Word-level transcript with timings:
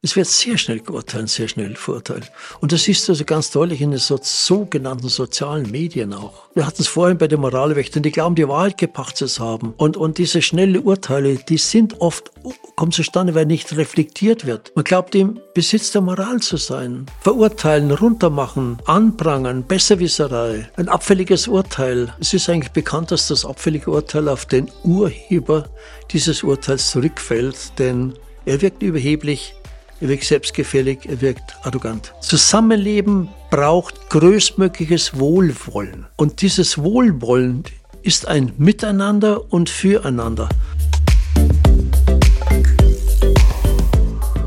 Es 0.00 0.14
wird 0.14 0.28
sehr 0.28 0.56
schnell 0.58 0.78
geurteilt, 0.78 1.28
sehr 1.28 1.48
schnell 1.48 1.74
verurteilt. 1.74 2.30
Und 2.60 2.70
das 2.70 2.86
ist 2.86 3.10
also 3.10 3.24
ganz 3.24 3.50
deutlich 3.50 3.80
in 3.80 3.90
den 3.90 3.98
so, 3.98 4.16
sogenannten 4.22 5.08
sozialen 5.08 5.68
Medien 5.72 6.14
auch. 6.14 6.44
Wir 6.54 6.64
hatten 6.68 6.82
es 6.82 6.86
vorhin 6.86 7.18
bei 7.18 7.26
den 7.26 7.40
Moralwächtern, 7.40 8.04
die 8.04 8.12
glauben, 8.12 8.36
die 8.36 8.46
Wahrheit 8.46 8.78
gepachtet 8.78 9.28
zu 9.28 9.44
haben. 9.44 9.74
Und, 9.76 9.96
und 9.96 10.18
diese 10.18 10.40
schnelle 10.40 10.82
Urteile, 10.82 11.34
die 11.34 11.58
sind 11.58 12.00
oft, 12.00 12.30
kommen 12.76 12.92
zustande, 12.92 13.34
weil 13.34 13.46
nicht 13.46 13.76
reflektiert 13.76 14.46
wird. 14.46 14.70
Man 14.76 14.84
glaubt, 14.84 15.16
im 15.16 15.40
Besitz 15.52 15.90
der 15.90 16.02
Moral 16.02 16.38
zu 16.38 16.58
sein. 16.58 17.06
Verurteilen, 17.22 17.90
runtermachen, 17.90 18.78
anprangern, 18.84 19.64
Besserwisserei, 19.64 20.70
ein 20.76 20.88
abfälliges 20.88 21.48
Urteil. 21.48 22.14
Es 22.20 22.32
ist 22.32 22.48
eigentlich 22.48 22.72
bekannt, 22.72 23.10
dass 23.10 23.26
das 23.26 23.44
abfällige 23.44 23.90
Urteil 23.90 24.28
auf 24.28 24.46
den 24.46 24.70
Urheber 24.84 25.68
dieses 26.12 26.44
Urteils 26.44 26.88
zurückfällt, 26.92 27.72
denn 27.80 28.14
er 28.44 28.62
wirkt 28.62 28.82
überheblich, 28.84 29.54
er 30.00 30.08
wirkt 30.08 30.24
selbstgefällig, 30.24 31.08
er 31.08 31.20
wirkt 31.20 31.56
arrogant. 31.62 32.14
Zusammenleben 32.20 33.28
braucht 33.50 34.10
größtmögliches 34.10 35.18
Wohlwollen. 35.18 36.06
Und 36.16 36.40
dieses 36.40 36.78
Wohlwollen 36.78 37.64
ist 38.02 38.28
ein 38.28 38.52
Miteinander 38.58 39.52
und 39.52 39.68
Füreinander. 39.68 40.48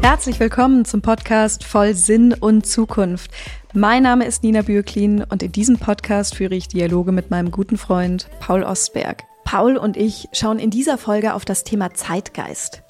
Herzlich 0.01 0.39
willkommen 0.39 0.85
zum 0.85 1.01
Podcast 1.01 1.63
Voll 1.63 1.95
Sinn 1.95 2.33
und 2.33 2.65
Zukunft. 2.65 3.31
Mein 3.73 4.03
Name 4.03 4.25
ist 4.25 4.43
Nina 4.43 4.61
Bürklin 4.61 5.23
und 5.23 5.43
in 5.43 5.51
diesem 5.51 5.77
Podcast 5.77 6.35
führe 6.35 6.55
ich 6.55 6.69
Dialoge 6.69 7.11
mit 7.11 7.29
meinem 7.29 7.51
guten 7.51 7.77
Freund 7.77 8.29
Paul 8.39 8.63
Ostberg. 8.63 9.23
Paul 9.43 9.77
und 9.77 9.97
ich 9.97 10.29
schauen 10.31 10.59
in 10.59 10.69
dieser 10.69 10.97
Folge 10.97 11.33
auf 11.33 11.45
das 11.45 11.63
Thema 11.63 11.93
Zeitgeist. 11.93 12.83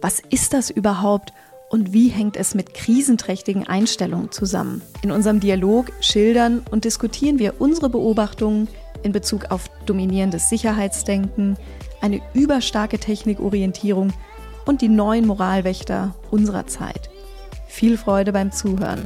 Was 0.00 0.20
ist 0.20 0.52
das 0.52 0.70
überhaupt 0.70 1.32
und 1.70 1.92
wie 1.92 2.08
hängt 2.08 2.36
es 2.36 2.54
mit 2.54 2.74
krisenträchtigen 2.74 3.66
Einstellungen 3.66 4.30
zusammen? 4.30 4.82
In 5.02 5.10
unserem 5.10 5.40
Dialog 5.40 5.90
schildern 6.00 6.62
und 6.70 6.84
diskutieren 6.84 7.38
wir 7.38 7.60
unsere 7.60 7.88
Beobachtungen 7.88 8.68
in 9.02 9.12
Bezug 9.12 9.50
auf 9.50 9.68
dominierendes 9.86 10.48
Sicherheitsdenken, 10.48 11.56
eine 12.00 12.20
überstarke 12.32 12.98
Technikorientierung 12.98 14.12
und 14.66 14.82
die 14.82 14.88
neuen 14.88 15.26
Moralwächter 15.26 16.14
unserer 16.30 16.66
Zeit. 16.66 17.10
Viel 17.68 17.98
Freude 17.98 18.32
beim 18.32 18.52
Zuhören. 18.52 19.02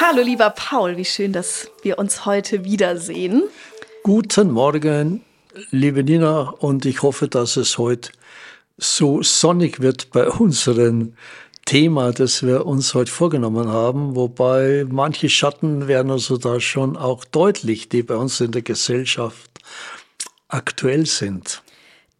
Hallo 0.00 0.22
lieber 0.22 0.50
Paul, 0.50 0.96
wie 0.96 1.04
schön, 1.04 1.32
dass 1.32 1.70
wir 1.82 1.98
uns 1.98 2.26
heute 2.26 2.64
wiedersehen. 2.64 3.44
Guten 4.02 4.50
Morgen, 4.50 5.22
liebe 5.70 6.04
Nina, 6.04 6.50
und 6.50 6.84
ich 6.86 7.02
hoffe, 7.02 7.28
dass 7.28 7.56
es 7.56 7.78
heute 7.78 8.12
so 8.78 9.22
sonnig 9.22 9.80
wird 9.80 10.10
bei 10.10 10.28
unserem 10.28 11.14
Thema, 11.64 12.12
das 12.12 12.42
wir 12.42 12.66
uns 12.66 12.94
heute 12.94 13.10
vorgenommen 13.10 13.68
haben, 13.68 14.16
wobei 14.16 14.84
manche 14.88 15.28
Schatten 15.28 15.86
werden 15.86 16.10
also 16.10 16.36
da 16.36 16.60
schon 16.60 16.96
auch 16.96 17.24
deutlich, 17.24 17.88
die 17.88 18.02
bei 18.02 18.16
uns 18.16 18.40
in 18.40 18.50
der 18.50 18.62
Gesellschaft 18.62 19.50
aktuell 20.48 21.06
sind. 21.06 21.62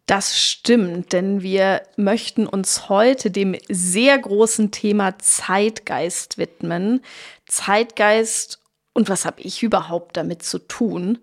Das 0.05 0.39
stimmt, 0.41 1.13
denn 1.13 1.41
wir 1.41 1.81
möchten 1.95 2.45
uns 2.45 2.89
heute 2.89 3.31
dem 3.31 3.55
sehr 3.69 4.17
großen 4.17 4.71
Thema 4.71 5.17
Zeitgeist 5.19 6.37
widmen. 6.37 7.01
Zeitgeist 7.47 8.59
und 8.93 9.09
was 9.09 9.25
habe 9.25 9.41
ich 9.41 9.63
überhaupt 9.63 10.17
damit 10.17 10.43
zu 10.43 10.59
tun? 10.59 11.19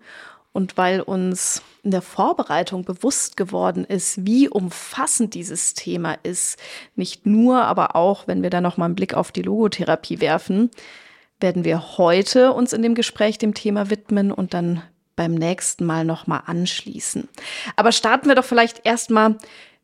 Und 0.51 0.77
weil 0.77 1.01
uns 1.01 1.61
in 1.83 1.91
der 1.91 2.01
Vorbereitung 2.01 2.83
bewusst 2.83 3.37
geworden 3.37 3.85
ist, 3.85 4.25
wie 4.25 4.47
umfassend 4.47 5.33
dieses 5.33 5.73
Thema 5.73 6.17
ist, 6.23 6.59
nicht 6.95 7.25
nur, 7.25 7.63
aber 7.63 7.95
auch, 7.95 8.27
wenn 8.27 8.43
wir 8.43 8.49
da 8.49 8.61
noch 8.61 8.77
mal 8.77 8.85
einen 8.85 8.95
Blick 8.95 9.13
auf 9.13 9.31
die 9.31 9.41
Logotherapie 9.41 10.19
werfen, 10.19 10.69
werden 11.39 11.65
wir 11.65 11.97
heute 11.97 12.53
uns 12.53 12.73
in 12.73 12.83
dem 12.83 12.93
Gespräch 12.93 13.37
dem 13.37 13.53
Thema 13.53 13.89
widmen 13.89 14.31
und 14.31 14.53
dann 14.53 14.83
beim 15.15 15.33
nächsten 15.33 15.85
Mal 15.85 16.05
noch 16.05 16.27
mal 16.27 16.43
anschließen. 16.45 17.27
Aber 17.75 17.91
starten 17.91 18.27
wir 18.27 18.35
doch 18.35 18.45
vielleicht 18.45 18.85
erstmal 18.85 19.37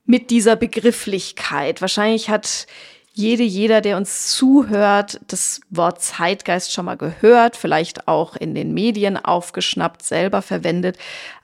mit 0.05 0.29
dieser 0.29 0.55
Begrifflichkeit. 0.55 1.81
Wahrscheinlich 1.81 2.29
hat 2.29 2.67
jede, 3.17 3.43
jeder, 3.43 3.81
der 3.81 3.97
uns 3.97 4.35
zuhört, 4.35 5.19
das 5.27 5.59
Wort 5.71 6.01
Zeitgeist 6.03 6.71
schon 6.71 6.85
mal 6.85 6.97
gehört, 6.97 7.55
vielleicht 7.55 8.07
auch 8.07 8.35
in 8.35 8.53
den 8.53 8.73
Medien 8.75 9.17
aufgeschnappt, 9.17 10.03
selber 10.03 10.43
verwendet. 10.43 10.97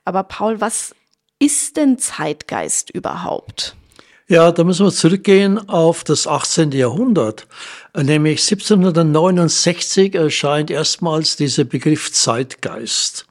Aber 0.05 0.23
Paul, 0.23 0.61
was 0.61 0.93
ist 1.39 1.77
denn 1.77 1.97
Zeitgeist 1.97 2.91
überhaupt? 2.91 3.75
Ja, 4.27 4.51
da 4.51 4.63
müssen 4.63 4.85
wir 4.85 4.91
zurückgehen 4.91 5.67
auf 5.67 6.03
das 6.03 6.27
18. 6.27 6.71
Jahrhundert. 6.71 7.47
Nämlich 7.95 8.41
1769 8.41 10.13
erscheint 10.15 10.69
erstmals 10.69 11.35
dieser 11.35 11.63
Begriff 11.63 12.11
Zeitgeist. 12.11 13.25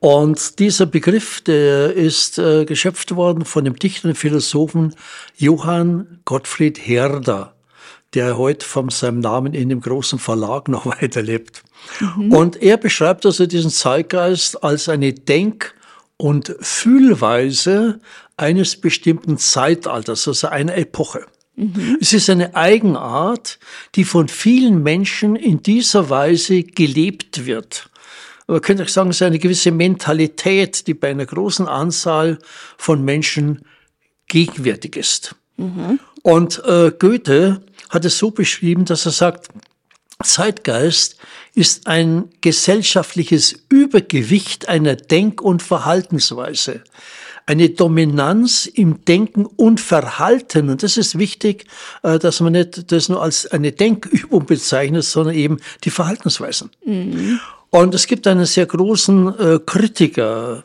Und 0.00 0.58
dieser 0.58 0.86
Begriff, 0.86 1.42
der 1.42 1.92
ist 1.92 2.38
äh, 2.38 2.64
geschöpft 2.64 3.14
worden 3.16 3.44
von 3.44 3.64
dem 3.64 3.76
Dichter 3.76 4.08
und 4.08 4.14
Philosophen 4.16 4.94
Johann 5.36 6.20
Gottfried 6.24 6.78
Herder 6.78 7.55
der 8.16 8.38
heute 8.38 8.66
von 8.66 8.88
seinem 8.88 9.20
Namen 9.20 9.52
in 9.52 9.68
dem 9.68 9.80
großen 9.80 10.18
Verlag 10.18 10.68
noch 10.68 10.86
weiterlebt. 11.00 11.62
Mhm. 12.00 12.32
Und 12.32 12.62
er 12.62 12.78
beschreibt 12.78 13.26
also 13.26 13.46
diesen 13.46 13.70
Zeitgeist 13.70 14.64
als 14.64 14.88
eine 14.88 15.12
Denk- 15.12 15.74
und 16.16 16.56
Fühlweise 16.60 18.00
eines 18.38 18.80
bestimmten 18.80 19.36
Zeitalters, 19.36 20.26
also 20.26 20.48
einer 20.48 20.76
Epoche. 20.76 21.26
Mhm. 21.56 21.98
Es 22.00 22.14
ist 22.14 22.30
eine 22.30 22.56
Eigenart, 22.56 23.58
die 23.94 24.04
von 24.04 24.28
vielen 24.28 24.82
Menschen 24.82 25.36
in 25.36 25.62
dieser 25.62 26.08
Weise 26.08 26.62
gelebt 26.62 27.44
wird. 27.44 27.90
Man 28.46 28.62
könnte 28.62 28.84
auch 28.84 28.88
sagen, 28.88 29.10
es 29.10 29.16
ist 29.16 29.22
eine 29.22 29.38
gewisse 29.38 29.72
Mentalität, 29.72 30.86
die 30.86 30.94
bei 30.94 31.10
einer 31.10 31.26
großen 31.26 31.68
Anzahl 31.68 32.38
von 32.78 33.04
Menschen 33.04 33.62
gegenwärtig 34.28 34.96
ist. 34.96 35.34
Mhm. 35.58 35.98
Und 36.22 36.62
äh, 36.64 36.92
Goethe 36.98 37.60
hat 37.90 38.04
es 38.04 38.18
so 38.18 38.30
beschrieben, 38.30 38.84
dass 38.84 39.06
er 39.06 39.12
sagt, 39.12 39.48
Zeitgeist 40.22 41.16
ist 41.54 41.86
ein 41.86 42.30
gesellschaftliches 42.40 43.54
Übergewicht 43.68 44.68
einer 44.68 44.96
Denk- 44.96 45.42
und 45.42 45.62
Verhaltensweise. 45.62 46.82
Eine 47.44 47.70
Dominanz 47.70 48.66
im 48.66 49.04
Denken 49.04 49.46
und 49.46 49.80
Verhalten. 49.80 50.68
Und 50.68 50.82
das 50.82 50.96
ist 50.96 51.18
wichtig, 51.18 51.66
äh, 52.02 52.18
dass 52.18 52.40
man 52.40 52.54
nicht 52.54 52.90
das 52.90 53.08
nur 53.08 53.22
als 53.22 53.46
eine 53.46 53.72
Denkübung 53.72 54.46
bezeichnet, 54.46 55.04
sondern 55.04 55.34
eben 55.34 55.58
die 55.84 55.90
Verhaltensweisen. 55.90 56.70
Mhm. 56.84 57.38
Und 57.70 57.94
es 57.94 58.06
gibt 58.06 58.26
einen 58.26 58.46
sehr 58.46 58.66
großen 58.66 59.38
äh, 59.38 59.60
Kritiker, 59.64 60.64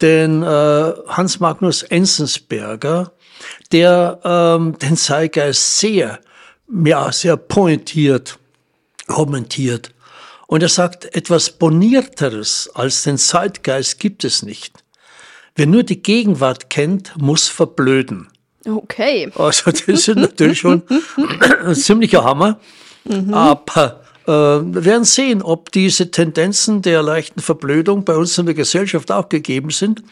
den 0.00 0.42
äh, 0.42 0.46
Hans 0.46 1.40
Magnus 1.40 1.82
Enzensberger, 1.82 3.12
der 3.72 4.20
ähm, 4.24 4.78
den 4.78 4.96
Zeitgeist 4.96 5.80
sehr 5.80 6.20
ja, 6.84 7.12
sehr 7.12 7.36
pointiert 7.36 8.38
kommentiert. 9.06 9.92
Und 10.46 10.62
er 10.62 10.68
sagt, 10.68 11.14
etwas 11.14 11.50
Bonierteres 11.50 12.70
als 12.74 13.04
den 13.04 13.18
Zeitgeist 13.18 13.98
gibt 13.98 14.24
es 14.24 14.42
nicht. 14.42 14.84
Wer 15.54 15.66
nur 15.66 15.82
die 15.82 16.02
Gegenwart 16.02 16.70
kennt, 16.70 17.14
muss 17.16 17.48
verblöden. 17.48 18.28
Okay. 18.66 19.30
Also 19.36 19.70
das 19.70 19.82
ist 19.82 20.08
natürlich 20.08 20.60
schon 20.60 20.82
ein 21.66 21.74
ziemlicher 21.74 22.24
Hammer. 22.24 22.60
Mhm. 23.04 23.34
Aber 23.34 24.02
äh, 24.26 24.30
wir 24.30 24.84
werden 24.84 25.04
sehen, 25.04 25.42
ob 25.42 25.72
diese 25.72 26.10
Tendenzen 26.10 26.80
der 26.82 27.02
leichten 27.02 27.40
Verblödung 27.40 28.04
bei 28.04 28.14
uns 28.14 28.38
in 28.38 28.46
der 28.46 28.54
Gesellschaft 28.54 29.10
auch 29.10 29.28
gegeben 29.28 29.70
sind 29.70 30.02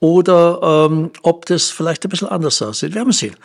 oder 0.00 0.86
ähm, 0.90 1.10
ob 1.22 1.46
das 1.46 1.70
vielleicht 1.70 2.04
ein 2.04 2.08
bisschen 2.08 2.28
anders 2.28 2.62
aussieht. 2.62 2.90
Wir 2.90 2.96
werden 2.96 3.12
sehen. 3.12 3.36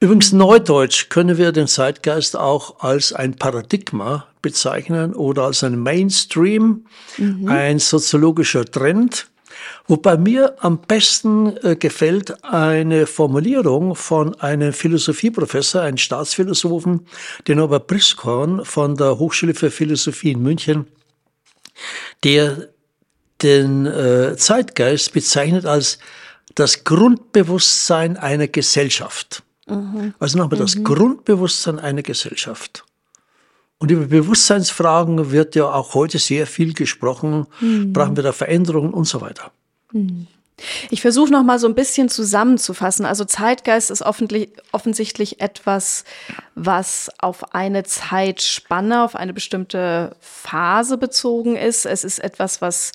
Übrigens 0.00 0.32
neudeutsch 0.32 1.08
können 1.08 1.38
wir 1.38 1.50
den 1.50 1.66
Zeitgeist 1.66 2.36
auch 2.36 2.80
als 2.80 3.12
ein 3.12 3.34
Paradigma 3.34 4.26
bezeichnen 4.42 5.12
oder 5.12 5.44
als 5.44 5.64
ein 5.64 5.76
Mainstream, 5.76 6.86
mhm. 7.16 7.48
ein 7.48 7.78
soziologischer 7.80 8.64
Trend. 8.64 9.26
Wobei 9.88 10.16
mir 10.16 10.54
am 10.60 10.78
besten 10.82 11.56
äh, 11.64 11.74
gefällt 11.74 12.44
eine 12.44 13.06
Formulierung 13.06 13.96
von 13.96 14.38
einem 14.40 14.72
Philosophieprofessor, 14.72 15.80
einem 15.80 15.96
Staatsphilosophen, 15.96 17.06
den 17.48 17.58
Norbert 17.58 17.88
Briskorn 17.88 18.64
von 18.64 18.94
der 18.94 19.18
Hochschule 19.18 19.54
für 19.54 19.72
Philosophie 19.72 20.30
in 20.30 20.42
München, 20.42 20.86
der 22.22 22.68
den 23.42 23.86
äh, 23.86 24.36
Zeitgeist 24.36 25.12
bezeichnet 25.12 25.66
als 25.66 25.98
das 26.54 26.84
Grundbewusstsein 26.84 28.16
einer 28.16 28.46
Gesellschaft. 28.46 29.42
Mhm. 29.68 30.14
Also 30.18 30.38
nochmal 30.38 30.58
das 30.58 30.76
mhm. 30.76 30.84
Grundbewusstsein 30.84 31.78
einer 31.78 32.02
Gesellschaft. 32.02 32.84
Und 33.78 33.90
über 33.90 34.06
Bewusstseinsfragen 34.06 35.30
wird 35.30 35.54
ja 35.54 35.72
auch 35.72 35.94
heute 35.94 36.18
sehr 36.18 36.46
viel 36.46 36.74
gesprochen. 36.74 37.46
Mhm. 37.60 37.92
Brauchen 37.92 38.16
wir 38.16 38.24
da 38.24 38.32
Veränderungen 38.32 38.92
und 38.92 39.04
so 39.04 39.20
weiter. 39.20 39.52
Mhm. 39.92 40.26
Ich 40.90 41.00
versuche 41.00 41.30
noch 41.30 41.44
mal 41.44 41.60
so 41.60 41.68
ein 41.68 41.76
bisschen 41.76 42.08
zusammenzufassen. 42.08 43.06
Also 43.06 43.24
Zeitgeist 43.24 43.92
ist 43.92 44.02
offensichtlich 44.02 45.40
etwas, 45.40 46.02
was 46.56 47.10
auf 47.18 47.54
eine 47.54 47.84
Zeitspanne, 47.84 49.04
auf 49.04 49.14
eine 49.14 49.32
bestimmte 49.32 50.16
Phase 50.20 50.98
bezogen 50.98 51.54
ist. 51.54 51.86
Es 51.86 52.02
ist 52.02 52.18
etwas, 52.18 52.60
was 52.60 52.90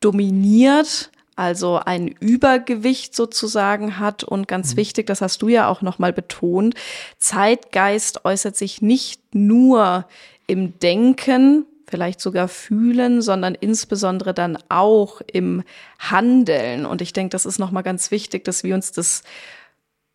dominiert, 0.00 1.10
also 1.36 1.76
ein 1.76 2.08
Übergewicht 2.08 3.14
sozusagen 3.14 3.98
hat. 3.98 4.24
Und 4.24 4.48
ganz 4.48 4.72
mhm. 4.72 4.78
wichtig, 4.78 5.06
das 5.06 5.20
hast 5.20 5.42
du 5.42 5.48
ja 5.48 5.68
auch 5.68 5.82
noch 5.82 5.98
mal 5.98 6.12
betont, 6.12 6.74
Zeitgeist 7.18 8.24
äußert 8.24 8.56
sich 8.56 8.82
nicht 8.82 9.34
nur 9.34 10.06
im 10.46 10.78
Denken, 10.78 11.66
vielleicht 11.88 12.20
sogar 12.20 12.48
fühlen, 12.48 13.22
sondern 13.22 13.54
insbesondere 13.54 14.34
dann 14.34 14.58
auch 14.68 15.20
im 15.32 15.62
Handeln. 15.98 16.84
Und 16.84 17.00
ich 17.00 17.12
denke, 17.12 17.30
das 17.30 17.46
ist 17.46 17.58
nochmal 17.58 17.82
ganz 17.82 18.10
wichtig, 18.10 18.44
dass 18.44 18.64
wir 18.64 18.74
uns 18.74 18.92
das 18.92 19.22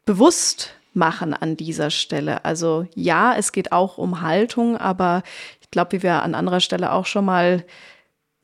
bewusst 0.05 0.73
machen 0.93 1.33
an 1.33 1.55
dieser 1.55 1.89
Stelle. 1.89 2.43
Also 2.43 2.85
ja, 2.95 3.35
es 3.35 3.51
geht 3.51 3.71
auch 3.71 3.97
um 3.97 4.21
Haltung, 4.21 4.75
aber 4.75 5.23
ich 5.61 5.71
glaube, 5.71 5.93
wie 5.93 6.03
wir 6.03 6.23
an 6.23 6.35
anderer 6.35 6.59
Stelle 6.59 6.91
auch 6.91 7.05
schon 7.05 7.23
mal 7.23 7.63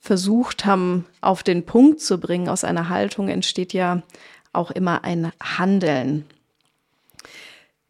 versucht 0.07 0.65
haben, 0.65 1.05
auf 1.19 1.43
den 1.43 1.65
Punkt 1.65 1.99
zu 1.99 2.17
bringen, 2.17 2.47
aus 2.47 2.63
einer 2.63 2.87
Haltung 2.87 3.27
entsteht 3.27 3.73
ja 3.73 4.01
auch 4.53 4.71
immer 4.71 5.03
ein 5.03 5.33
Handeln. 5.43 6.25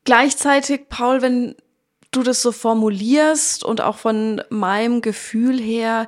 Gleichzeitig, 0.04 0.90
Paul, 0.90 1.22
wenn 1.22 1.56
du 2.12 2.24
das 2.24 2.42
so 2.42 2.52
formulierst 2.52 3.64
und 3.64 3.82
auch 3.82 3.98
von 3.98 4.42
meinem 4.50 5.02
Gefühl 5.02 5.60
her 5.60 6.08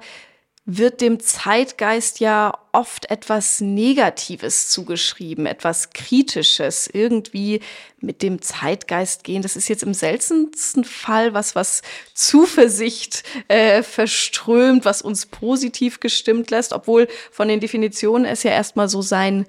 wird 0.72 1.02
dem 1.02 1.20
Zeitgeist 1.20 2.20
ja 2.20 2.56
oft 2.74 3.10
etwas 3.10 3.60
Negatives 3.60 4.70
zugeschrieben, 4.70 5.48
etwas 5.48 5.90
Kritisches, 5.90 6.88
irgendwie 6.92 7.62
mit 8.00 8.22
dem 8.22 8.40
Zeitgeist 8.44 9.24
gehen. 9.24 9.42
Das 9.42 9.56
ist 9.56 9.68
jetzt 9.68 9.82
im 9.82 9.96
seltensten 9.96 10.84
Fall 10.84 11.34
was, 11.34 11.56
was 11.56 11.82
Zuversicht 12.14 13.24
äh, 13.48 13.82
verströmt, 13.82 14.86
was 14.86 15.02
uns 15.02 15.26
positiv 15.26 16.00
gestimmt 16.00 16.52
lässt, 16.52 16.72
obwohl 16.72 17.08
von 17.32 17.48
den 17.48 17.60
Definitionen 17.60 18.26
es 18.26 18.44
ja 18.44 18.52
erstmal 18.52 18.90
so 18.90 19.02
sein 19.02 19.48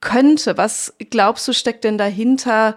könnte. 0.00 0.56
Was 0.56 0.94
glaubst 1.10 1.48
du, 1.48 1.52
steckt 1.52 1.82
denn 1.84 1.98
dahinter? 1.98 2.76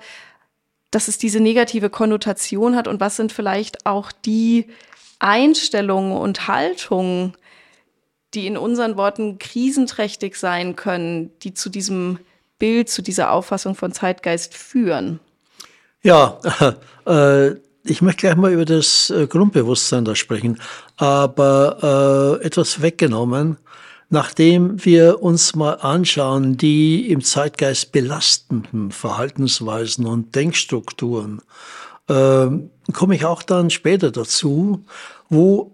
dass 0.92 1.08
es 1.08 1.18
diese 1.18 1.40
negative 1.40 1.90
Konnotation 1.90 2.76
hat 2.76 2.88
und 2.88 3.00
was 3.00 3.16
sind 3.16 3.32
vielleicht 3.32 3.88
auch 3.88 4.12
die 4.12 4.68
Einstellungen 5.18 6.16
und 6.16 6.48
Haltungen, 6.48 7.34
die 8.34 8.48
in 8.48 8.58
unseren 8.58 8.98
Worten 8.98 9.38
krisenträchtig 9.40 10.36
sein 10.36 10.76
können, 10.76 11.32
die 11.42 11.54
zu 11.54 11.70
diesem 11.70 12.20
Bild, 12.60 12.90
zu 12.90 13.02
dieser 13.02 13.32
Auffassung 13.32 13.76
von 13.76 13.92
Zeitgeist 13.92 14.54
führen? 14.56 15.20
Ja, 16.02 16.40
äh, 17.06 17.56
ich 17.86 18.02
möchte 18.02 18.22
gleich 18.22 18.36
mal 18.36 18.52
über 18.52 18.66
das 18.66 19.10
äh, 19.10 19.28
Grundbewusstsein 19.28 20.06
da 20.06 20.16
sprechen, 20.16 20.60
aber 20.98 22.40
äh, 22.42 22.46
etwas 22.46 22.82
weggenommen 22.82 23.58
Nachdem 24.14 24.86
wir 24.86 25.24
uns 25.24 25.56
mal 25.56 25.74
anschauen, 25.82 26.56
die 26.56 27.10
im 27.10 27.24
Zeitgeist 27.24 27.92
belastenden 27.92 28.92
Verhaltensweisen 28.92 30.06
und 30.06 30.36
Denkstrukturen, 30.36 31.42
äh, 32.08 32.46
komme 32.94 33.16
ich 33.16 33.26
auch 33.26 33.42
dann 33.42 33.72
später 33.72 34.12
dazu, 34.12 34.86
wo 35.30 35.73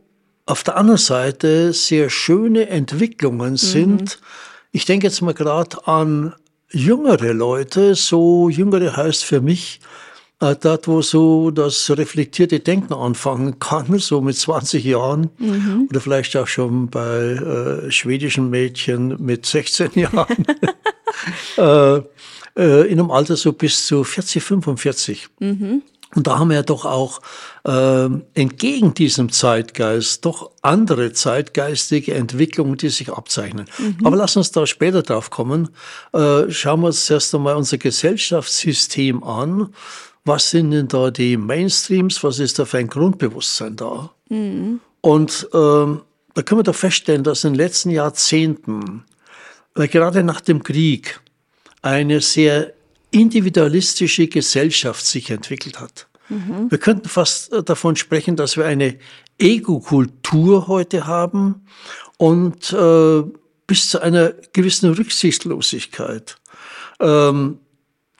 auf 0.49 0.63
der 0.63 0.77
anderen 0.77 0.97
Seite 0.97 1.73
sehr 1.73 2.09
schöne 2.09 2.69
Entwicklungen 2.69 3.51
mhm. 3.51 3.57
sind. 3.57 4.01
Mhm. 4.01 4.25
Ich 4.71 4.85
denke 4.85 5.07
jetzt 5.07 5.21
mal 5.21 5.33
gerade 5.33 5.87
an 5.87 6.33
jüngere 6.71 7.33
Leute, 7.33 7.95
so 7.95 8.49
jüngere 8.49 8.95
heißt 8.97 9.23
für 9.23 9.41
mich, 9.41 9.79
äh, 10.39 10.55
dort, 10.59 10.87
wo 10.87 11.01
so 11.01 11.51
das 11.51 11.89
reflektierte 11.89 12.59
Denken 12.59 12.93
anfangen 12.93 13.59
kann, 13.59 13.99
so 13.99 14.21
mit 14.21 14.37
20 14.37 14.83
Jahren 14.83 15.29
mhm. 15.37 15.87
oder 15.89 16.01
vielleicht 16.01 16.35
auch 16.37 16.47
schon 16.47 16.87
bei 16.89 17.85
äh, 17.85 17.91
schwedischen 17.91 18.49
Mädchen 18.49 19.23
mit 19.23 19.45
16 19.45 19.91
Jahren, 19.95 20.45
äh, 21.57 21.97
äh, 22.55 22.87
in 22.91 22.99
einem 22.99 23.11
Alter 23.11 23.35
so 23.35 23.53
bis 23.53 23.85
zu 23.85 24.03
40, 24.03 24.43
45. 24.43 25.27
Mhm. 25.39 25.83
Und 26.15 26.25
da 26.25 26.39
haben 26.39 26.49
wir 26.49 26.55
ja 26.55 26.63
doch 26.63 26.85
auch 26.85 27.21
äh, 27.65 28.09
entgegen 28.33 28.95
diesem 28.95 29.31
Zeitgeist 29.31 30.25
doch 30.25 30.51
andere 30.63 31.13
zeitgeistige 31.13 32.15
Entwicklungen, 32.15 32.77
die 32.77 32.89
sich 32.89 33.11
abzeichnen. 33.11 33.67
Mhm. 33.77 34.05
Aber 34.05 34.15
lass 34.15 34.35
uns 34.35 34.51
da 34.51 34.65
später 34.65 35.03
drauf 35.03 35.29
kommen. 35.29 35.69
Äh, 36.13 36.49
schauen 36.49 36.81
wir 36.81 36.87
uns 36.87 37.07
erst 37.09 37.35
einmal 37.35 37.55
unser 37.55 37.77
Gesellschaftssystem 37.77 39.23
an 39.23 39.69
was 40.25 40.51
sind 40.51 40.71
denn 40.71 40.87
da 40.87 41.11
die 41.11 41.37
Mainstreams, 41.37 42.23
was 42.23 42.39
ist 42.39 42.59
da 42.59 42.65
für 42.65 42.77
ein 42.77 42.87
Grundbewusstsein 42.87 43.75
da? 43.75 44.11
Mhm. 44.29 44.79
Und 45.01 45.49
ähm, 45.53 46.01
da 46.33 46.41
können 46.41 46.59
wir 46.59 46.63
doch 46.63 46.75
feststellen, 46.75 47.23
dass 47.23 47.43
in 47.43 47.53
den 47.53 47.57
letzten 47.57 47.89
Jahrzehnten, 47.89 49.05
weil 49.73 49.87
gerade 49.87 50.23
nach 50.23 50.41
dem 50.41 50.63
Krieg, 50.63 51.19
eine 51.81 52.21
sehr 52.21 52.73
individualistische 53.11 54.27
Gesellschaft 54.27 55.05
sich 55.05 55.29
entwickelt 55.29 55.79
hat. 55.79 56.07
Mhm. 56.29 56.69
Wir 56.69 56.77
könnten 56.77 57.09
fast 57.09 57.51
äh, 57.51 57.63
davon 57.63 57.95
sprechen, 57.95 58.35
dass 58.35 58.57
wir 58.57 58.65
eine 58.65 58.97
Ego-Kultur 59.37 60.67
heute 60.67 61.07
haben 61.07 61.65
und 62.17 62.71
äh, 62.73 63.23
bis 63.67 63.89
zu 63.89 64.01
einer 64.01 64.33
gewissen 64.53 64.93
Rücksichtslosigkeit. 64.93 66.37
Ähm, 66.99 67.59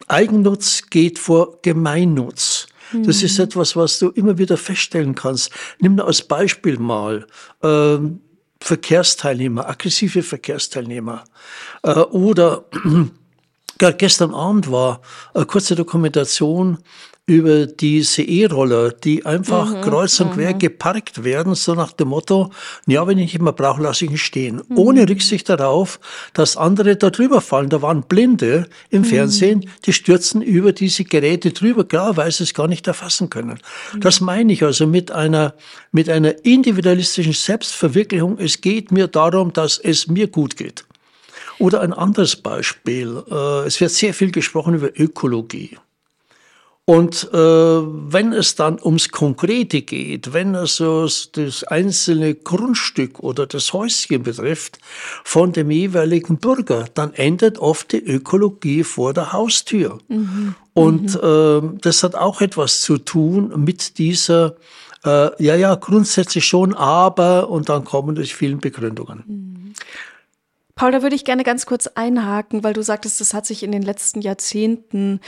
Eigennutz 0.07 0.83
geht 0.89 1.19
vor 1.19 1.61
Gemeinnutz. 1.61 2.67
Das 2.93 3.21
ist 3.21 3.37
mhm. 3.37 3.43
etwas, 3.43 3.75
was 3.75 3.99
du 3.99 4.09
immer 4.09 4.37
wieder 4.37 4.57
feststellen 4.57 5.13
kannst. 5.13 5.51
Nimm 5.79 5.97
da 5.97 6.05
als 6.05 6.23
Beispiel 6.23 6.79
mal 6.79 7.27
ähm, 7.61 8.21
Verkehrsteilnehmer, 8.59 9.69
aggressive 9.69 10.23
Verkehrsteilnehmer. 10.23 11.23
Äh, 11.83 11.99
oder 11.99 12.65
gestern 13.79 14.33
Abend 14.33 14.71
war 14.71 15.01
eine 15.33 15.45
kurze 15.45 15.75
Dokumentation 15.75 16.79
über 17.29 17.67
diese 17.67 18.23
E-Roller, 18.23 18.91
die 18.91 19.23
einfach 19.23 19.71
mhm, 19.71 19.81
kreuz 19.81 20.19
und 20.19 20.33
quer 20.33 20.55
mhm. 20.55 20.59
geparkt 20.59 21.23
werden, 21.23 21.53
so 21.53 21.75
nach 21.75 21.91
dem 21.91 22.07
Motto, 22.07 22.49
ja, 22.87 23.05
wenn 23.05 23.19
ich 23.19 23.35
immer 23.35 23.53
brauche, 23.53 23.83
lasse 23.83 24.05
ich 24.05 24.11
ihn 24.11 24.17
stehen. 24.17 24.61
Mhm. 24.67 24.77
Ohne 24.77 25.07
Rücksicht 25.07 25.47
darauf, 25.47 25.99
dass 26.33 26.57
andere 26.57 26.95
da 26.95 27.11
drüber 27.11 27.39
fallen. 27.39 27.69
Da 27.69 27.83
waren 27.83 28.01
Blinde 28.01 28.67
im 28.89 29.03
mhm. 29.03 29.05
Fernsehen, 29.05 29.69
die 29.85 29.93
stürzen 29.93 30.41
über 30.41 30.73
diese 30.73 31.03
Geräte 31.03 31.51
drüber, 31.51 31.87
klar, 31.87 32.17
weil 32.17 32.31
sie 32.31 32.43
es 32.43 32.55
gar 32.55 32.67
nicht 32.67 32.87
erfassen 32.87 33.29
können. 33.29 33.59
Das 33.99 34.21
meine 34.21 34.51
ich 34.51 34.63
also 34.63 34.87
mit 34.87 35.11
einer, 35.11 35.53
mit 35.91 36.09
einer 36.09 36.43
individualistischen 36.43 37.33
Selbstverwirklichung. 37.33 38.39
Es 38.39 38.59
geht 38.59 38.91
mir 38.91 39.07
darum, 39.07 39.53
dass 39.53 39.77
es 39.77 40.07
mir 40.07 40.27
gut 40.27 40.57
geht. 40.57 40.83
Oder 41.59 41.81
ein 41.81 41.93
anderes 41.93 42.37
Beispiel. 42.37 43.23
Äh, 43.29 43.67
es 43.67 43.79
wird 43.79 43.91
sehr 43.91 44.13
viel 44.13 44.31
gesprochen 44.31 44.75
über 44.75 44.89
Ökologie. 44.97 45.77
Und 46.89 47.29
äh, 47.33 47.37
wenn 47.37 48.33
es 48.33 48.55
dann 48.55 48.79
ums 48.83 49.09
Konkrete 49.09 49.83
geht, 49.83 50.33
wenn 50.33 50.55
also 50.55 51.07
das 51.33 51.63
einzelne 51.65 52.33
Grundstück 52.33 53.19
oder 53.19 53.45
das 53.45 53.73
Häuschen 53.73 54.23
betrifft 54.23 54.79
von 55.23 55.51
dem 55.51 55.69
jeweiligen 55.69 56.37
Bürger, 56.37 56.85
dann 56.95 57.13
endet 57.13 57.59
oft 57.59 57.91
die 57.91 58.03
Ökologie 58.03 58.83
vor 58.83 59.13
der 59.13 59.33
Haustür. 59.33 59.99
Mhm. 60.07 60.55
Und 60.73 61.13
mhm. 61.13 61.75
Äh, 61.75 61.79
das 61.81 62.01
hat 62.01 62.15
auch 62.15 62.41
etwas 62.41 62.81
zu 62.81 62.97
tun 62.97 63.53
mit 63.63 63.99
dieser, 63.99 64.55
äh, 65.05 65.29
ja, 65.43 65.55
ja, 65.55 65.75
grundsätzlich 65.75 66.45
schon, 66.45 66.73
aber, 66.73 67.51
und 67.51 67.69
dann 67.69 67.83
kommen 67.83 68.15
durch 68.15 68.33
vielen 68.33 68.57
Begründungen. 68.57 69.23
Mhm. 69.27 69.73
Paul, 70.79 70.93
da 70.93 71.01
würde 71.01 71.17
ich 71.17 71.25
gerne 71.25 71.43
ganz 71.43 71.65
kurz 71.65 71.87
einhaken, 71.87 72.63
weil 72.63 72.71
du 72.71 72.81
sagtest, 72.81 73.19
das 73.19 73.33
hat 73.33 73.45
sich 73.45 73.63
in 73.63 73.73
den 73.73 73.81
letzten 73.81 74.21
Jahrzehnten 74.21 75.19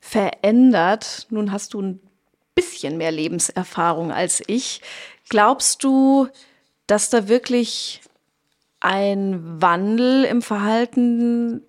verändert. 0.00 1.26
Nun 1.30 1.50
hast 1.50 1.74
du 1.74 1.82
ein 1.82 2.00
bisschen 2.54 2.96
mehr 2.96 3.10
Lebenserfahrung 3.10 4.12
als 4.12 4.40
ich. 4.46 4.82
Glaubst 5.28 5.82
du, 5.82 6.28
dass 6.86 7.10
da 7.10 7.26
wirklich 7.26 8.02
ein 8.78 9.60
Wandel 9.60 10.26
im 10.26 10.42
Verhalten 10.42 11.62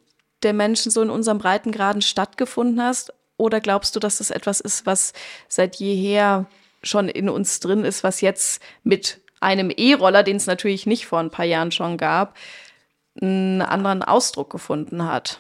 der 0.43 0.53
Menschen 0.53 0.91
so 0.91 1.01
in 1.01 1.09
unserem 1.09 1.39
Breitengraden 1.39 2.03
stattgefunden 2.03 2.79
hast? 2.79 3.11
Oder 3.37 3.59
glaubst 3.59 3.95
du, 3.95 3.99
dass 3.99 4.19
das 4.19 4.29
etwas 4.29 4.59
ist, 4.59 4.85
was 4.85 5.13
seit 5.47 5.77
jeher 5.77 6.45
schon 6.83 7.09
in 7.09 7.27
uns 7.27 7.59
drin 7.59 7.85
ist, 7.85 8.03
was 8.03 8.21
jetzt 8.21 8.61
mit 8.83 9.19
einem 9.39 9.71
E-Roller, 9.75 10.21
den 10.21 10.37
es 10.37 10.45
natürlich 10.45 10.85
nicht 10.85 11.07
vor 11.07 11.19
ein 11.19 11.31
paar 11.31 11.45
Jahren 11.45 11.71
schon 11.71 11.97
gab, 11.97 12.35
einen 13.21 13.61
anderen 13.61 14.03
Ausdruck 14.03 14.49
gefunden 14.49 15.05
hat? 15.05 15.39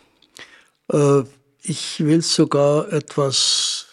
Äh, 0.91 1.23
ich 1.61 2.03
will 2.05 2.21
sogar 2.21 2.91
etwas 2.93 3.87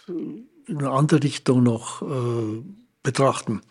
in 0.67 0.79
eine 0.79 0.91
andere 0.91 1.23
Richtung 1.23 1.63
noch 1.63 2.03
äh, 2.03 2.63
betrachten. 3.03 3.63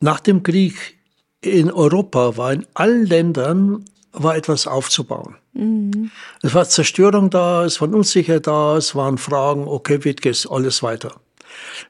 Nach 0.00 0.20
dem 0.20 0.42
Krieg 0.42 0.98
in 1.40 1.70
Europa 1.70 2.36
war 2.36 2.52
in 2.52 2.66
allen 2.74 3.06
Ländern 3.06 3.84
war 4.12 4.36
etwas 4.36 4.66
aufzubauen. 4.66 5.36
Mhm. 5.52 6.10
Es 6.42 6.54
war 6.54 6.68
Zerstörung 6.68 7.30
da, 7.30 7.64
es 7.64 7.80
war 7.80 7.92
Unsicherheit 7.92 8.46
da, 8.46 8.76
es 8.76 8.94
waren 8.94 9.18
Fragen, 9.18 9.66
okay, 9.66 10.04
wie 10.04 10.14
geht 10.14 10.46
alles 10.50 10.82
weiter? 10.82 11.12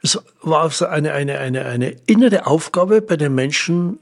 Es 0.02 0.18
war 0.42 0.62
also 0.62 0.86
eine, 0.86 1.12
eine, 1.12 1.38
eine, 1.38 1.64
eine 1.64 1.96
innere 2.06 2.46
Aufgabe 2.46 3.00
bei 3.00 3.16
den 3.16 3.34
Menschen, 3.34 3.98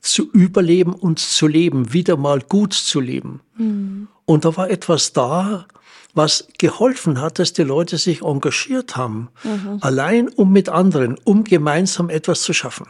zu 0.00 0.30
überleben 0.30 0.94
und 0.94 1.18
zu 1.18 1.46
leben, 1.46 1.92
wieder 1.92 2.16
mal 2.16 2.40
gut 2.40 2.72
zu 2.72 3.00
leben. 3.00 3.40
Mhm. 3.56 4.08
Und 4.24 4.44
da 4.44 4.56
war 4.56 4.70
etwas 4.70 5.12
da, 5.12 5.66
was 6.14 6.48
geholfen 6.58 7.20
hat, 7.20 7.38
dass 7.38 7.52
die 7.52 7.62
Leute 7.62 7.98
sich 7.98 8.22
engagiert 8.22 8.96
haben, 8.96 9.28
mhm. 9.44 9.78
allein 9.80 10.28
um 10.28 10.52
mit 10.52 10.68
anderen, 10.68 11.16
um 11.24 11.44
gemeinsam 11.44 12.10
etwas 12.10 12.42
zu 12.42 12.52
schaffen. 12.52 12.86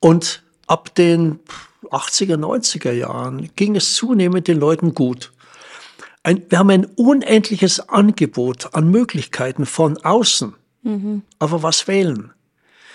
Und 0.00 0.42
ab 0.66 0.94
den 0.94 1.40
80er, 1.90 2.36
90er 2.36 2.92
Jahren 2.92 3.50
ging 3.56 3.76
es 3.76 3.94
zunehmend 3.94 4.48
den 4.48 4.58
Leuten 4.58 4.94
gut. 4.94 5.32
Ein, 6.22 6.44
wir 6.48 6.58
haben 6.58 6.70
ein 6.70 6.84
unendliches 6.84 7.88
Angebot 7.88 8.74
an 8.74 8.90
Möglichkeiten 8.90 9.66
von 9.66 9.96
außen. 9.98 10.54
Mhm. 10.82 11.22
Aber 11.38 11.62
was 11.62 11.88
wählen? 11.88 12.32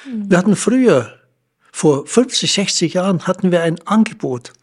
Mhm. 0.06 0.30
Wir 0.30 0.38
hatten 0.38 0.56
früher, 0.56 1.14
vor 1.74 2.06
50, 2.06 2.54
60 2.54 2.94
Jahren, 2.94 3.28
hatten 3.28 3.52
wir 3.52 3.64
ein 3.64 3.86
Angebot. 3.86 4.54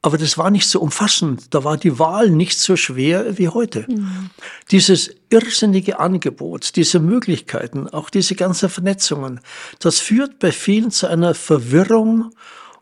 Aber 0.00 0.16
das 0.16 0.38
war 0.38 0.50
nicht 0.52 0.68
so 0.68 0.80
umfassend. 0.80 1.52
Da 1.52 1.64
war 1.64 1.76
die 1.76 1.98
Wahl 1.98 2.30
nicht 2.30 2.60
so 2.60 2.76
schwer 2.76 3.36
wie 3.36 3.48
heute. 3.48 3.84
Mhm. 3.88 4.30
Dieses 4.70 5.10
irrsinnige 5.28 5.98
Angebot, 5.98 6.76
diese 6.76 7.00
Möglichkeiten, 7.00 7.88
auch 7.88 8.08
diese 8.08 8.36
ganzen 8.36 8.68
Vernetzungen, 8.68 9.40
das 9.80 9.98
führt 9.98 10.38
bei 10.38 10.52
vielen 10.52 10.92
zu 10.92 11.08
einer 11.08 11.34
Verwirrung 11.34 12.30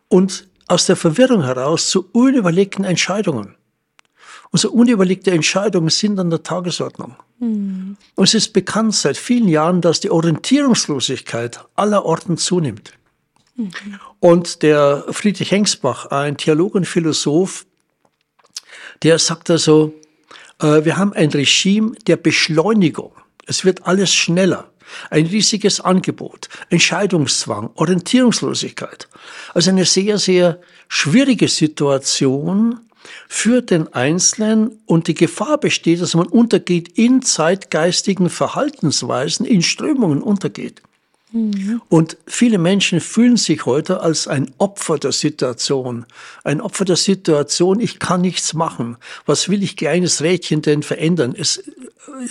und 0.09 0.47
aus 0.67 0.85
der 0.85 0.95
Verwirrung 0.95 1.43
heraus 1.43 1.89
zu 1.89 2.07
unüberlegten 2.11 2.85
Entscheidungen. 2.85 3.55
Und 4.51 4.59
so 4.59 4.71
unüberlegte 4.71 5.31
Entscheidungen 5.31 5.89
sind 5.89 6.19
an 6.19 6.29
der 6.29 6.43
Tagesordnung. 6.43 7.15
Mhm. 7.39 7.97
Und 8.13 8.23
es 8.23 8.35
ist 8.35 8.53
bekannt 8.53 8.93
seit 8.93 9.17
vielen 9.17 9.47
Jahren, 9.47 9.81
dass 9.81 9.99
die 9.99 10.11
Orientierungslosigkeit 10.11 11.65
aller 11.75 12.05
Orten 12.05 12.37
zunimmt. 12.37 12.93
Und 14.19 14.63
der 14.63 15.05
Friedrich 15.09 15.51
Hengsbach, 15.51 16.07
ein 16.07 16.37
Theologe 16.37 16.77
und 16.79 16.85
Philosoph, 16.85 17.65
der 19.03 19.19
sagt 19.19 19.49
also, 19.49 19.93
wir 20.59 20.97
haben 20.97 21.13
ein 21.13 21.29
Regime 21.29 21.93
der 22.07 22.17
Beschleunigung. 22.17 23.11
Es 23.45 23.65
wird 23.65 23.85
alles 23.85 24.13
schneller. 24.13 24.71
Ein 25.09 25.25
riesiges 25.25 25.81
Angebot, 25.81 26.47
Entscheidungszwang, 26.69 27.71
Orientierungslosigkeit. 27.75 29.09
Also 29.53 29.71
eine 29.71 29.83
sehr, 29.85 30.17
sehr 30.19 30.61
schwierige 30.87 31.47
Situation 31.47 32.79
für 33.27 33.61
den 33.61 33.91
Einzelnen 33.93 34.79
und 34.85 35.07
die 35.07 35.15
Gefahr 35.15 35.57
besteht, 35.57 36.01
dass 36.01 36.13
man 36.13 36.27
untergeht 36.27 36.97
in 36.97 37.23
zeitgeistigen 37.23 38.29
Verhaltensweisen, 38.29 39.45
in 39.45 39.63
Strömungen 39.63 40.21
untergeht. 40.21 40.81
Mhm. 41.31 41.81
Und 41.89 42.17
viele 42.27 42.57
Menschen 42.57 43.01
fühlen 43.01 43.37
sich 43.37 43.65
heute 43.65 44.01
als 44.01 44.27
ein 44.27 44.51
Opfer 44.57 44.97
der 44.97 45.11
Situation. 45.11 46.05
Ein 46.43 46.61
Opfer 46.61 46.85
der 46.85 46.95
Situation, 46.95 47.79
ich 47.79 47.99
kann 47.99 48.21
nichts 48.21 48.53
machen. 48.53 48.97
Was 49.25 49.49
will 49.49 49.63
ich 49.63 49.75
kleines 49.75 50.21
Rädchen 50.21 50.61
denn 50.61 50.83
verändern? 50.83 51.35
Es, 51.37 51.63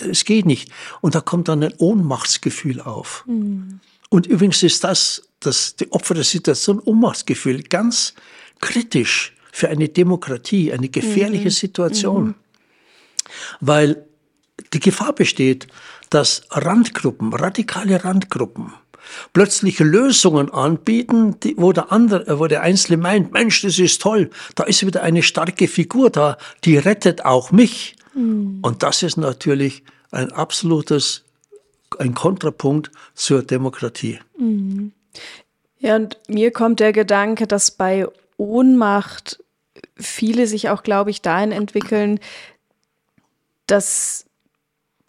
es 0.09 0.25
geht 0.25 0.45
nicht. 0.45 0.71
Und 1.01 1.15
da 1.15 1.21
kommt 1.21 1.47
dann 1.47 1.63
ein 1.63 1.73
Ohnmachtsgefühl 1.77 2.81
auf. 2.81 3.23
Mhm. 3.27 3.79
Und 4.09 4.27
übrigens 4.27 4.63
ist 4.63 4.83
das, 4.83 5.29
das 5.39 5.75
die 5.75 5.91
Opfer 5.91 6.13
der 6.13 6.23
Situation, 6.23 6.79
Ohnmachtsgefühl, 6.79 7.63
ganz 7.63 8.13
kritisch 8.61 9.35
für 9.51 9.69
eine 9.69 9.89
Demokratie, 9.89 10.71
eine 10.73 10.89
gefährliche 10.89 11.45
mhm. 11.45 11.51
Situation. 11.51 12.23
Mhm. 12.25 12.35
Weil 13.59 14.05
die 14.73 14.79
Gefahr 14.79 15.13
besteht, 15.13 15.67
dass 16.09 16.43
Randgruppen, 16.49 17.33
radikale 17.33 18.03
Randgruppen, 18.03 18.73
plötzlich 19.33 19.79
Lösungen 19.79 20.51
anbieten, 20.51 21.39
die, 21.41 21.55
wo 21.57 21.71
der 21.71 21.91
andere, 21.91 22.39
wo 22.39 22.47
der 22.47 22.61
Einzelne 22.61 22.97
meint, 22.97 23.33
Mensch, 23.33 23.61
das 23.61 23.79
ist 23.79 24.01
toll, 24.01 24.29
da 24.55 24.63
ist 24.63 24.85
wieder 24.85 25.03
eine 25.03 25.23
starke 25.23 25.67
Figur 25.67 26.09
da, 26.09 26.37
die 26.63 26.77
rettet 26.77 27.25
auch 27.25 27.51
mich. 27.51 27.95
Mhm. 28.13 28.59
Und 28.61 28.83
das 28.83 29.03
ist 29.03 29.17
natürlich 29.17 29.83
ein 30.11 30.31
absolutes, 30.31 31.23
ein 31.99 32.13
Kontrapunkt 32.13 32.91
zur 33.13 33.43
Demokratie. 33.43 34.19
Mhm. 34.37 34.91
Ja, 35.79 35.95
und 35.97 36.17
mir 36.27 36.51
kommt 36.51 36.79
der 36.79 36.93
Gedanke, 36.93 37.47
dass 37.47 37.71
bei 37.71 38.07
Ohnmacht 38.37 39.43
viele 39.97 40.47
sich 40.47 40.69
auch, 40.69 40.83
glaube 40.83 41.09
ich, 41.09 41.21
dahin 41.21 41.51
entwickeln, 41.51 42.19
dass 43.67 44.25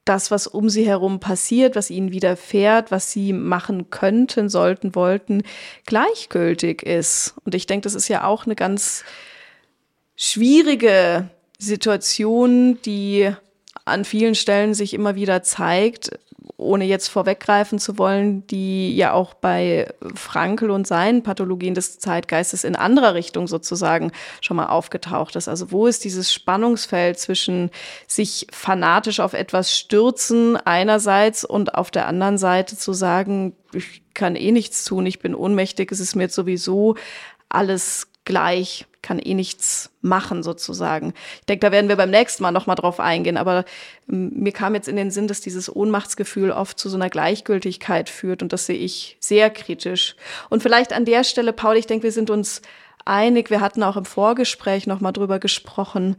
das, 0.07 0.31
was 0.31 0.47
um 0.47 0.71
sie 0.71 0.87
herum 0.87 1.21
passiert, 1.21 1.77
was 1.77 1.91
ihnen 1.91 2.13
widerfährt, 2.13 2.91
was 2.91 3.13
sie 3.13 3.33
machen 3.33 3.91
könnten, 3.91 4.49
sollten, 4.49 4.95
wollten, 4.95 5.43
gleichgültig 5.85 6.83
ist. 6.83 7.35
Und 7.45 7.55
ich 7.55 7.67
denke, 7.67 7.83
das 7.83 7.95
ist 7.95 8.09
ja 8.09 8.25
auch 8.25 8.47
eine 8.47 8.55
ganz 8.55 9.05
schwierige 10.17 11.29
Situation, 11.59 12.81
die 12.83 13.31
an 13.85 14.05
vielen 14.05 14.35
Stellen 14.35 14.75
sich 14.75 14.95
immer 14.95 15.15
wieder 15.15 15.43
zeigt, 15.43 16.11
ohne 16.57 16.85
jetzt 16.85 17.09
vorweggreifen 17.09 17.79
zu 17.79 17.99
wollen, 17.99 18.47
die 18.47 18.95
ja 18.97 19.13
auch 19.13 19.35
bei 19.35 19.93
Frankel 20.15 20.71
und 20.71 20.87
seinen 20.87 21.23
Pathologien 21.23 21.75
des 21.75 21.99
Zeitgeistes 21.99 22.65
in 22.65 22.77
anderer 22.77 23.15
Richtung 23.15 23.47
sozusagen 23.47 24.13
schon 24.41 24.57
mal 24.57 24.67
aufgetaucht 24.67 25.37
ist. 25.37 25.49
Also 25.49 25.71
wo 25.71 25.87
ist 25.87 26.05
dieses 26.05 26.33
Spannungsfeld 26.33 27.19
zwischen 27.19 27.71
sich 28.07 28.47
fanatisch 28.53 29.21
auf 29.21 29.33
etwas 29.33 29.77
stürzen 29.77 30.57
einerseits 30.57 31.45
und 31.45 31.75
auf 31.75 31.91
der 31.91 32.07
anderen 32.07 32.39
Seite 32.39 32.77
zu 32.77 32.93
sagen, 32.93 33.55
ich 33.73 34.03
kann 34.15 34.37
eh 34.37 34.53
nichts 34.53 34.85
tun, 34.85 35.07
ich 35.07 35.19
bin 35.19 35.35
ohnmächtig, 35.35 35.93
es 35.93 36.01
ist 36.01 36.15
mir 36.15 36.25
jetzt 36.25 36.35
sowieso 36.35 36.97
alles 37.49 38.09
gleich 38.25 38.86
kann 39.03 39.19
eh 39.19 39.35
nichts 39.35 39.91
machen 40.01 40.43
sozusagen. 40.43 41.15
Ich 41.41 41.47
denke, 41.47 41.67
da 41.67 41.73
werden 41.73 41.89
wir 41.89 41.97
beim 41.97 42.11
nächsten 42.11 42.43
Mal 42.43 42.51
nochmal 42.51 42.77
drauf 42.77 43.01
eingehen, 43.01 43.37
aber 43.37 43.65
ähm, 44.11 44.33
mir 44.35 44.53
kam 44.53 44.75
jetzt 44.75 44.89
in 44.89 44.97
den 44.97 45.11
Sinn, 45.11 45.29
dass 45.29 45.41
dieses 45.41 45.75
Ohnmachtsgefühl 45.75 46.51
oft 46.51 46.79
zu 46.79 46.89
so 46.89 46.97
einer 46.97 47.11
Gleichgültigkeit 47.11 48.09
führt 48.09 48.43
und 48.43 48.53
das 48.53 48.67
sehe 48.67 48.79
ich 48.79 49.17
sehr 49.21 49.51
kritisch. 49.51 50.17
Und 50.51 50.63
vielleicht 50.63 50.93
an 50.93 51.05
der 51.05 51.25
Stelle, 51.25 51.53
Paul, 51.53 51.77
ich 51.77 51.87
denke, 51.87 52.05
wir 52.05 52.13
sind 52.13 52.31
uns 52.31 52.63
einig, 53.05 53.51
wir 53.51 53.61
hatten 53.61 53.83
auch 53.83 53.97
im 53.97 54.05
Vorgespräch 54.05 54.87
nochmal 54.87 55.13
drüber 55.13 55.39
gesprochen, 55.39 56.17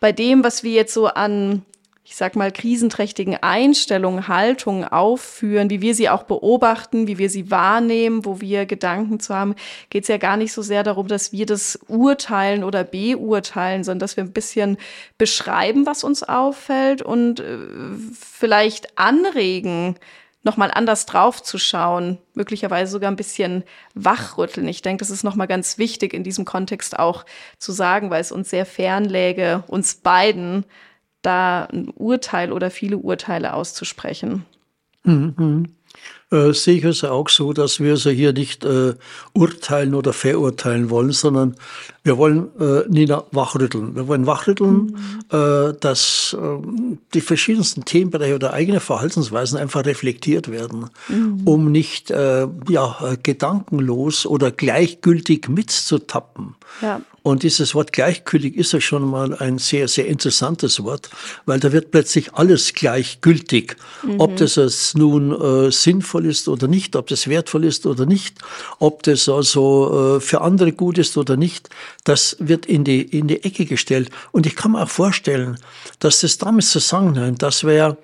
bei 0.00 0.12
dem, 0.12 0.44
was 0.44 0.62
wir 0.62 0.72
jetzt 0.72 0.92
so 0.92 1.06
an 1.06 1.64
ich 2.06 2.16
sag 2.16 2.36
mal, 2.36 2.52
krisenträchtigen 2.52 3.38
Einstellungen, 3.40 4.28
Haltungen 4.28 4.84
aufführen, 4.84 5.70
wie 5.70 5.80
wir 5.80 5.94
sie 5.94 6.10
auch 6.10 6.24
beobachten, 6.24 7.06
wie 7.06 7.16
wir 7.16 7.30
sie 7.30 7.50
wahrnehmen, 7.50 8.26
wo 8.26 8.42
wir 8.42 8.66
Gedanken 8.66 9.20
zu 9.20 9.34
haben, 9.34 9.54
geht 9.88 10.02
es 10.02 10.08
ja 10.08 10.18
gar 10.18 10.36
nicht 10.36 10.52
so 10.52 10.60
sehr 10.60 10.82
darum, 10.82 11.08
dass 11.08 11.32
wir 11.32 11.46
das 11.46 11.78
urteilen 11.88 12.62
oder 12.62 12.84
beurteilen, 12.84 13.84
sondern 13.84 14.00
dass 14.00 14.18
wir 14.18 14.24
ein 14.24 14.32
bisschen 14.32 14.76
beschreiben, 15.16 15.86
was 15.86 16.04
uns 16.04 16.22
auffällt 16.22 17.00
und 17.00 17.40
äh, 17.40 17.56
vielleicht 18.20 18.98
anregen, 18.98 19.96
nochmal 20.42 20.70
anders 20.72 21.06
draufzuschauen, 21.06 22.18
möglicherweise 22.34 22.92
sogar 22.92 23.10
ein 23.10 23.16
bisschen 23.16 23.64
wachrütteln. 23.94 24.68
Ich 24.68 24.82
denke, 24.82 25.00
das 25.00 25.08
ist 25.08 25.24
nochmal 25.24 25.46
ganz 25.46 25.78
wichtig 25.78 26.12
in 26.12 26.22
diesem 26.22 26.44
Kontext 26.44 26.98
auch 26.98 27.24
zu 27.56 27.72
sagen, 27.72 28.10
weil 28.10 28.20
es 28.20 28.30
uns 28.30 28.50
sehr 28.50 28.66
fern 28.66 29.06
läge, 29.06 29.64
uns 29.68 29.94
beiden 29.94 30.66
da 31.24 31.64
ein 31.64 31.88
Urteil 31.90 32.52
oder 32.52 32.70
viele 32.70 32.98
Urteile 32.98 33.54
auszusprechen. 33.54 34.44
Mhm. 35.04 35.66
Äh, 36.30 36.52
sehe 36.52 36.78
ich 36.78 36.84
es 36.84 37.04
auch 37.04 37.28
so, 37.28 37.52
dass 37.52 37.78
wir 37.78 37.92
also 37.92 38.10
hier 38.10 38.32
nicht 38.32 38.64
äh, 38.64 38.94
urteilen 39.34 39.94
oder 39.94 40.12
verurteilen 40.12 40.90
wollen, 40.90 41.12
sondern 41.12 41.54
wir 42.02 42.18
wollen 42.18 42.48
äh, 42.58 42.88
Nina 42.88 43.24
wachrütteln. 43.30 43.94
Wir 43.94 44.08
wollen 44.08 44.26
wachrütteln, 44.26 44.96
mhm. 44.96 45.20
äh, 45.30 45.74
dass 45.78 46.36
äh, 46.38 46.46
die 47.12 47.20
verschiedensten 47.20 47.84
Themenbereiche 47.84 48.34
oder 48.34 48.52
eigene 48.52 48.80
Verhaltensweisen 48.80 49.58
einfach 49.58 49.84
reflektiert 49.84 50.50
werden, 50.50 50.90
mhm. 51.08 51.42
um 51.44 51.70
nicht 51.70 52.10
äh, 52.10 52.48
ja, 52.68 53.16
gedankenlos 53.22 54.26
oder 54.26 54.50
gleichgültig 54.50 55.48
mitzutappen. 55.48 56.56
Ja. 56.82 57.00
Und 57.24 57.42
dieses 57.42 57.74
Wort 57.74 57.94
gleichgültig 57.94 58.54
ist 58.54 58.74
ja 58.74 58.82
schon 58.82 59.02
mal 59.08 59.32
ein 59.32 59.56
sehr, 59.56 59.88
sehr 59.88 60.06
interessantes 60.06 60.84
Wort, 60.84 61.08
weil 61.46 61.58
da 61.58 61.72
wird 61.72 61.90
plötzlich 61.90 62.34
alles 62.34 62.74
gleichgültig. 62.74 63.76
Mhm. 64.02 64.20
Ob 64.20 64.36
das 64.36 64.56
jetzt 64.56 64.94
nun 64.94 65.32
äh, 65.32 65.72
sinnvoll 65.72 66.26
ist 66.26 66.48
oder 66.48 66.68
nicht, 66.68 66.94
ob 66.96 67.06
das 67.06 67.26
wertvoll 67.26 67.64
ist 67.64 67.86
oder 67.86 68.04
nicht, 68.04 68.40
ob 68.78 69.02
das 69.04 69.26
also 69.26 70.18
äh, 70.18 70.20
für 70.20 70.42
andere 70.42 70.72
gut 70.72 70.98
ist 70.98 71.16
oder 71.16 71.38
nicht, 71.38 71.70
das 72.04 72.36
wird 72.40 72.66
in 72.66 72.84
die, 72.84 73.00
in 73.00 73.26
die 73.26 73.42
Ecke 73.42 73.64
gestellt. 73.64 74.10
Und 74.30 74.44
ich 74.44 74.54
kann 74.54 74.72
mir 74.72 74.82
auch 74.82 74.90
vorstellen, 74.90 75.58
dass 76.00 76.20
das 76.20 76.36
damit 76.36 76.66
zusammenhängt, 76.66 77.40
dass 77.40 77.64
wir 77.64 77.96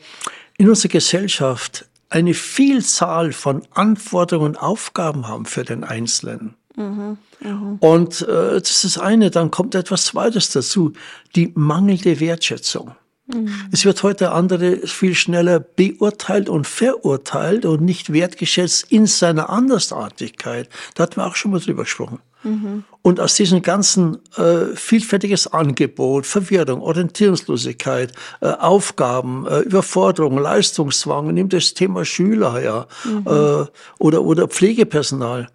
in 0.56 0.66
unserer 0.66 0.92
Gesellschaft 0.92 1.84
eine 2.08 2.32
Vielzahl 2.32 3.32
von 3.32 3.66
Anforderungen 3.72 4.56
und 4.56 4.62
Aufgaben 4.62 5.28
haben 5.28 5.44
für 5.44 5.64
den 5.64 5.84
Einzelnen. 5.84 6.54
Mhm, 6.76 7.18
mh. 7.40 7.76
Und 7.80 8.22
äh, 8.22 8.60
das 8.60 8.70
ist 8.70 8.84
das 8.84 8.98
eine, 8.98 9.30
dann 9.30 9.50
kommt 9.50 9.74
etwas 9.74 10.06
Zweites 10.06 10.50
dazu, 10.50 10.92
die 11.34 11.52
mangelnde 11.54 12.20
Wertschätzung. 12.20 12.92
Mhm. 13.26 13.68
Es 13.72 13.84
wird 13.84 14.02
heute 14.02 14.32
andere 14.32 14.78
viel 14.86 15.14
schneller 15.14 15.60
beurteilt 15.60 16.48
und 16.48 16.66
verurteilt 16.66 17.64
und 17.64 17.82
nicht 17.82 18.12
wertgeschätzt 18.12 18.90
in 18.90 19.06
seiner 19.06 19.50
Andersartigkeit. 19.50 20.68
Da 20.94 21.04
hatten 21.04 21.16
wir 21.16 21.26
auch 21.26 21.36
schon 21.36 21.52
mal 21.52 21.60
drüber 21.60 21.84
gesprochen. 21.84 22.20
Mhm. 22.42 22.84
Und 23.02 23.20
aus 23.20 23.34
diesem 23.34 23.60
ganzen 23.60 24.18
äh, 24.36 24.74
vielfältiges 24.74 25.46
Angebot, 25.48 26.26
Verwirrung, 26.26 26.80
Orientierungslosigkeit, 26.80 28.12
äh, 28.40 28.48
Aufgaben, 28.48 29.46
äh, 29.46 29.60
Überforderung, 29.60 30.38
Leistungszwang, 30.38 31.34
nimm 31.34 31.48
das 31.50 31.74
Thema 31.74 32.04
Schüler 32.04 32.54
her 32.54 32.86
mhm. 33.04 33.26
äh, 33.26 33.66
oder, 33.98 34.22
oder 34.22 34.48
Pflegepersonal, 34.48 35.48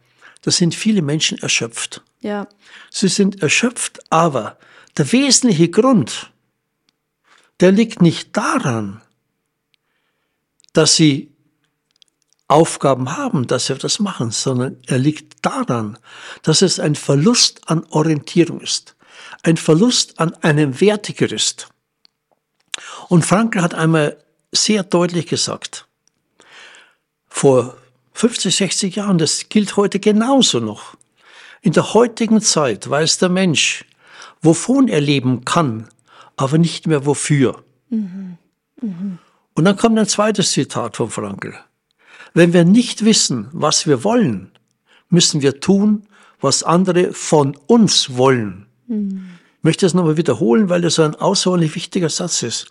da 0.46 0.52
sind 0.52 0.76
viele 0.76 1.02
Menschen 1.02 1.40
erschöpft. 1.40 2.04
Ja. 2.22 2.48
Sie 2.92 3.08
sind 3.08 3.42
erschöpft, 3.42 4.00
aber 4.12 4.60
der 4.96 5.12
wesentliche 5.12 5.70
Grund, 5.70 6.32
der 7.62 7.72
liegt 7.72 8.00
nicht 8.00 8.38
daran, 8.38 9.02
dass 10.72 10.96
sie 10.96 11.32
Aufgaben 12.48 13.18
haben, 13.18 13.48
dass 13.48 13.66
sie 13.66 13.76
das 13.76 13.98
machen, 13.98 14.30
sondern 14.30 14.78
er 14.86 15.00
liegt 15.00 15.44
daran, 15.44 15.98
dass 16.44 16.62
es 16.62 16.80
ein 16.80 16.94
Verlust 16.94 17.68
an 17.68 17.84
Orientierung 17.90 18.62
ist, 18.62 18.96
ein 19.42 19.58
Verlust 19.58 20.20
an 20.20 20.36
einem 20.44 20.80
Wertegerüst. 20.80 21.70
Und 23.10 23.26
Frankl 23.26 23.64
hat 23.64 23.74
einmal 23.74 24.24
sehr 24.52 24.84
deutlich 24.84 25.26
gesagt, 25.26 25.88
vor 27.28 27.76
50, 28.16 28.56
60 28.56 28.96
Jahren, 28.96 29.18
das 29.18 29.50
gilt 29.50 29.76
heute 29.76 30.00
genauso 30.00 30.62
noch. 30.62 30.96
In 31.62 31.74
der 31.74 31.94
heutigen 31.94 32.40
Zeit 32.40 32.90
weiß 32.90 33.18
der 33.18 33.28
Mensch, 33.28 33.84
wovon 34.42 34.88
er 34.88 35.02
leben 35.02 35.44
kann, 35.44 35.90
aber 36.38 36.58
nicht 36.58 36.88
mehr 36.88 37.06
wofür. 37.06 37.62
Mhm. 37.90 38.38
Mhm. 38.82 39.18
Und 39.54 39.66
dann 39.66 39.76
kommt 39.76 40.00
ein 40.00 40.08
zweites 40.08 40.52
Zitat 40.52 40.96
von 40.96 41.10
Frankl. 41.10 41.56
Wenn 42.34 42.54
wir 42.54 42.64
nicht 42.64 43.04
wissen, 43.04 43.50
was 43.52 43.86
wir 43.86 44.06
wollen, 44.06 44.52
müssen 45.10 45.42
wir 45.42 45.60
tun, 45.60 46.08
was 46.40 46.64
andere 46.64 47.12
von 47.12 47.58
uns 47.68 48.16
wollen. 48.16 48.66
Mhm. 48.88 49.32
Ich 49.58 49.64
möchte 49.64 49.86
das 49.86 49.94
nochmal 49.94 50.16
wiederholen, 50.16 50.70
weil 50.70 50.82
das 50.82 51.00
ein 51.00 51.16
außerordentlich 51.16 51.76
wichtiger 51.76 52.10
Satz 52.10 52.44
ist. 52.44 52.70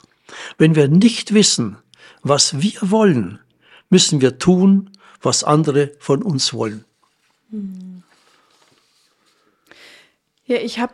Wenn 0.56 0.74
wir 0.74 0.88
nicht 0.88 1.34
wissen, 1.34 1.76
was 2.22 2.62
wir 2.62 2.90
wollen, 2.90 3.40
müssen 3.90 4.22
wir 4.22 4.38
tun, 4.38 4.90
was 5.24 5.44
andere 5.44 5.92
von 5.98 6.22
uns 6.22 6.52
wollen. 6.54 6.84
Ja, 10.46 10.56
ich 10.56 10.78
habe 10.78 10.92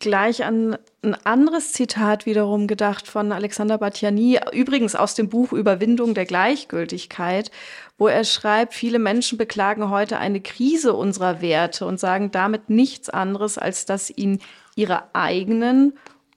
gleich 0.00 0.44
an 0.44 0.76
ein 1.02 1.14
anderes 1.14 1.72
Zitat 1.72 2.26
wiederum 2.26 2.66
gedacht 2.66 3.06
von 3.06 3.32
Alexander 3.32 3.78
Batjani, 3.78 4.40
übrigens 4.52 4.94
aus 4.96 5.14
dem 5.14 5.28
Buch 5.28 5.52
Überwindung 5.52 6.14
der 6.14 6.26
Gleichgültigkeit, 6.26 7.50
wo 7.98 8.08
er 8.08 8.24
schreibt, 8.24 8.74
viele 8.74 8.98
Menschen 8.98 9.38
beklagen 9.38 9.90
heute 9.90 10.18
eine 10.18 10.40
Krise 10.40 10.94
unserer 10.94 11.40
Werte 11.40 11.86
und 11.86 12.00
sagen 12.00 12.30
damit 12.30 12.70
nichts 12.70 13.08
anderes, 13.10 13.58
als 13.58 13.84
dass 13.86 14.10
ihnen 14.10 14.40
ihre 14.74 15.14
eigenen 15.14 15.94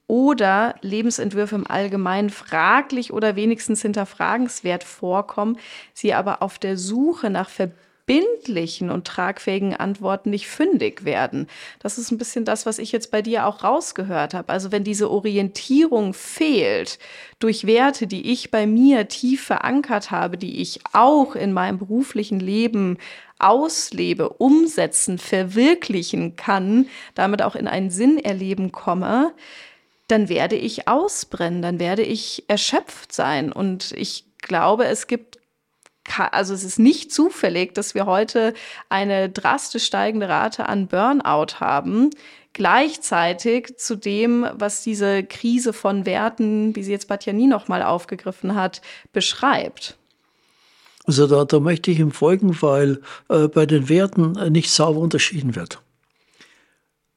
oder 0.08 0.76
Lebensentwürfe 0.82 1.56
im 1.56 1.68
Allgemeinen 1.68 2.30
fraglich 2.30 3.14
oder 3.14 3.36
wenigstens 3.36 3.82
hinterfragenswert 3.82 4.84
vorkommen, 4.84 5.58
sie 5.94 6.14
aber 6.14 6.42
auf 6.42 6.60
der 6.60 6.78
Suche 6.78 7.30
nach 7.30 7.50
verbindlichen 7.50 8.90
und 8.90 9.08
tragfähigen 9.08 9.76
Antworten 9.76 10.30
nicht 10.30 10.48
fündig 10.48 11.06
werden. 11.06 11.48
Das 11.80 11.98
ist 11.98 12.12
ein 12.12 12.18
bisschen 12.18 12.44
das, 12.44 12.66
was 12.66 12.80
ich 12.80 12.92
jetzt 12.92 13.12
bei 13.12 13.22
dir 13.22 13.48
auch 13.48 13.64
rausgehört 13.64 14.34
habe. 14.34 14.50
Also 14.50 14.74
wenn 14.74 14.84
diese 14.84 15.10
Orientierung 15.10 16.14
fehlt 16.14 17.00
durch 17.40 17.66
Werte, 17.66 18.06
die 18.06 18.32
ich 18.32 18.52
bei 18.52 18.68
mir 18.68 19.08
tief 19.08 19.46
verankert 19.46 20.12
habe, 20.12 20.38
die 20.38 20.62
ich 20.62 20.82
auch 20.92 21.36
in 21.36 21.54
meinem 21.54 21.78
beruflichen 21.78 22.42
Leben 22.42 22.98
auslebe, 23.40 24.30
umsetzen, 24.30 25.18
verwirklichen 25.18 26.36
kann, 26.36 26.88
damit 27.16 27.42
auch 27.42 27.56
in 27.56 27.68
einen 27.68 27.90
Sinn 27.90 28.18
erleben 28.18 28.72
komme, 28.72 29.34
dann 30.14 30.30
werde 30.30 30.56
ich 30.56 30.88
ausbrennen, 30.88 31.64
dann 31.64 31.80
werde 31.80 32.04
ich 32.04 32.44
erschöpft 32.48 33.12
sein. 33.12 33.52
Und 33.52 33.94
ich 33.94 34.26
glaube, 34.38 34.86
es 34.86 35.08
gibt, 35.08 35.40
also 36.32 36.54
es 36.54 36.64
ist 36.64 36.78
nicht 36.78 37.12
zufällig, 37.12 37.74
dass 37.74 37.96
wir 37.96 38.06
heute 38.06 38.54
eine 38.90 39.30
drastisch 39.30 39.86
steigende 39.86 40.30
Rate 40.30 40.70
an 40.70 40.88
Burnout 40.88 41.60
haben. 41.60 42.12
Gleichzeitig 42.54 43.78
zu 43.78 43.96
dem, 43.96 44.46
was 44.54 44.84
diese 44.84 45.24
Krise 45.24 45.74
von 45.74 46.06
Werten, 46.06 46.76
wie 46.76 46.84
sie 46.84 46.92
jetzt 46.92 47.08
Batjani 47.08 47.48
nochmal 47.48 47.82
aufgegriffen 47.82 48.54
hat, 48.54 48.84
beschreibt. 49.14 49.98
Also 51.06 51.26
da, 51.26 51.44
da 51.44 51.60
möchte 51.60 51.90
ich 51.90 51.98
ihm 51.98 52.12
folgen, 52.12 52.56
weil 52.62 53.02
äh, 53.30 53.48
bei 53.48 53.66
den 53.66 53.90
Werten 53.90 54.34
nicht 54.52 54.70
sauber 54.70 55.00
unterschieden 55.00 55.56
wird. 55.56 55.83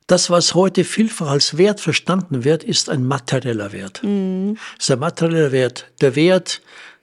Das, 0.06 0.30
was 0.30 0.54
heute 0.54 0.84
vielfach 0.84 1.30
als 1.30 1.58
Wert 1.58 1.80
verstanden 1.80 2.44
wird, 2.44 2.62
ist 2.62 2.88
ein 2.88 3.04
materieller 3.04 3.72
Wert. 3.72 4.02
Mhm. 4.04 4.56
ist 4.78 4.90
ein 4.90 5.00
materieller 5.00 5.52
Wert. 5.52 5.86
Der 6.00 6.14
Wert 6.14 6.62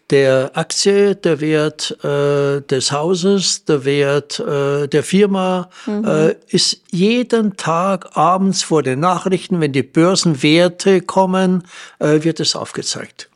der 0.09 0.51
Aktie, 0.53 1.15
der 1.15 1.41
Wert 1.41 1.97
äh, 2.03 2.61
des 2.61 2.91
Hauses, 2.91 3.65
der 3.65 3.85
Wert 3.85 4.39
äh, 4.39 4.87
der 4.87 5.03
Firma 5.03 5.69
mhm. 5.85 6.05
äh, 6.05 6.35
ist 6.49 6.81
jeden 6.91 7.57
Tag 7.57 8.15
abends 8.15 8.63
vor 8.63 8.83
den 8.83 8.99
Nachrichten, 8.99 9.59
wenn 9.59 9.71
die 9.71 9.83
Börsenwerte 9.83 11.01
kommen, 11.01 11.63
äh, 11.99 12.23
wird 12.23 12.39
es 12.39 12.55
aufgezeigt. 12.55 13.29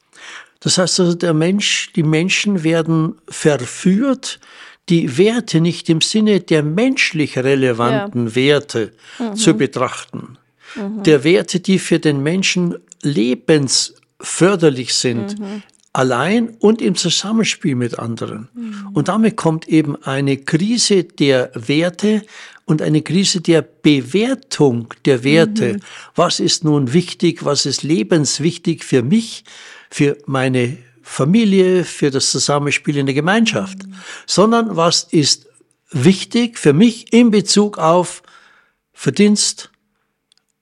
Das 0.60 0.78
heißt 0.78 1.00
also, 1.00 1.14
der 1.14 1.34
Mensch, 1.34 1.92
die 1.96 2.04
Menschen 2.04 2.64
werden 2.64 3.18
verführt, 3.30 4.40
die 4.90 5.18
Werte 5.18 5.60
nicht 5.62 5.90
im 5.90 6.02
Sinne 6.02 6.40
der 6.40 6.64
menschlich 6.64 7.38
relevanten 7.38 8.28
ja. 8.28 8.36
Werte 8.36 8.94
mhm. 9.20 9.36
zu 9.36 9.54
betrachten. 9.56 10.38
Mhm. 10.76 11.04
Der 11.04 11.24
Werte, 11.24 11.60
die 11.60 11.80
für 11.80 12.00
den 12.00 12.24
Menschen 12.24 12.76
lebensförderlich 13.02 14.94
sind, 14.94 15.40
mhm. 15.40 15.64
allein 15.94 16.50
und 16.60 16.82
im 16.82 16.96
Zusammenspiel 16.96 17.76
mit 17.76 18.00
anderen. 18.00 18.50
Mhm. 18.54 18.90
Und 18.94 19.08
damit 19.10 19.36
kommt 19.36 19.68
eben 19.68 20.02
eine 20.04 20.38
Krise 20.38 21.04
der 21.04 21.52
Werte 21.54 22.24
und 22.66 22.82
eine 22.82 23.02
Krise 23.02 23.42
der 23.42 23.62
Bewertung 23.62 24.94
der 25.06 25.24
Werte. 25.24 25.74
Mhm. 25.74 25.80
Was 26.16 26.40
ist 26.40 26.64
nun 26.64 26.94
wichtig? 26.94 27.44
Was 27.44 27.66
ist 27.66 27.84
lebenswichtig 27.84 28.84
für 28.84 29.04
mich, 29.04 29.44
für 29.90 30.18
meine 30.26 30.78
Familie, 31.08 31.86
für 31.86 32.12
das 32.12 32.32
Zusammenspiel 32.32 32.98
in 32.98 33.06
der 33.06 33.16
Gemeinschaft, 33.16 33.78
sondern 34.26 34.76
was 34.76 35.04
ist 35.04 35.48
wichtig 35.90 36.60
für 36.60 36.74
mich 36.74 37.14
in 37.14 37.32
Bezug 37.32 37.78
auf 37.78 38.22
Verdienst, 38.92 39.72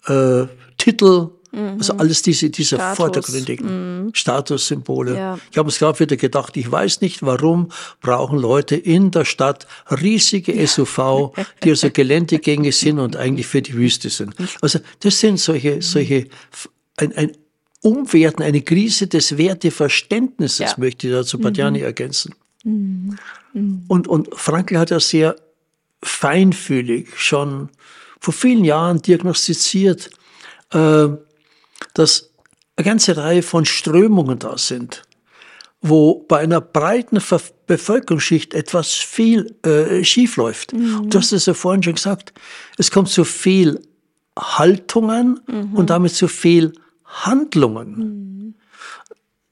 äh, 0.06 0.46
Titel, 0.78 1.30
mhm. 1.52 1.78
also 1.80 1.94
alles 1.98 2.22
diese, 2.22 2.52
diese 2.52 2.76
Status. 2.76 2.98
vordergründigen 2.98 4.04
mhm. 4.06 4.14
Statussymbole. 4.14 5.18
Ja. 5.18 5.40
Ich 5.52 5.58
habe 5.58 5.70
es 5.70 5.80
gerade 5.80 6.00
wieder 6.00 6.16
gedacht, 6.16 6.56
ich 6.58 6.72
weiß 6.72 7.02
nicht, 7.02 7.24
warum 7.24 7.72
brauchen 8.02 8.38
Leute 8.38 8.76
in 8.76 9.10
der 9.10 9.26
Stadt 9.26 9.66
riesige 9.90 10.68
SUV, 10.68 11.34
die 11.64 11.72
also 11.72 11.90
geländegängig 11.94 12.78
sind 12.78 13.00
und 13.00 13.16
eigentlich 13.16 13.48
für 13.48 13.64
die 13.64 13.74
Wüste 13.74 14.12
sind. 14.12 14.36
Also 14.62 14.80
das 15.00 15.20
sind 15.20 15.40
solche, 15.40 15.82
solche 15.82 16.28
ein, 16.98 17.14
ein 17.14 17.32
Umwerten, 17.86 18.42
eine 18.42 18.62
Krise 18.62 19.06
des 19.06 19.38
Werteverständnisses, 19.38 20.72
ja. 20.72 20.74
möchte 20.78 21.08
ich 21.08 21.14
dazu 21.14 21.38
Badiani 21.38 21.80
mhm. 21.80 21.86
ergänzen. 21.86 22.34
Mhm. 22.64 23.18
Mhm. 23.54 23.84
Und, 23.88 24.08
und 24.08 24.30
Frankl 24.34 24.80
hat 24.80 24.90
ja 24.90 25.00
sehr 25.00 25.36
feinfühlig 26.02 27.10
schon 27.16 27.70
vor 28.20 28.34
vielen 28.34 28.66
Jahren 28.66 29.04
diagnostiziert, 29.04 30.10
äh, 30.72 31.10
dass 31.94 32.32
eine 32.76 32.86
ganze 32.86 33.18
Reihe 33.18 33.44
von 33.44 33.66
Strömungen 33.66 34.40
da 34.40 34.58
sind, 34.58 35.04
wo 35.82 36.26
bei 36.28 36.40
einer 36.40 36.62
breiten 36.62 37.22
Ver 37.22 37.42
Bevölkerungsschicht 37.68 38.54
etwas 38.54 38.94
viel 38.94 39.56
äh, 39.64 40.04
schief 40.04 40.38
läuft. 40.38 40.74
Mhm. 40.74 41.10
Du 41.10 41.18
hast 41.18 41.32
es 41.32 41.48
ja 41.48 41.54
vorhin 41.54 41.82
schon 41.82 41.96
gesagt, 41.96 42.34
es 42.78 42.92
kommt 42.92 43.10
zu 43.10 43.24
viel 43.26 43.82
Haltungen 44.38 45.40
mhm. 45.48 45.74
und 45.74 45.90
damit 45.90 46.14
zu 46.14 46.28
viel 46.28 46.74
Handlungen. 47.24 47.98
Mhm. 47.98 48.56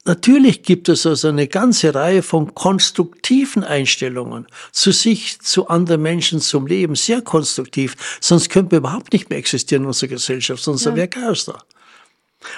Natürlich 0.05 0.63
gibt 0.63 0.89
es 0.89 1.05
also 1.05 1.29
eine 1.29 1.47
ganze 1.47 1.95
Reihe 1.95 2.23
von 2.23 2.53
konstruktiven 2.53 3.63
Einstellungen 3.63 4.47
zu 4.73 4.91
sich, 4.91 5.39
zu 5.39 5.69
anderen 5.69 6.01
Menschen, 6.01 6.41
zum 6.41 6.67
Leben, 6.67 6.95
sehr 6.95 7.21
konstruktiv. 7.21 7.95
Sonst 8.19 8.49
könnten 8.49 8.71
wir 8.71 8.79
überhaupt 8.79 9.13
nicht 9.13 9.29
mehr 9.29 9.39
existieren 9.39 9.83
in 9.83 9.87
unserer 9.87 10.09
Gesellschaft, 10.09 10.61
sonst 10.61 10.83
ja. 10.83 10.95
wäre 10.95 11.07
Chaos 11.07 11.45
da. 11.45 11.57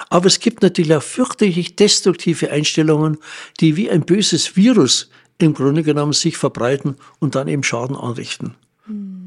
Aber 0.08 0.26
es 0.26 0.40
gibt 0.40 0.62
natürlich 0.62 0.92
auch 0.92 1.02
fürchterlich 1.02 1.76
destruktive 1.76 2.50
Einstellungen, 2.50 3.18
die 3.60 3.76
wie 3.76 3.88
ein 3.88 4.04
böses 4.04 4.56
Virus 4.56 5.08
im 5.38 5.54
Grunde 5.54 5.84
genommen 5.84 6.14
sich 6.14 6.36
verbreiten 6.36 6.96
und 7.20 7.36
dann 7.36 7.46
eben 7.46 7.62
Schaden 7.62 7.94
anrichten. 7.94 8.56
Mhm. 8.88 9.25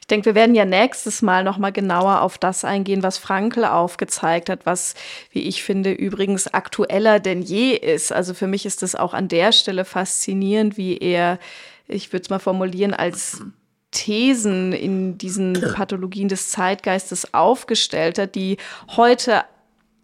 Ich 0.00 0.06
denke, 0.06 0.26
wir 0.26 0.34
werden 0.34 0.54
ja 0.54 0.64
nächstes 0.64 1.22
Mal 1.22 1.44
noch 1.44 1.58
mal 1.58 1.72
genauer 1.72 2.20
auf 2.22 2.38
das 2.38 2.64
eingehen, 2.64 3.02
was 3.02 3.18
Frankl 3.18 3.64
aufgezeigt 3.64 4.48
hat, 4.48 4.66
was, 4.66 4.94
wie 5.30 5.42
ich 5.42 5.62
finde, 5.62 5.92
übrigens 5.92 6.52
aktueller 6.52 7.20
denn 7.20 7.42
je 7.42 7.72
ist. 7.72 8.12
Also 8.12 8.34
für 8.34 8.46
mich 8.46 8.66
ist 8.66 8.82
es 8.82 8.94
auch 8.94 9.14
an 9.14 9.28
der 9.28 9.52
Stelle 9.52 9.84
faszinierend, 9.84 10.76
wie 10.76 10.98
er, 10.98 11.38
ich 11.86 12.12
würde 12.12 12.22
es 12.22 12.30
mal 12.30 12.38
formulieren, 12.38 12.94
als 12.94 13.42
Thesen 13.90 14.72
in 14.72 15.18
diesen 15.18 15.54
Pathologien 15.74 16.28
des 16.28 16.50
Zeitgeistes 16.50 17.32
aufgestellt 17.32 18.18
hat, 18.18 18.34
die 18.34 18.58
heute 18.96 19.44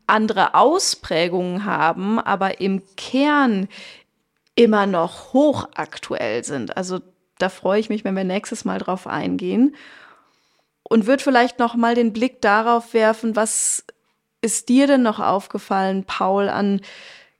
andere 0.07 0.55
Ausprägungen 0.55 1.65
haben, 1.65 2.19
aber 2.19 2.61
im 2.61 2.83
Kern 2.97 3.69
immer 4.55 4.87
noch 4.87 5.33
hochaktuell 5.33 6.45
sind. 6.45 6.77
Also 6.77 7.01
da 7.43 7.49
freue 7.49 7.81
ich 7.81 7.89
mich, 7.89 8.05
wenn 8.05 8.17
wir 8.17 8.25
nächstes 8.25 8.65
Mal 8.65 8.79
drauf 8.79 9.07
eingehen. 9.07 9.75
Und 10.83 11.07
würde 11.07 11.23
vielleicht 11.23 11.59
noch 11.59 11.75
mal 11.77 11.95
den 11.95 12.13
Blick 12.13 12.41
darauf 12.41 12.95
werfen, 12.95 13.37
was 13.37 13.85
ist 14.43 14.69
dir 14.69 14.87
denn 14.87 15.03
noch 15.03 15.21
aufgefallen, 15.21 16.05
Paul, 16.05 16.49
an 16.49 16.81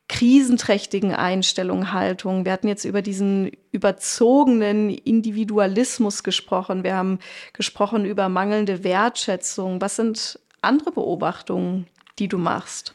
krisenträchtigen 0.09 1.15
Einstellungen, 1.15 1.93
Haltungen? 1.93 2.45
Wir 2.45 2.53
hatten 2.53 2.69
jetzt 2.69 2.85
über 2.85 3.03
diesen 3.03 3.51
überzogenen 3.73 4.91
Individualismus 4.91 6.23
gesprochen. 6.23 6.85
Wir 6.85 6.95
haben 6.95 7.19
gesprochen 7.53 8.05
über 8.05 8.29
mangelnde 8.29 8.85
Wertschätzung. 8.85 9.81
Was 9.81 9.97
sind 9.97 10.39
andere 10.63 10.93
Beobachtungen, 10.93 11.87
die 12.19 12.29
du 12.29 12.39
machst? 12.39 12.95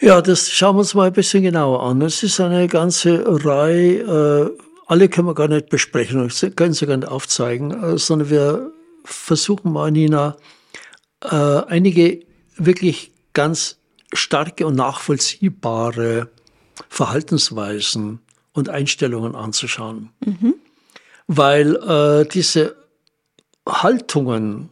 Ja, 0.00 0.22
das 0.22 0.50
schauen 0.50 0.76
wir 0.76 0.80
uns 0.80 0.94
mal 0.94 1.08
ein 1.08 1.12
bisschen 1.12 1.42
genauer 1.42 1.82
an. 1.82 2.00
Es 2.00 2.22
ist 2.22 2.40
eine 2.40 2.68
ganze 2.68 3.22
Reihe 3.44 3.98
äh, 3.98 4.69
alle 4.90 5.08
können 5.08 5.28
wir 5.28 5.34
gar 5.34 5.46
nicht 5.46 5.68
besprechen 5.68 6.20
und 6.20 6.56
können 6.56 6.74
sie 6.74 6.86
gar 6.86 6.96
nicht 6.96 7.08
aufzeigen, 7.08 7.70
äh, 7.70 7.96
sondern 7.96 8.28
wir 8.28 8.72
versuchen 9.04 9.72
mal, 9.72 9.92
Nina, 9.92 10.36
äh, 11.22 11.36
einige 11.36 12.26
wirklich 12.56 13.12
ganz 13.32 13.78
starke 14.12 14.66
und 14.66 14.74
nachvollziehbare 14.74 16.28
Verhaltensweisen 16.88 18.18
und 18.52 18.68
Einstellungen 18.68 19.36
anzuschauen. 19.36 20.10
Mhm. 20.26 20.54
Weil 21.28 21.76
äh, 21.76 22.28
diese 22.28 22.74
Haltungen 23.68 24.70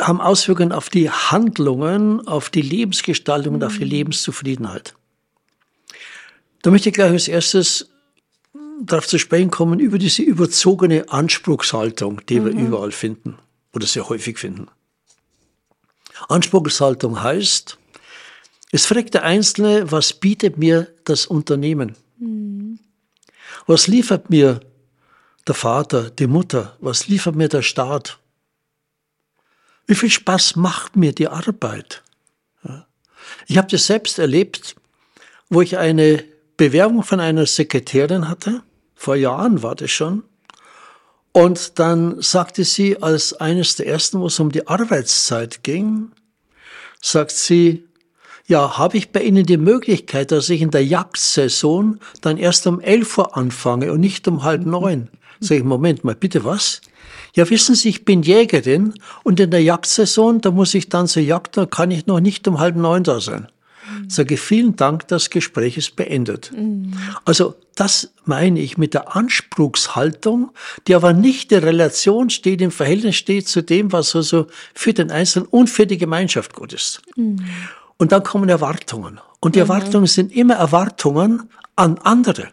haben 0.00 0.20
Auswirkungen 0.20 0.70
auf 0.70 0.88
die 0.88 1.10
Handlungen, 1.10 2.24
auf 2.28 2.48
die 2.48 2.62
Lebensgestaltung 2.62 3.54
und 3.54 3.64
auf 3.64 3.76
die 3.76 3.86
mhm. 3.86 3.90
Lebenszufriedenheit. 3.90 4.94
Da 6.62 6.70
möchte 6.70 6.90
ich 6.90 6.94
gleich 6.94 7.10
als 7.10 7.26
erstes 7.26 7.90
darauf 8.82 9.06
zu 9.06 9.18
sprechen 9.18 9.50
kommen 9.50 9.78
über 9.80 9.98
diese 9.98 10.22
überzogene 10.22 11.08
Anspruchshaltung, 11.10 12.20
die 12.26 12.40
mhm. 12.40 12.44
wir 12.44 12.52
überall 12.52 12.92
finden 12.92 13.38
oder 13.72 13.86
sehr 13.86 14.08
häufig 14.08 14.38
finden. 14.38 14.68
Anspruchshaltung 16.28 17.22
heißt, 17.22 17.78
es 18.72 18.86
fragt 18.86 19.14
der 19.14 19.24
Einzelne, 19.24 19.90
was 19.90 20.12
bietet 20.12 20.58
mir 20.58 20.88
das 21.04 21.26
Unternehmen? 21.26 21.96
Mhm. 22.18 22.78
Was 23.66 23.86
liefert 23.86 24.30
mir 24.30 24.60
der 25.46 25.54
Vater, 25.54 26.10
die 26.10 26.26
Mutter? 26.26 26.76
Was 26.80 27.08
liefert 27.08 27.34
mir 27.34 27.48
der 27.48 27.62
Staat? 27.62 28.18
Wie 29.86 29.94
viel 29.94 30.10
Spaß 30.10 30.56
macht 30.56 30.96
mir 30.96 31.12
die 31.12 31.28
Arbeit? 31.28 32.02
Ich 33.46 33.58
habe 33.58 33.68
das 33.68 33.86
selbst 33.86 34.18
erlebt, 34.18 34.76
wo 35.50 35.60
ich 35.60 35.78
eine 35.78 36.24
Bewerbung 36.56 37.02
von 37.02 37.20
einer 37.20 37.46
Sekretärin 37.46 38.28
hatte. 38.28 38.62
Vor 38.94 39.16
Jahren 39.16 39.62
war 39.62 39.74
das 39.74 39.90
schon. 39.90 40.22
Und 41.32 41.80
dann 41.80 42.20
sagte 42.20 42.62
sie 42.64 43.02
als 43.02 43.32
eines 43.34 43.74
der 43.76 43.88
ersten, 43.88 44.20
wo 44.20 44.26
es 44.26 44.38
um 44.38 44.52
die 44.52 44.68
Arbeitszeit 44.68 45.64
ging, 45.64 46.12
sagt 47.00 47.32
sie, 47.32 47.84
ja, 48.46 48.78
habe 48.78 48.98
ich 48.98 49.10
bei 49.10 49.22
Ihnen 49.22 49.46
die 49.46 49.56
Möglichkeit, 49.56 50.30
dass 50.30 50.50
ich 50.50 50.60
in 50.60 50.70
der 50.70 50.84
Jagdsaison 50.84 51.98
dann 52.20 52.36
erst 52.36 52.66
um 52.66 52.80
11 52.80 53.18
Uhr 53.18 53.36
anfange 53.36 53.90
und 53.90 54.00
nicht 54.00 54.28
um 54.28 54.42
halb 54.42 54.66
neun? 54.66 55.08
Sag 55.40 55.58
ich, 55.58 55.64
Moment 55.64 56.04
mal, 56.04 56.14
bitte 56.14 56.44
was? 56.44 56.82
Ja, 57.34 57.48
wissen 57.50 57.74
Sie, 57.74 57.88
ich 57.88 58.04
bin 58.04 58.22
Jägerin 58.22 58.94
und 59.24 59.40
in 59.40 59.50
der 59.50 59.62
Jagdsaison, 59.62 60.40
da 60.40 60.50
muss 60.50 60.74
ich 60.74 60.88
dann 60.88 61.06
zur 61.08 61.22
Jagd, 61.22 61.56
da 61.56 61.66
kann 61.66 61.90
ich 61.90 62.06
noch 62.06 62.20
nicht 62.20 62.46
um 62.46 62.60
halb 62.60 62.76
neun 62.76 63.02
da 63.02 63.20
sein. 63.20 63.48
Sage 64.08 64.36
vielen 64.36 64.76
Dank, 64.76 65.08
das 65.08 65.30
Gespräch 65.30 65.76
ist 65.76 65.96
beendet. 65.96 66.52
Mhm. 66.56 66.92
Also 67.24 67.54
das 67.74 68.12
meine 68.24 68.60
ich 68.60 68.78
mit 68.78 68.94
der 68.94 69.16
Anspruchshaltung, 69.16 70.50
die 70.86 70.94
aber 70.94 71.12
nicht 71.12 71.52
in 71.52 71.64
Relation 71.64 72.30
steht, 72.30 72.60
im 72.60 72.70
Verhältnis 72.70 73.16
steht 73.16 73.48
zu 73.48 73.62
dem, 73.62 73.92
was 73.92 74.14
also 74.14 74.46
für 74.74 74.92
den 74.92 75.10
Einzelnen 75.10 75.46
und 75.46 75.68
für 75.68 75.86
die 75.86 75.98
Gemeinschaft 75.98 76.54
gut 76.54 76.72
ist. 76.72 77.02
Mhm. 77.16 77.44
Und 77.96 78.12
dann 78.12 78.22
kommen 78.22 78.48
Erwartungen. 78.48 79.20
Und 79.40 79.54
die 79.54 79.60
mhm. 79.60 79.70
Erwartungen 79.70 80.06
sind 80.06 80.32
immer 80.32 80.54
Erwartungen 80.54 81.50
an 81.76 81.98
andere. 81.98 82.48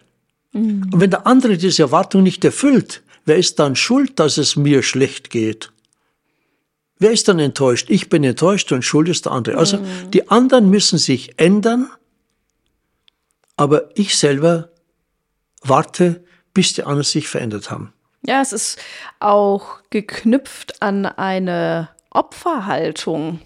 Mhm. 0.54 0.89
Und 0.91 1.00
wenn 1.00 1.12
der 1.12 1.28
andere 1.28 1.58
diese 1.58 1.84
Erwartung 1.84 2.24
nicht 2.24 2.44
erfüllt, 2.44 3.04
wer 3.26 3.38
ist 3.38 3.60
dann 3.60 3.76
schuld, 3.76 4.20
dass 4.20 4.38
es 4.38 4.56
mir 4.56 4.84
schlecht 4.84 5.30
geht? 5.30 5.70
Wer 7.01 7.11
ist 7.11 7.27
dann 7.27 7.39
enttäuscht? 7.39 7.89
Ich 7.89 8.09
bin 8.09 8.23
enttäuscht 8.23 8.71
und 8.71 8.83
schuld 8.83 9.09
ist 9.09 9.25
der 9.25 9.31
andere. 9.31 9.57
Also 9.57 9.77
mhm. 9.77 10.11
die 10.11 10.29
anderen 10.29 10.69
müssen 10.69 10.99
sich 10.99 11.39
ändern, 11.39 11.89
aber 13.57 13.89
ich 13.95 14.15
selber 14.15 14.69
warte, 15.63 16.23
bis 16.53 16.73
die 16.73 16.83
anderen 16.83 17.03
sich 17.03 17.27
verändert 17.27 17.71
haben. 17.71 17.91
Ja, 18.23 18.39
es 18.39 18.53
ist 18.53 18.77
auch 19.19 19.79
geknüpft 19.89 20.83
an 20.83 21.07
eine 21.07 21.89
Opferhaltung. 22.11 23.39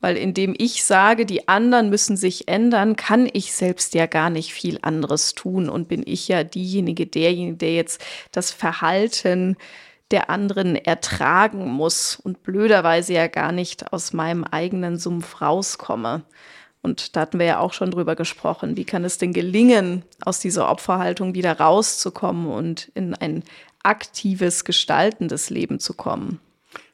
Weil 0.00 0.16
indem 0.16 0.56
ich 0.58 0.84
sage, 0.84 1.24
die 1.24 1.46
anderen 1.46 1.90
müssen 1.90 2.16
sich 2.16 2.48
ändern, 2.48 2.96
kann 2.96 3.28
ich 3.32 3.52
selbst 3.52 3.94
ja 3.94 4.06
gar 4.06 4.30
nicht 4.30 4.52
viel 4.52 4.80
anderes 4.82 5.34
tun 5.34 5.68
und 5.68 5.86
bin 5.86 6.02
ich 6.04 6.26
ja 6.26 6.42
diejenige, 6.42 7.06
derjenige, 7.06 7.56
der 7.58 7.74
jetzt 7.74 8.04
das 8.32 8.50
Verhalten 8.50 9.56
der 10.10 10.30
anderen 10.30 10.76
ertragen 10.76 11.68
muss 11.68 12.16
und 12.16 12.42
blöderweise 12.42 13.12
ja 13.12 13.26
gar 13.26 13.52
nicht 13.52 13.92
aus 13.92 14.12
meinem 14.12 14.44
eigenen 14.44 14.98
Sumpf 14.98 15.40
rauskomme. 15.40 16.22
Und 16.80 17.16
da 17.16 17.22
hatten 17.22 17.38
wir 17.38 17.46
ja 17.46 17.58
auch 17.58 17.72
schon 17.72 17.90
drüber 17.90 18.16
gesprochen. 18.16 18.76
Wie 18.76 18.84
kann 18.84 19.04
es 19.04 19.18
denn 19.18 19.32
gelingen, 19.32 20.04
aus 20.24 20.40
dieser 20.40 20.70
Opferhaltung 20.70 21.34
wieder 21.34 21.58
rauszukommen 21.58 22.46
und 22.46 22.90
in 22.94 23.14
ein 23.14 23.42
aktives, 23.82 24.64
gestaltendes 24.64 25.50
Leben 25.50 25.80
zu 25.80 25.94
kommen? 25.94 26.40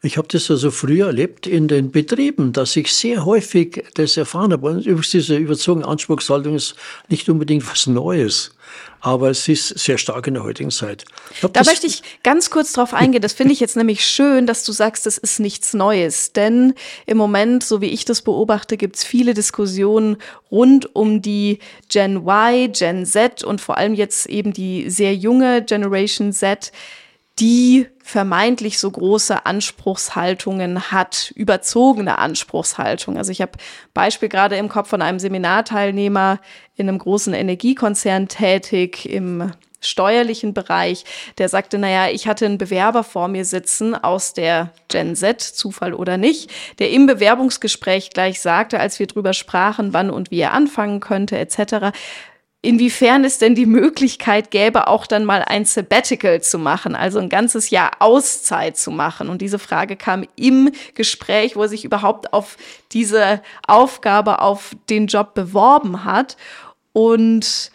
Ich 0.02 0.16
habe 0.16 0.28
das 0.28 0.50
also 0.50 0.70
früher 0.70 1.06
erlebt 1.06 1.46
in 1.46 1.68
den 1.68 1.90
Betrieben, 1.90 2.52
dass 2.52 2.76
ich 2.76 2.92
sehr 2.92 3.24
häufig 3.24 3.84
das 3.94 4.16
erfahren 4.16 4.52
habe. 4.52 4.78
Übrigens, 4.78 5.10
diese 5.10 5.36
überzogene 5.36 5.86
Anspruchshaltung 5.86 6.54
ist 6.54 6.76
nicht 7.08 7.28
unbedingt 7.28 7.68
was 7.70 7.86
Neues 7.86 8.53
aber 9.00 9.30
es 9.30 9.46
ist 9.48 9.78
sehr 9.78 9.98
stark 9.98 10.26
in 10.26 10.34
der 10.34 10.44
heutigen 10.44 10.70
Zeit. 10.70 11.04
Glaub, 11.40 11.52
da 11.52 11.62
möchte 11.64 11.86
ich 11.86 12.02
ganz 12.22 12.50
kurz 12.50 12.72
drauf 12.72 12.94
eingehen. 12.94 13.20
Das 13.20 13.34
finde 13.34 13.52
ich 13.52 13.60
jetzt 13.60 13.76
nämlich 13.76 14.04
schön, 14.04 14.46
dass 14.46 14.64
du 14.64 14.72
sagst, 14.72 15.04
das 15.04 15.18
ist 15.18 15.40
nichts 15.40 15.74
Neues. 15.74 16.32
Denn 16.32 16.74
im 17.04 17.18
Moment, 17.18 17.62
so 17.62 17.80
wie 17.80 17.88
ich 17.88 18.04
das 18.04 18.22
beobachte, 18.22 18.76
gibt 18.76 18.96
es 18.96 19.04
viele 19.04 19.34
Diskussionen 19.34 20.16
rund 20.50 20.94
um 20.96 21.20
die 21.20 21.58
Gen 21.88 22.26
Y, 22.26 22.72
Gen 22.72 23.04
Z 23.04 23.44
und 23.44 23.60
vor 23.60 23.76
allem 23.76 23.94
jetzt 23.94 24.26
eben 24.26 24.52
die 24.52 24.88
sehr 24.88 25.14
junge 25.14 25.62
Generation 25.62 26.32
Z 26.32 26.72
die 27.40 27.88
vermeintlich 28.02 28.78
so 28.78 28.90
große 28.90 29.44
Anspruchshaltungen 29.44 30.92
hat, 30.92 31.32
überzogene 31.34 32.18
Anspruchshaltung. 32.18 33.16
Also 33.16 33.32
ich 33.32 33.40
habe 33.40 33.52
Beispiel 33.92 34.28
gerade 34.28 34.56
im 34.56 34.68
Kopf 34.68 34.88
von 34.88 35.02
einem 35.02 35.18
Seminarteilnehmer 35.18 36.38
in 36.76 36.88
einem 36.88 36.98
großen 36.98 37.34
Energiekonzern 37.34 38.28
tätig 38.28 39.08
im 39.08 39.50
steuerlichen 39.80 40.54
Bereich, 40.54 41.04
der 41.38 41.48
sagte, 41.48 41.78
naja, 41.78 42.08
ich 42.10 42.26
hatte 42.26 42.46
einen 42.46 42.58
Bewerber 42.58 43.04
vor 43.04 43.28
mir 43.28 43.44
sitzen 43.44 43.94
aus 43.94 44.32
der 44.32 44.70
Gen 44.88 45.14
Z, 45.14 45.42
Zufall 45.42 45.94
oder 45.94 46.16
nicht, 46.16 46.50
der 46.78 46.90
im 46.90 47.06
Bewerbungsgespräch 47.06 48.10
gleich 48.10 48.40
sagte, 48.40 48.80
als 48.80 48.98
wir 48.98 49.06
drüber 49.06 49.32
sprachen, 49.32 49.92
wann 49.92 50.10
und 50.10 50.30
wie 50.30 50.40
er 50.40 50.52
anfangen 50.52 51.00
könnte, 51.00 51.38
etc., 51.38 51.92
inwiefern 52.64 53.24
es 53.24 53.38
denn 53.38 53.54
die 53.54 53.66
Möglichkeit 53.66 54.50
gäbe, 54.50 54.88
auch 54.88 55.06
dann 55.06 55.24
mal 55.24 55.42
ein 55.42 55.64
Sabbatical 55.64 56.40
zu 56.42 56.58
machen, 56.58 56.96
also 56.96 57.18
ein 57.18 57.28
ganzes 57.28 57.70
Jahr 57.70 57.92
Auszeit 58.00 58.76
zu 58.76 58.90
machen. 58.90 59.28
Und 59.28 59.42
diese 59.42 59.58
Frage 59.58 59.96
kam 59.96 60.24
im 60.36 60.72
Gespräch, 60.94 61.56
wo 61.56 61.62
er 61.62 61.68
sich 61.68 61.84
überhaupt 61.84 62.32
auf 62.32 62.56
diese 62.92 63.42
Aufgabe, 63.66 64.40
auf 64.40 64.74
den 64.88 65.06
Job 65.06 65.34
beworben 65.34 66.04
hat. 66.04 66.36
Und 66.92 67.70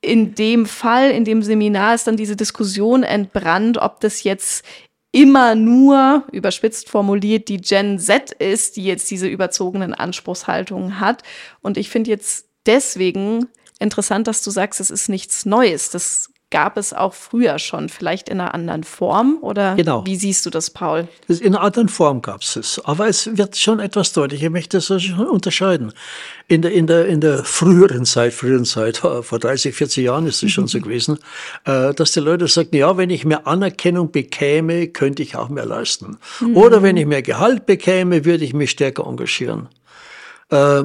in 0.00 0.34
dem 0.34 0.66
Fall, 0.66 1.10
in 1.10 1.24
dem 1.24 1.42
Seminar 1.42 1.94
ist 1.94 2.06
dann 2.06 2.16
diese 2.16 2.36
Diskussion 2.36 3.02
entbrannt, 3.02 3.78
ob 3.78 4.00
das 4.00 4.22
jetzt 4.22 4.64
immer 5.10 5.54
nur, 5.54 6.24
überspitzt 6.32 6.88
formuliert, 6.88 7.48
die 7.48 7.58
Gen 7.58 7.98
Z 7.98 8.32
ist, 8.32 8.76
die 8.76 8.84
jetzt 8.84 9.10
diese 9.10 9.28
überzogenen 9.28 9.94
Anspruchshaltungen 9.94 11.00
hat. 11.00 11.22
Und 11.62 11.78
ich 11.78 11.88
finde 11.88 12.10
jetzt 12.10 12.48
deswegen 12.66 13.48
interessant, 13.78 14.26
dass 14.26 14.42
du 14.42 14.50
sagst, 14.50 14.80
es 14.80 14.90
ist 14.90 15.08
nichts 15.08 15.46
Neues. 15.46 15.90
Das 15.90 16.30
gab 16.54 16.76
es 16.76 16.92
auch 16.92 17.14
früher 17.14 17.58
schon, 17.58 17.88
vielleicht 17.88 18.28
in 18.28 18.40
einer 18.40 18.54
anderen 18.54 18.84
Form 18.84 19.38
oder 19.40 19.74
genau. 19.74 20.06
wie 20.06 20.14
siehst 20.14 20.46
du 20.46 20.50
das, 20.50 20.70
Paul? 20.70 21.08
In 21.26 21.48
einer 21.48 21.62
anderen 21.62 21.88
Form 21.88 22.22
gab 22.22 22.42
es 22.42 22.54
es, 22.54 22.80
aber 22.84 23.08
es 23.08 23.36
wird 23.36 23.56
schon 23.56 23.80
etwas 23.80 24.12
deutlich. 24.12 24.40
Ich 24.40 24.50
möchte 24.50 24.76
das 24.76 25.02
schon 25.02 25.26
unterscheiden. 25.26 25.92
In 26.46 26.62
der, 26.62 26.70
in 26.70 26.86
der, 26.86 27.06
in 27.06 27.20
der 27.20 27.42
früheren 27.42 28.04
Zeit, 28.04 28.34
früheren 28.34 28.64
Zeit, 28.66 28.98
vor 28.98 29.38
30, 29.40 29.74
40 29.74 30.04
Jahren 30.04 30.28
ist 30.28 30.44
es 30.44 30.52
schon 30.52 30.68
so 30.68 30.80
gewesen, 30.80 31.18
äh, 31.64 31.92
dass 31.92 32.12
die 32.12 32.20
Leute 32.20 32.46
sagten, 32.46 32.76
ja, 32.76 32.96
wenn 32.96 33.10
ich 33.10 33.24
mehr 33.24 33.48
Anerkennung 33.48 34.12
bekäme, 34.12 34.86
könnte 34.86 35.24
ich 35.24 35.34
auch 35.34 35.48
mehr 35.48 35.66
leisten. 35.66 36.18
Mhm. 36.38 36.56
Oder 36.56 36.84
wenn 36.84 36.96
ich 36.96 37.06
mehr 37.06 37.22
Gehalt 37.22 37.66
bekäme, 37.66 38.24
würde 38.24 38.44
ich 38.44 38.54
mich 38.54 38.70
stärker 38.70 39.08
engagieren. 39.08 39.70
Äh, 40.50 40.84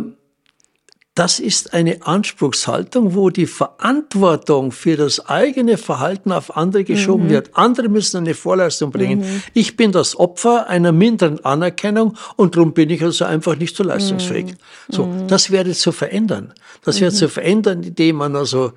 das 1.20 1.42
ist 1.42 1.74
eine 1.74 2.08
Anspruchshaltung, 2.08 3.14
wo 3.14 3.30
die 3.30 3.46
Verantwortung 3.46 4.72
für 4.72 4.96
das 4.96 5.28
eigene 5.28 5.76
Verhalten 5.76 6.32
auf 6.32 6.56
andere 6.56 6.86
geschoben 6.86 7.26
mhm. 7.26 7.30
wird. 7.32 7.50
Andere 7.58 7.90
müssen 7.90 8.16
eine 8.16 8.34
Vorleistung 8.34 8.92
bringen. 8.92 9.20
Mhm. 9.20 9.44
Ich 9.54 9.76
bin 9.76 9.92
das 9.92 10.18
Opfer 10.18 10.68
einer 10.68 10.94
minderen 10.94 11.44
Anerkennung 11.44 12.16
und 12.38 12.56
darum 12.56 12.72
bin 12.72 12.90
ich 12.90 13.04
also 13.04 13.26
einfach 13.26 13.58
nicht 13.58 13.76
so 13.76 13.84
leistungsfähig. 13.84 14.46
Mhm. 14.46 14.56
So, 14.88 15.06
mhm. 15.08 15.28
das 15.28 15.52
wäre 15.52 15.74
zu 15.74 15.92
verändern. 15.92 16.54
Das 16.86 17.02
wäre 17.02 17.12
zu 17.12 17.26
mhm. 17.26 17.32
verändern, 17.32 17.84
indem 17.84 18.16
man 18.16 18.38
also 18.38 18.72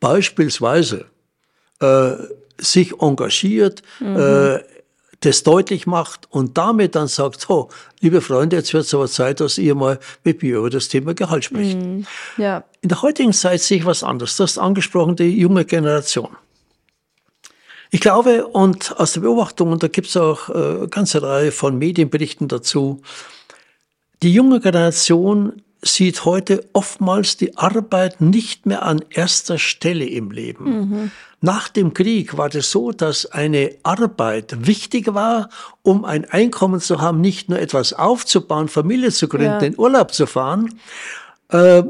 beispielsweise 0.00 1.04
äh, 1.78 2.14
sich 2.58 3.00
engagiert, 3.00 3.82
mhm. 4.00 4.16
äh, 4.16 4.58
das 5.24 5.42
deutlich 5.42 5.86
macht 5.86 6.28
und 6.30 6.56
damit 6.58 6.94
dann 6.94 7.08
sagt, 7.08 7.40
so, 7.40 7.68
liebe 8.00 8.20
Freunde, 8.20 8.56
jetzt 8.56 8.72
wird 8.72 8.84
es 8.84 8.94
aber 8.94 9.08
Zeit, 9.08 9.40
dass 9.40 9.58
ihr 9.58 9.74
mal 9.74 9.98
mit 10.22 10.42
mir 10.42 10.58
über 10.58 10.70
das 10.70 10.88
Thema 10.88 11.14
Gehalt 11.14 11.44
spricht. 11.44 11.78
Mm, 11.78 12.02
ja. 12.36 12.64
In 12.80 12.88
der 12.88 13.02
heutigen 13.02 13.32
Zeit 13.32 13.60
sehe 13.60 13.78
ich 13.78 13.86
was 13.86 14.02
anderes. 14.02 14.36
Das 14.36 14.52
ist 14.52 14.58
angesprochen 14.58 15.16
die 15.16 15.38
junge 15.38 15.64
Generation. 15.64 16.36
Ich 17.90 18.00
glaube, 18.00 18.46
und 18.46 18.98
aus 18.98 19.12
der 19.12 19.20
Beobachtung, 19.20 19.70
und 19.70 19.82
da 19.82 19.88
gibt 19.88 20.08
es 20.08 20.16
auch 20.16 20.48
äh, 20.48 20.52
eine 20.52 20.88
ganze 20.88 21.22
Reihe 21.22 21.52
von 21.52 21.78
Medienberichten 21.78 22.48
dazu, 22.48 23.00
die 24.22 24.32
junge 24.32 24.60
Generation 24.60 25.62
sieht 25.80 26.24
heute 26.24 26.66
oftmals 26.72 27.36
die 27.36 27.56
Arbeit 27.56 28.20
nicht 28.20 28.66
mehr 28.66 28.82
an 28.82 29.04
erster 29.10 29.58
Stelle 29.58 30.06
im 30.06 30.30
Leben. 30.30 30.64
Mhm. 30.64 31.10
Nach 31.44 31.68
dem 31.68 31.92
Krieg 31.92 32.38
war 32.38 32.48
das 32.48 32.70
so, 32.70 32.90
dass 32.90 33.26
eine 33.26 33.76
Arbeit 33.82 34.66
wichtig 34.66 35.12
war, 35.12 35.50
um 35.82 36.06
ein 36.06 36.24
Einkommen 36.24 36.80
zu 36.80 37.02
haben, 37.02 37.20
nicht 37.20 37.50
nur 37.50 37.58
etwas 37.58 37.92
aufzubauen, 37.92 38.68
Familie 38.68 39.12
zu 39.12 39.28
gründen, 39.28 39.60
ja. 39.60 39.66
in 39.66 39.78
Urlaub 39.78 40.14
zu 40.14 40.26
fahren, 40.26 40.80
äh, 41.50 41.82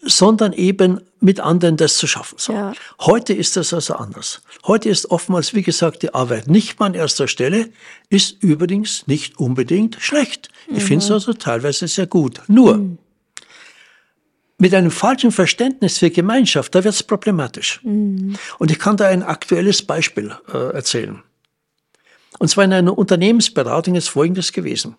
sondern 0.00 0.54
eben 0.54 1.02
mit 1.20 1.40
anderen 1.40 1.76
das 1.76 1.98
zu 1.98 2.06
schaffen. 2.06 2.36
So. 2.38 2.54
Ja. 2.54 2.72
Heute 3.02 3.34
ist 3.34 3.54
das 3.58 3.74
also 3.74 3.96
anders. 3.96 4.40
Heute 4.66 4.88
ist 4.88 5.10
oftmals, 5.10 5.52
wie 5.52 5.62
gesagt, 5.62 6.02
die 6.02 6.14
Arbeit 6.14 6.48
nicht 6.48 6.80
mal 6.80 6.86
an 6.86 6.94
erster 6.94 7.28
Stelle, 7.28 7.68
ist 8.08 8.42
übrigens 8.42 9.06
nicht 9.06 9.38
unbedingt 9.38 9.98
schlecht. 10.00 10.48
Ich 10.68 10.84
mhm. 10.84 10.86
finde 10.86 11.04
es 11.04 11.10
also 11.10 11.34
teilweise 11.34 11.86
sehr 11.86 12.06
gut. 12.06 12.40
Nur, 12.48 12.78
mhm 12.78 12.98
mit 14.62 14.72
einem 14.74 14.90
falschen 14.92 15.32
Verständnis 15.32 15.98
für 15.98 16.10
Gemeinschaft, 16.10 16.72
da 16.76 16.84
wird 16.84 16.94
es 16.94 17.02
problematisch. 17.02 17.80
Mhm. 17.82 18.36
Und 18.60 18.70
ich 18.70 18.78
kann 18.78 18.96
da 18.96 19.08
ein 19.08 19.24
aktuelles 19.24 19.82
Beispiel 19.82 20.36
äh, 20.54 20.72
erzählen. 20.72 21.20
Und 22.38 22.46
zwar 22.46 22.62
in 22.62 22.72
einer 22.72 22.96
Unternehmensberatung 22.96 23.96
ist 23.96 24.06
Folgendes 24.06 24.52
gewesen. 24.52 24.94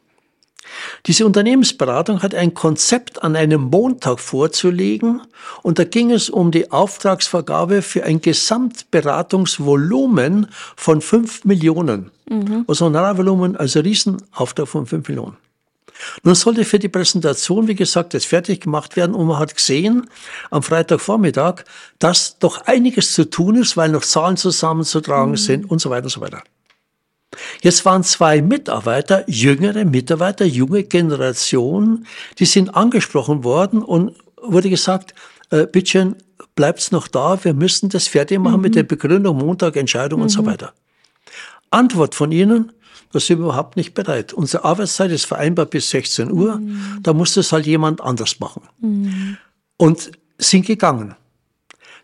Diese 1.06 1.26
Unternehmensberatung 1.26 2.22
hat 2.22 2.36
ein 2.36 2.54
Konzept 2.54 3.24
an 3.24 3.38
einem 3.38 3.62
Montag 3.62 4.20
vorzulegen 4.20 5.22
und 5.62 5.80
da 5.80 5.86
ging 5.86 6.12
es 6.12 6.30
um 6.30 6.52
die 6.52 6.70
Auftragsvergabe 6.70 7.82
für 7.82 8.04
ein 8.04 8.20
Gesamtberatungsvolumen 8.20 10.48
von 10.76 11.00
5 11.00 11.46
Millionen. 11.46 12.12
Mhm. 12.30 12.66
Also 12.68 12.84
ein 12.84 12.96
Honorarvolumen, 12.96 13.56
also 13.56 13.80
Riesenauftrag 13.80 14.68
von 14.68 14.88
5 14.88 15.08
Millionen. 15.08 15.38
Nun 16.24 16.36
sollte 16.36 16.66
für 16.66 16.80
die 16.80 16.90
Präsentation, 16.90 17.68
wie 17.68 17.76
gesagt, 17.76 18.14
das 18.14 18.26
fertig 18.26 18.62
gemacht 18.62 18.96
werden 18.96 19.16
und 19.16 19.28
man 19.28 19.40
hat 19.40 19.56
gesehen 19.56 20.10
am 20.52 20.64
Freitagvormittag, 20.64 21.64
dass 22.00 22.38
doch 22.40 22.62
einiges 22.66 23.14
zu 23.14 23.30
tun 23.30 23.56
ist, 23.56 23.78
weil 23.78 23.90
noch 23.90 24.04
Zahlen 24.04 24.38
zusammenzutragen 24.38 25.32
mhm. 25.32 25.38
sind 25.38 25.70
und 25.70 25.80
so 25.80 25.90
weiter 25.90 26.06
und 26.06 26.12
so 26.12 26.22
weiter. 26.22 26.44
Jetzt 27.62 27.86
waren 27.86 28.04
zwei 28.04 28.42
Mitarbeiter, 28.42 29.24
jüngere 29.28 29.86
Mitarbeiter, 29.86 30.46
junge 30.46 30.84
Generation, 30.84 32.06
die 32.40 32.46
sind 32.46 32.76
angesprochen 32.76 33.44
worden 33.44 33.82
und 33.82 34.16
wurde 34.42 34.70
gesagt, 34.70 35.16
äh, 35.50 35.66
bitteschön, 35.66 36.16
bleibt's 36.56 36.92
noch 36.92 37.08
da, 37.08 37.44
wir 37.44 37.54
müssen 37.54 37.90
das 37.90 38.08
fertig 38.08 38.40
machen 38.40 38.58
mhm. 38.58 38.62
mit 38.62 38.76
der 38.76 38.84
Begründung, 38.84 39.38
Montag, 39.38 39.76
Entscheidung 39.76 40.20
mhm. 40.20 40.24
und 40.24 40.30
so 40.30 40.42
mhm. 40.42 40.48
weiter. 40.48 40.74
Antwort 41.72 42.16
von 42.16 42.32
ihnen, 42.32 42.72
da 43.12 43.20
sind 43.20 43.40
wir 43.40 43.46
überhaupt 43.46 43.78
nicht 43.78 43.94
bereit. 43.94 44.34
Unsere 44.34 44.66
Arbeitszeit 44.66 45.12
ist 45.12 45.26
vereinbart 45.26 45.70
bis 45.70 45.90
16 45.90 46.32
Uhr. 46.32 46.58
Mhm. 46.58 47.00
Da 47.02 47.14
muss 47.14 47.34
das 47.34 47.52
halt 47.52 47.66
jemand 47.66 48.02
anders 48.02 48.40
machen. 48.40 48.64
Mhm. 48.80 49.38
Und 49.78 50.12
sind 50.38 50.66
gegangen. 50.66 51.16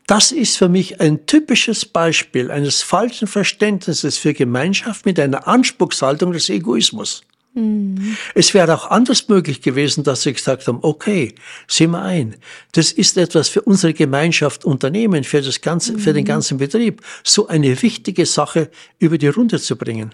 Das 0.07 0.31
ist 0.31 0.57
für 0.57 0.69
mich 0.69 0.99
ein 0.99 1.27
typisches 1.27 1.85
Beispiel 1.85 2.49
eines 2.49 2.81
falschen 2.81 3.27
Verständnisses 3.27 4.17
für 4.17 4.33
Gemeinschaft 4.33 5.05
mit 5.05 5.19
einer 5.19 5.47
Anspruchshaltung 5.47 6.31
des 6.31 6.49
Egoismus. 6.49 7.21
Mhm. 7.53 8.17
Es 8.35 8.53
wäre 8.53 8.73
auch 8.73 8.89
anders 8.89 9.27
möglich 9.27 9.61
gewesen, 9.61 10.03
dass 10.03 10.23
sie 10.23 10.33
gesagt 10.33 10.67
haben, 10.67 10.79
okay, 10.81 11.35
sehen 11.67 11.91
wir 11.91 12.01
ein, 12.01 12.35
das 12.71 12.91
ist 12.91 13.17
etwas 13.17 13.49
für 13.49 13.61
unsere 13.61 13.93
Gemeinschaft 13.93 14.65
Unternehmen, 14.65 15.23
für, 15.23 15.41
das 15.41 15.61
ganze, 15.61 15.97
für 15.97 16.13
den 16.13 16.23
mhm. 16.23 16.27
ganzen 16.27 16.57
Betrieb, 16.57 17.01
so 17.23 17.47
eine 17.47 17.81
wichtige 17.81 18.25
Sache 18.25 18.69
über 18.99 19.17
die 19.17 19.27
Runde 19.27 19.59
zu 19.59 19.75
bringen. 19.75 20.11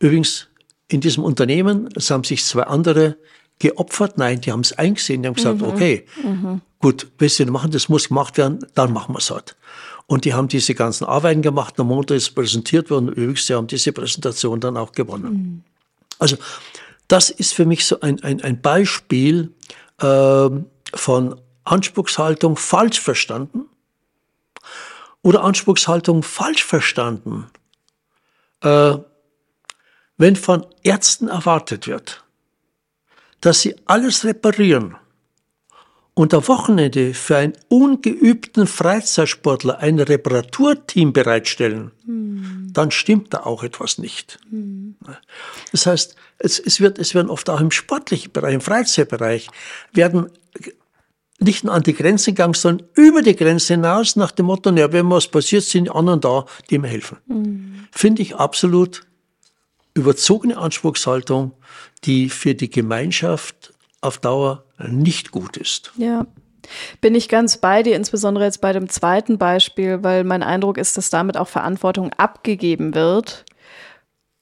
Übrigens, 0.00 0.48
in 0.88 1.00
diesem 1.00 1.24
Unternehmen, 1.24 1.88
es 1.96 2.10
haben 2.10 2.24
sich 2.24 2.44
zwei 2.44 2.62
andere 2.64 3.16
geopfert. 3.58 4.18
Nein, 4.18 4.40
die 4.40 4.52
haben 4.52 4.60
es 4.60 4.72
eingesehen, 4.72 5.22
die 5.22 5.28
haben 5.28 5.34
gesagt, 5.34 5.60
mhm. 5.60 5.68
okay, 5.68 6.06
mhm. 6.22 6.60
gut, 6.80 7.08
du 7.18 7.46
machen, 7.46 7.70
das 7.70 7.88
muss 7.88 8.08
gemacht 8.08 8.36
werden, 8.36 8.58
dann 8.74 8.92
machen 8.92 9.14
wir 9.14 9.18
es 9.18 9.30
halt. 9.30 9.56
Und 10.06 10.24
die 10.24 10.34
haben 10.34 10.48
diese 10.48 10.74
ganzen 10.74 11.06
Arbeiten 11.06 11.40
gemacht, 11.40 11.80
am 11.80 11.86
Montag 11.86 12.16
ist 12.16 12.34
präsentiert 12.34 12.90
worden, 12.90 13.08
übrigens, 13.08 13.46
die 13.46 13.54
haben 13.54 13.66
diese 13.66 13.92
Präsentation 13.92 14.60
dann 14.60 14.76
auch 14.76 14.92
gewonnen. 14.92 15.32
Mhm. 15.32 15.62
Also, 16.18 16.36
das 17.08 17.30
ist 17.30 17.54
für 17.54 17.64
mich 17.64 17.86
so 17.86 18.00
ein, 18.00 18.22
ein, 18.22 18.42
ein 18.42 18.60
Beispiel 18.60 19.52
äh, 20.00 20.48
von 20.94 21.40
Anspruchshaltung 21.64 22.56
falsch 22.56 23.00
verstanden 23.00 23.66
oder 25.22 25.42
Anspruchshaltung 25.42 26.22
falsch 26.22 26.64
verstanden. 26.64 27.46
Äh, 28.60 28.96
wenn 30.16 30.36
von 30.36 30.66
Ärzten 30.82 31.28
erwartet 31.28 31.86
wird, 31.86 32.24
dass 33.40 33.60
sie 33.60 33.76
alles 33.86 34.24
reparieren 34.24 34.96
und 36.14 36.32
am 36.32 36.46
Wochenende 36.46 37.12
für 37.12 37.36
einen 37.36 37.54
ungeübten 37.68 38.66
Freizeitsportler 38.66 39.80
ein 39.80 39.98
Reparaturteam 39.98 41.12
bereitstellen, 41.12 41.90
hm. 42.06 42.68
dann 42.72 42.92
stimmt 42.92 43.34
da 43.34 43.40
auch 43.40 43.64
etwas 43.64 43.98
nicht. 43.98 44.38
Hm. 44.48 44.96
Das 45.72 45.86
heißt, 45.86 46.14
es, 46.38 46.60
es, 46.60 46.80
wird, 46.80 46.98
es 46.98 47.14
werden 47.14 47.30
oft 47.30 47.50
auch 47.50 47.60
im 47.60 47.72
sportlichen 47.72 48.32
Bereich, 48.32 48.54
im 48.54 48.60
Freizeitbereich, 48.60 49.48
werden 49.92 50.30
nicht 51.40 51.64
nur 51.64 51.74
an 51.74 51.82
die 51.82 51.94
Grenze 51.94 52.30
gegangen, 52.30 52.54
sondern 52.54 52.88
über 52.94 53.20
die 53.20 53.34
Grenze 53.34 53.74
hinaus 53.74 54.14
nach 54.14 54.30
dem 54.30 54.46
Motto, 54.46 54.70
ja, 54.70 54.92
wenn 54.92 55.10
was 55.10 55.26
passiert, 55.26 55.64
sind 55.64 55.84
die 55.84 55.90
anderen 55.90 56.20
da, 56.20 56.46
die 56.70 56.78
mir 56.78 56.88
helfen. 56.88 57.18
Mhm. 57.26 57.88
Finde 57.90 58.22
ich 58.22 58.36
absolut 58.36 59.02
überzogene 59.94 60.58
Anspruchshaltung, 60.58 61.52
die 62.04 62.28
für 62.28 62.54
die 62.54 62.70
Gemeinschaft 62.70 63.72
auf 64.00 64.18
Dauer 64.18 64.64
nicht 64.78 65.30
gut 65.30 65.56
ist. 65.56 65.92
Ja. 65.96 66.26
Bin 67.00 67.14
ich 67.14 67.28
ganz 67.28 67.58
bei 67.58 67.82
dir, 67.82 67.94
insbesondere 67.94 68.44
jetzt 68.44 68.60
bei 68.60 68.72
dem 68.72 68.88
zweiten 68.88 69.36
Beispiel, 69.36 70.02
weil 70.02 70.24
mein 70.24 70.42
Eindruck 70.42 70.78
ist, 70.78 70.96
dass 70.96 71.10
damit 71.10 71.36
auch 71.36 71.48
Verantwortung 71.48 72.10
abgegeben 72.14 72.94
wird. 72.94 73.43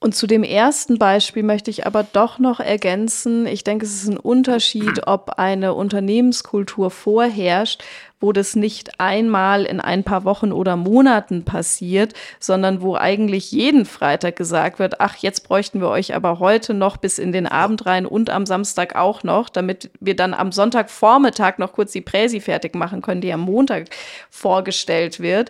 Und 0.03 0.13
zu 0.13 0.27
dem 0.27 0.43
ersten 0.43 0.99
Beispiel 0.99 1.43
möchte 1.43 1.71
ich 1.71 1.87
aber 1.87 2.03
doch 2.03 2.37
noch 2.37 2.59
ergänzen, 2.59 3.47
ich 3.47 3.63
denke, 3.63 3.85
es 3.85 4.03
ist 4.03 4.09
ein 4.09 4.17
Unterschied, 4.17 5.07
ob 5.07 5.39
eine 5.39 5.73
Unternehmenskultur 5.75 6.91
vorherrscht, 6.91 7.81
wo 8.19 8.33
das 8.33 8.57
nicht 8.57 8.99
einmal 8.99 9.63
in 9.63 9.79
ein 9.79 10.03
paar 10.03 10.25
Wochen 10.25 10.51
oder 10.51 10.75
Monaten 10.75 11.45
passiert, 11.45 12.15
sondern 12.41 12.81
wo 12.81 12.97
eigentlich 12.97 13.53
jeden 13.53 13.85
Freitag 13.85 14.35
gesagt 14.35 14.77
wird, 14.77 14.99
ach, 14.99 15.15
jetzt 15.15 15.47
bräuchten 15.47 15.79
wir 15.79 15.87
euch 15.87 16.13
aber 16.13 16.39
heute 16.39 16.73
noch 16.73 16.97
bis 16.97 17.17
in 17.17 17.31
den 17.31 17.47
Abend 17.47 17.85
rein 17.85 18.05
und 18.05 18.29
am 18.29 18.45
Samstag 18.45 18.97
auch 18.97 19.23
noch, 19.23 19.47
damit 19.47 19.89
wir 20.01 20.17
dann 20.17 20.33
am 20.33 20.51
Sonntagvormittag 20.51 21.59
noch 21.59 21.71
kurz 21.71 21.93
die 21.93 22.01
Präsi 22.01 22.41
fertig 22.41 22.75
machen 22.75 23.01
können, 23.01 23.21
die 23.21 23.31
am 23.31 23.39
Montag 23.39 23.85
vorgestellt 24.29 25.21
wird 25.21 25.49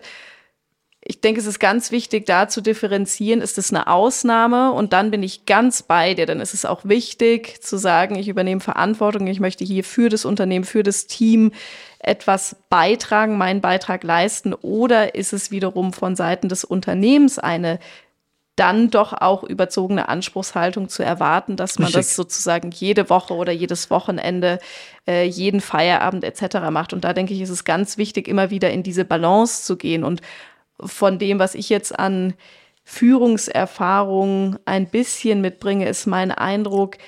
ich 1.06 1.20
denke, 1.20 1.38
es 1.38 1.46
ist 1.46 1.58
ganz 1.58 1.90
wichtig, 1.90 2.24
da 2.24 2.48
zu 2.48 2.62
differenzieren, 2.62 3.42
ist 3.42 3.58
es 3.58 3.70
eine 3.70 3.88
Ausnahme 3.88 4.72
und 4.72 4.94
dann 4.94 5.10
bin 5.10 5.22
ich 5.22 5.44
ganz 5.44 5.82
bei 5.82 6.14
dir. 6.14 6.24
Dann 6.24 6.40
ist 6.40 6.54
es 6.54 6.64
auch 6.64 6.84
wichtig 6.84 7.62
zu 7.62 7.76
sagen, 7.76 8.16
ich 8.16 8.28
übernehme 8.28 8.62
Verantwortung, 8.62 9.26
ich 9.26 9.38
möchte 9.38 9.64
hier 9.64 9.84
für 9.84 10.08
das 10.08 10.24
Unternehmen, 10.24 10.64
für 10.64 10.82
das 10.82 11.06
Team 11.06 11.52
etwas 11.98 12.56
beitragen, 12.70 13.36
meinen 13.36 13.60
Beitrag 13.60 14.02
leisten 14.02 14.54
oder 14.54 15.14
ist 15.14 15.34
es 15.34 15.50
wiederum 15.50 15.92
von 15.92 16.16
Seiten 16.16 16.48
des 16.48 16.64
Unternehmens 16.64 17.38
eine 17.38 17.80
dann 18.56 18.88
doch 18.88 19.12
auch 19.12 19.42
überzogene 19.42 20.08
Anspruchshaltung 20.08 20.88
zu 20.88 21.02
erwarten, 21.02 21.56
dass 21.56 21.78
man 21.78 21.86
Richtig. 21.86 22.02
das 22.02 22.16
sozusagen 22.16 22.70
jede 22.70 23.10
Woche 23.10 23.34
oder 23.34 23.52
jedes 23.52 23.90
Wochenende, 23.90 24.60
äh, 25.08 25.24
jeden 25.24 25.60
Feierabend 25.60 26.22
etc. 26.22 26.70
macht. 26.70 26.92
Und 26.92 27.02
da 27.02 27.12
denke 27.12 27.34
ich, 27.34 27.40
ist 27.40 27.50
es 27.50 27.64
ganz 27.64 27.98
wichtig, 27.98 28.28
immer 28.28 28.50
wieder 28.50 28.70
in 28.70 28.84
diese 28.84 29.04
Balance 29.04 29.64
zu 29.64 29.76
gehen. 29.76 30.04
Und 30.04 30.20
von 30.84 31.18
dem, 31.18 31.38
was 31.38 31.54
ich 31.54 31.68
jetzt 31.68 31.98
an 31.98 32.34
Führungserfahrung 32.84 34.58
ein 34.64 34.88
bisschen 34.88 35.40
mitbringe, 35.40 35.88
ist 35.88 36.06
mein 36.06 36.30
Eindruck, 36.30 36.98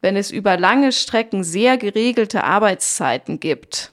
wenn 0.00 0.16
es 0.16 0.30
über 0.30 0.56
lange 0.56 0.92
Strecken 0.92 1.44
sehr 1.44 1.76
geregelte 1.76 2.44
Arbeitszeiten 2.44 3.40
gibt, 3.40 3.92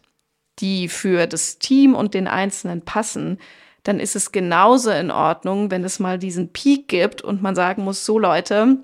die 0.60 0.88
für 0.88 1.26
das 1.26 1.58
Team 1.58 1.96
und 1.96 2.14
den 2.14 2.28
Einzelnen 2.28 2.82
passen, 2.82 3.40
dann 3.84 4.00
ist 4.00 4.16
es 4.16 4.32
genauso 4.32 4.92
in 4.92 5.10
Ordnung, 5.10 5.72
wenn 5.72 5.84
es 5.84 6.00
mal 6.00 6.20
diesen 6.20 6.54
Peak 6.54 6.88
gibt 6.88 7.22
und 7.22 7.42
man 7.42 7.56
sagen 7.56 7.84
muss, 7.84 8.06
so 8.06 8.20
Leute, 8.20 8.78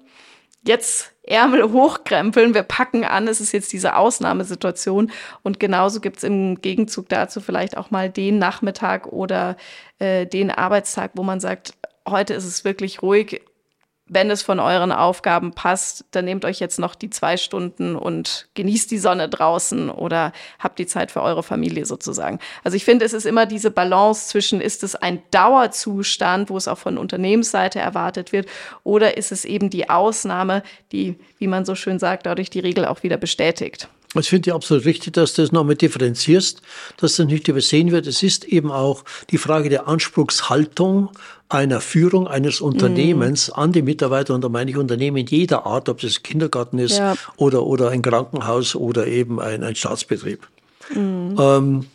jetzt 0.68 1.14
Ärmel 1.24 1.72
hochkrempeln, 1.72 2.54
wir 2.54 2.64
packen 2.64 3.04
an, 3.04 3.28
es 3.28 3.42
ist 3.42 3.52
jetzt 3.52 3.74
diese 3.74 3.96
Ausnahmesituation. 3.96 5.12
Und 5.44 5.60
genauso 5.60 6.00
gibt 6.00 6.18
es 6.18 6.24
im 6.24 6.62
Gegenzug 6.62 7.10
dazu 7.10 7.42
vielleicht 7.42 7.78
auch 7.78 7.92
mal 7.92 8.10
den 8.10 8.40
Nachmittag 8.40 9.08
oder 9.08 9.58
äh, 10.00 10.26
den 10.26 10.52
Arbeitstag, 10.52 11.12
wo 11.16 11.24
man 11.24 11.40
sagt, 11.40 11.74
heute 12.08 12.34
ist 12.34 12.46
es 12.46 12.64
wirklich 12.64 13.02
ruhig, 13.02 13.42
wenn 14.10 14.32
es 14.32 14.42
von 14.42 14.60
euren 14.60 14.92
Aufgaben 14.92 15.52
passt, 15.54 16.06
dann 16.12 16.26
nehmt 16.26 16.46
euch 16.46 16.60
jetzt 16.60 16.80
noch 16.80 16.96
die 16.96 17.10
zwei 17.10 17.38
Stunden 17.38 17.96
und 17.96 18.48
genießt 18.54 18.90
die 18.90 18.98
Sonne 18.98 19.30
draußen 19.30 19.90
oder 19.90 20.32
habt 20.60 20.80
die 20.80 20.88
Zeit 20.88 21.12
für 21.12 21.22
eure 21.22 21.44
Familie 21.44 21.86
sozusagen. 21.86 22.40
Also 22.64 22.78
ich 22.78 22.86
finde, 22.86 23.06
es 23.06 23.14
ist 23.14 23.26
immer 23.26 23.46
diese 23.46 23.72
Balance 23.72 24.30
zwischen, 24.30 24.62
ist 24.62 24.84
es 24.84 24.96
ein 24.96 25.22
Dauerzustand, 25.32 26.50
wo 26.50 26.58
es 26.58 26.68
auch 26.68 26.78
von 26.78 26.98
Unternehmensseite 26.98 27.80
erwartet 27.80 28.32
wird, 28.32 28.48
oder 28.84 29.18
ist 29.18 29.32
es 29.32 29.46
eben 29.46 29.70
die 29.70 29.90
Ausnahme, 29.90 30.64
die, 30.92 31.16
wie 31.38 31.48
man 31.48 31.66
so 31.66 31.76
schön 31.76 32.00
sagt, 32.00 32.26
dadurch 32.26 32.50
die 32.50 32.60
Regel 32.60 32.86
auch 32.86 33.04
wieder 33.04 33.18
bestätigt. 33.18 33.90
Ich 34.16 34.30
finde 34.30 34.50
ja 34.50 34.56
absolut 34.56 34.86
richtig, 34.86 35.14
dass 35.14 35.34
du 35.34 35.42
das 35.42 35.52
nochmal 35.52 35.76
differenzierst, 35.76 36.62
dass 36.98 37.18
das 37.18 37.28
nicht 37.28 37.48
übersehen 37.48 37.92
wird. 37.92 38.08
Es 38.08 38.24
ist 38.24 38.46
eben 38.46 38.72
auch 38.72 39.04
die 39.30 39.38
Frage 39.38 39.70
der 39.70 39.88
Anspruchshaltung 39.88 41.12
einer 41.50 41.82
Führung 41.82 42.28
eines 42.28 42.62
Unternehmens 42.62 43.50
mm. 43.50 43.60
an 43.60 43.72
die 43.72 43.82
Mitarbeiter, 43.82 44.34
und 44.34 44.44
da 44.44 44.50
meine 44.50 44.72
ich 44.72 44.78
Unternehmen 44.78 45.26
jeder 45.26 45.66
Art, 45.66 45.88
ob 45.90 46.04
ein 46.04 46.10
Kindergarten 46.24 46.80
ist 46.80 46.98
ja. 46.98 47.16
oder, 47.38 47.66
oder 47.66 47.90
ein 47.90 48.02
Krankenhaus 48.02 48.76
oder 48.76 49.08
eben 49.08 49.40
ein, 49.40 49.64
ein 49.64 49.76
Staatsbetrieb. 49.76 50.48
Mm. 50.94 51.40
Ähm, 51.40 51.86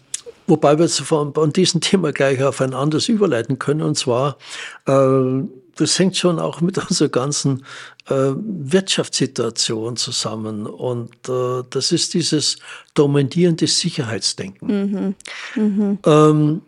wobei 0.46 0.78
wir 0.78 0.88
von, 0.88 1.34
von 1.34 1.52
diesem 1.52 1.80
Thema 1.80 2.12
gleich 2.12 2.42
auf 2.42 2.60
ein 2.60 2.72
anderes 2.72 3.08
überleiten 3.08 3.58
können, 3.58 3.82
und 3.82 3.98
zwar, 3.98 4.38
äh, 4.86 5.42
das 5.76 5.98
hängt 5.98 6.16
schon 6.16 6.38
auch 6.38 6.60
mit 6.60 6.78
unserer 6.88 7.08
ganzen 7.10 7.64
äh, 8.08 8.32
Wirtschaftssituation 8.34 9.96
zusammen. 9.96 10.66
Und 10.66 11.12
äh, 11.28 11.62
das 11.68 11.92
ist 11.92 12.14
dieses 12.14 12.56
dominierende 12.94 13.66
Sicherheitsdenken. 13.66 15.14
Mhm. 15.56 15.62
Mhm. 15.62 15.98
Ähm, 16.04 16.62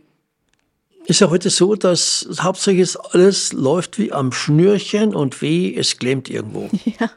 ist 1.07 1.21
ja 1.21 1.31
heute 1.31 1.51
so, 1.51 1.75
dass 1.75 2.27
hauptsächlich 2.41 2.99
alles 3.13 3.53
läuft 3.53 3.99
wie 3.99 4.13
am 4.13 4.33
Schnürchen 4.33 5.15
und 5.15 5.41
weh, 5.43 5.75
es 5.77 5.99
klemmt 5.99 6.31
irgendwo. 6.31 6.71
Ja. 7.01 7.11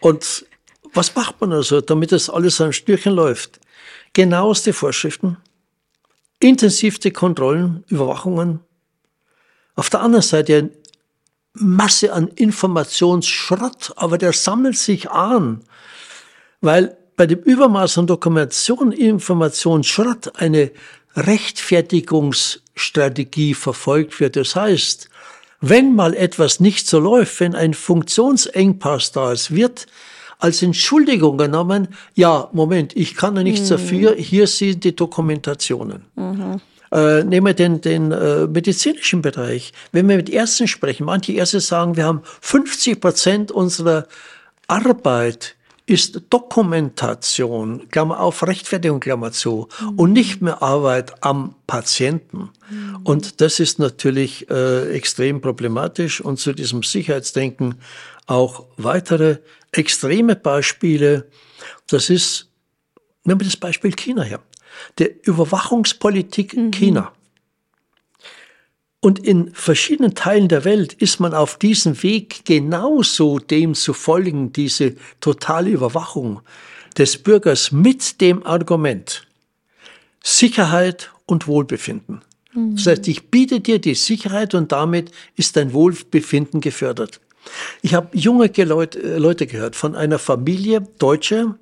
und 0.00 0.46
was 0.94 1.14
macht 1.14 1.40
man 1.40 1.52
also, 1.52 1.80
damit 1.80 2.12
das 2.12 2.28
alles 2.28 2.60
am 2.60 2.72
Schnürchen 2.72 3.14
läuft? 3.14 3.60
Genaueste 4.12 4.72
Vorschriften, 4.72 5.38
intensivste 6.38 7.10
Kontrollen, 7.10 7.84
Überwachungen. 7.88 8.60
Auf 9.74 9.88
der 9.88 10.00
anderen 10.00 10.22
Seite 10.22 10.70
Masse 11.54 12.12
an 12.12 12.28
Informationsschrott, 12.28 13.92
aber 13.96 14.18
der 14.18 14.32
sammelt 14.32 14.76
sich 14.76 15.10
an, 15.10 15.62
weil 16.60 16.96
bei 17.16 17.26
dem 17.26 17.40
Übermaß 17.40 17.98
an 17.98 18.06
Dokumentation, 18.06 18.92
Informationsschrott 18.92 20.34
eine 20.40 20.70
Rechtfertigungsstrategie 22.76 23.54
verfolgt 23.54 24.20
wird. 24.20 24.36
Das 24.36 24.56
heißt, 24.56 25.08
wenn 25.60 25.94
mal 25.94 26.14
etwas 26.14 26.60
nicht 26.60 26.88
so 26.88 26.98
läuft, 26.98 27.40
wenn 27.40 27.54
ein 27.54 27.74
Funktionsengpass 27.74 29.12
da 29.12 29.32
ist, 29.32 29.54
wird 29.54 29.86
als 30.38 30.60
Entschuldigung 30.62 31.38
genommen, 31.38 31.88
ja, 32.14 32.48
Moment, 32.52 32.96
ich 32.96 33.14
kann 33.14 33.36
da 33.36 33.44
nichts 33.44 33.70
mhm. 33.70 33.74
dafür, 33.74 34.14
hier 34.16 34.48
sind 34.48 34.82
die 34.82 34.96
Dokumentationen. 34.96 36.04
Mhm. 36.16 36.60
Äh, 36.90 37.22
nehmen 37.22 37.46
wir 37.46 37.54
den, 37.54 37.80
den 37.80 38.10
äh, 38.10 38.46
medizinischen 38.48 39.22
Bereich. 39.22 39.72
Wenn 39.92 40.08
wir 40.08 40.16
mit 40.16 40.28
Ärzten 40.28 40.66
sprechen, 40.66 41.04
manche 41.06 41.32
Ärzte 41.32 41.60
sagen, 41.60 41.96
wir 41.96 42.04
haben 42.04 42.22
50 42.40 43.00
Prozent 43.00 43.52
unserer 43.52 44.08
Arbeit 44.66 45.54
ist 45.86 46.22
Dokumentation, 46.30 47.88
Klammer 47.90 48.20
auf, 48.20 48.46
Rechtfertigung, 48.46 49.00
Klammer 49.00 49.32
zu, 49.32 49.68
mhm. 49.80 49.98
und 49.98 50.12
nicht 50.12 50.40
mehr 50.40 50.62
Arbeit 50.62 51.22
am 51.24 51.54
Patienten. 51.66 52.50
Mhm. 52.70 53.00
Und 53.04 53.40
das 53.40 53.60
ist 53.60 53.78
natürlich 53.78 54.48
äh, 54.50 54.90
extrem 54.94 55.40
problematisch 55.40 56.20
und 56.20 56.38
zu 56.38 56.52
diesem 56.52 56.82
Sicherheitsdenken 56.82 57.76
auch 58.26 58.66
weitere 58.76 59.38
extreme 59.72 60.36
Beispiele. 60.36 61.28
Das 61.88 62.10
ist, 62.10 62.48
nehmen 63.24 63.40
wir 63.40 63.46
das 63.46 63.56
Beispiel 63.56 63.92
China 63.92 64.22
her 64.22 64.40
der 64.98 65.26
Überwachungspolitik 65.26 66.56
mhm. 66.56 66.70
China. 66.70 67.12
Und 69.04 69.18
in 69.18 69.52
verschiedenen 69.52 70.14
Teilen 70.14 70.46
der 70.46 70.64
Welt 70.64 70.92
ist 70.92 71.18
man 71.18 71.34
auf 71.34 71.58
diesem 71.58 72.00
Weg 72.04 72.44
genauso 72.44 73.40
dem 73.40 73.74
zu 73.74 73.94
folgen, 73.94 74.52
diese 74.52 74.94
totale 75.20 75.70
Überwachung 75.70 76.40
des 76.96 77.18
Bürgers 77.18 77.72
mit 77.72 78.20
dem 78.20 78.46
Argument 78.46 79.26
Sicherheit 80.22 81.10
und 81.26 81.48
Wohlbefinden. 81.48 82.22
Mhm. 82.54 82.76
Das 82.76 82.86
heißt, 82.86 83.08
ich 83.08 83.28
biete 83.28 83.58
dir 83.58 83.80
die 83.80 83.96
Sicherheit 83.96 84.54
und 84.54 84.70
damit 84.70 85.10
ist 85.34 85.56
dein 85.56 85.72
Wohlbefinden 85.72 86.60
gefördert. 86.60 87.20
Ich 87.80 87.94
habe 87.94 88.16
junge 88.16 88.52
Leute, 88.56 89.18
Leute 89.18 89.48
gehört 89.48 89.74
von 89.74 89.96
einer 89.96 90.20
Familie, 90.20 90.80
Deutsche, 91.00 91.56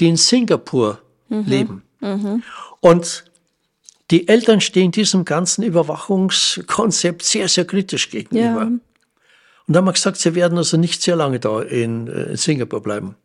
die 0.00 0.08
in 0.08 0.16
Singapur 0.16 0.98
mhm. 1.28 1.44
leben. 1.44 1.82
Mhm. 2.00 2.42
Und 2.80 3.25
die 4.10 4.28
Eltern 4.28 4.60
stehen 4.60 4.92
diesem 4.92 5.24
ganzen 5.24 5.62
Überwachungskonzept 5.64 7.22
sehr, 7.22 7.48
sehr 7.48 7.64
kritisch 7.64 8.10
gegenüber. 8.10 8.62
Ja. 8.62 8.70
Und 9.68 9.76
haben 9.76 9.84
wir 9.84 9.92
gesagt, 9.92 10.18
sie 10.18 10.34
werden 10.34 10.58
also 10.58 10.76
nicht 10.76 11.02
sehr 11.02 11.16
lange 11.16 11.40
da 11.40 11.60
in, 11.60 12.06
äh, 12.06 12.30
in 12.30 12.36
Singapur 12.36 12.82
bleiben. 12.82 13.16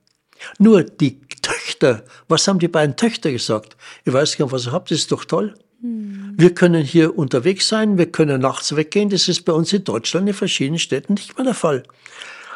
Nur 0.58 0.84
die 0.84 1.20
Töchter, 1.44 2.04
was 2.28 2.48
haben 2.48 2.58
die 2.58 2.68
beiden 2.68 2.96
Töchter 2.96 3.32
gesagt? 3.32 3.78
Ich 4.06 4.14
weiß 4.14 4.38
gar 4.38 4.46
nicht, 4.46 4.54
was 4.54 4.66
ihr 4.66 4.72
habt, 4.72 4.90
das 4.90 5.00
ist 5.00 5.12
doch 5.12 5.26
toll. 5.26 5.54
Hm. 5.82 6.34
Wir 6.36 6.54
können 6.54 6.84
hier 6.84 7.16
unterwegs 7.16 7.68
sein, 7.68 8.00
wir 8.00 8.12
können 8.12 8.42
nachts 8.42 8.76
weggehen. 8.76 9.10
Das 9.10 9.28
ist 9.28 9.44
bei 9.44 9.54
uns 9.54 9.72
in 9.72 9.84
Deutschland 9.84 10.28
in 10.28 10.34
verschiedenen 10.34 10.80
Städten 10.80 11.14
nicht 11.14 11.38
mehr 11.38 11.46
der 11.46 11.54
Fall. 11.54 11.84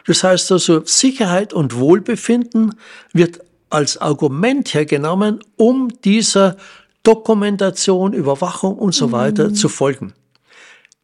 Das 0.07 0.23
heißt 0.23 0.51
also, 0.51 0.83
Sicherheit 0.85 1.53
und 1.53 1.75
Wohlbefinden 1.75 2.75
wird 3.13 3.39
als 3.69 3.97
Argument 3.97 4.73
hergenommen, 4.73 5.43
um 5.57 5.89
dieser 6.03 6.57
Dokumentation, 7.05 8.13
Überwachung 8.13 8.77
und 8.77 8.93
so 8.93 9.11
weiter 9.11 9.49
mhm. 9.49 9.55
zu 9.55 9.69
folgen. 9.69 10.13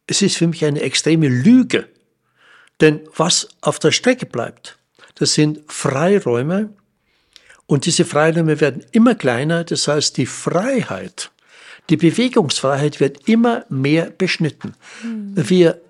Es 0.06 0.20
ist 0.20 0.36
für 0.36 0.46
mich 0.46 0.64
eine 0.64 0.82
extreme 0.82 1.28
Lüge, 1.28 1.88
denn 2.80 3.00
was 3.16 3.48
auf 3.60 3.78
der 3.78 3.92
Strecke 3.92 4.26
bleibt, 4.26 4.78
das 5.14 5.34
sind 5.34 5.60
Freiräume 5.68 6.70
und 7.66 7.86
diese 7.86 8.04
Freiräume 8.04 8.60
werden 8.60 8.84
immer 8.92 9.14
kleiner, 9.14 9.64
das 9.64 9.86
heißt 9.86 10.16
die 10.16 10.26
Freiheit, 10.26 11.30
die 11.88 11.96
Bewegungsfreiheit 11.96 13.00
wird 13.00 13.28
immer 13.28 13.64
mehr 13.68 14.10
beschnitten. 14.10 14.74
Mhm. 15.02 15.34
Wir 15.36 15.80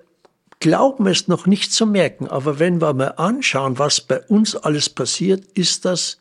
glauben 0.61 1.07
es 1.07 1.27
noch 1.27 1.47
nicht 1.47 1.73
zu 1.73 1.87
merken, 1.87 2.29
aber 2.29 2.59
wenn 2.59 2.81
wir 2.81 2.93
mal 2.93 3.15
anschauen, 3.17 3.79
was 3.79 4.01
bei 4.01 4.21
uns 4.21 4.55
alles 4.55 4.91
passiert, 4.91 5.45
ist 5.55 5.85
das 5.85 6.19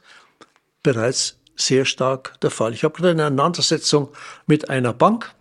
bereits 0.81 1.40
sehr 1.61 1.85
stark 1.85 2.39
der 2.41 2.51
Fall. 2.51 2.73
Ich 2.73 2.83
habe 2.83 2.95
gerade 2.95 3.11
eine 3.11 3.25
Auseinandersetzung 3.25 4.09
mit 4.47 4.69
einer 4.69 4.93
Bank, 4.93 5.33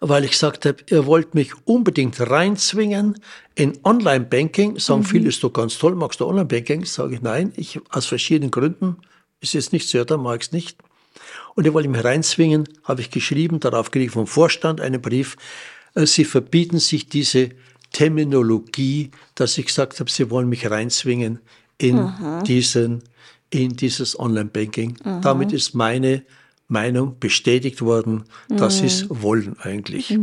weil 0.00 0.24
ich 0.24 0.32
gesagt 0.32 0.66
habe, 0.66 0.78
ihr 0.88 1.06
wollt 1.06 1.34
mich 1.34 1.52
unbedingt 1.66 2.20
reinzwingen 2.20 3.20
in 3.54 3.78
Online-Banking. 3.84 4.78
Sagen 4.78 5.00
mhm. 5.00 5.06
viele, 5.06 5.28
ist 5.28 5.42
doch 5.42 5.52
ganz 5.52 5.78
toll, 5.78 5.94
magst 5.94 6.20
du 6.20 6.26
Online-Banking? 6.26 6.84
Sage 6.84 7.16
ich, 7.16 7.22
nein, 7.22 7.52
ich 7.56 7.80
aus 7.90 8.06
verschiedenen 8.06 8.50
Gründen. 8.50 8.96
Ist 9.40 9.54
jetzt 9.54 9.72
nicht 9.72 9.88
so, 9.88 10.04
da 10.04 10.16
mag 10.16 10.40
ich 10.40 10.48
es 10.48 10.52
nicht. 10.52 10.78
Und 11.54 11.64
ihr 11.64 11.74
wollt 11.74 11.88
mich 11.88 12.04
reinzwingen, 12.04 12.68
habe 12.84 13.00
ich 13.00 13.10
geschrieben, 13.10 13.60
darauf 13.60 13.90
kriege 13.90 14.06
ich 14.06 14.12
vom 14.12 14.26
Vorstand 14.26 14.80
einen 14.80 15.00
Brief. 15.00 15.36
Äh, 15.94 16.06
sie 16.06 16.24
verbieten 16.24 16.78
sich 16.78 17.08
diese 17.08 17.50
Terminologie, 17.92 19.10
dass 19.34 19.58
ich 19.58 19.66
gesagt 19.66 19.98
habe, 20.00 20.10
sie 20.10 20.30
wollen 20.30 20.48
mich 20.48 20.70
reinzwingen 20.70 21.40
in 21.78 21.96
mhm. 21.96 22.44
diesen 22.44 23.02
in 23.50 23.76
dieses 23.76 24.18
Online-Banking. 24.18 24.96
Mhm. 25.04 25.20
Damit 25.22 25.52
ist 25.52 25.74
meine 25.74 26.22
Meinung 26.68 27.18
bestätigt 27.18 27.82
worden, 27.82 28.24
das 28.48 28.80
ist 28.80 29.06
Wollen 29.08 29.58
eigentlich. 29.60 30.16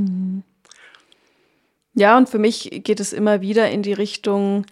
Ja, 1.93 2.17
und 2.17 2.29
für 2.29 2.39
mich 2.39 2.81
geht 2.83 3.01
es 3.01 3.11
immer 3.11 3.41
wieder 3.41 3.69
in 3.69 3.83
die 3.83 3.93
Richtung 3.93 4.65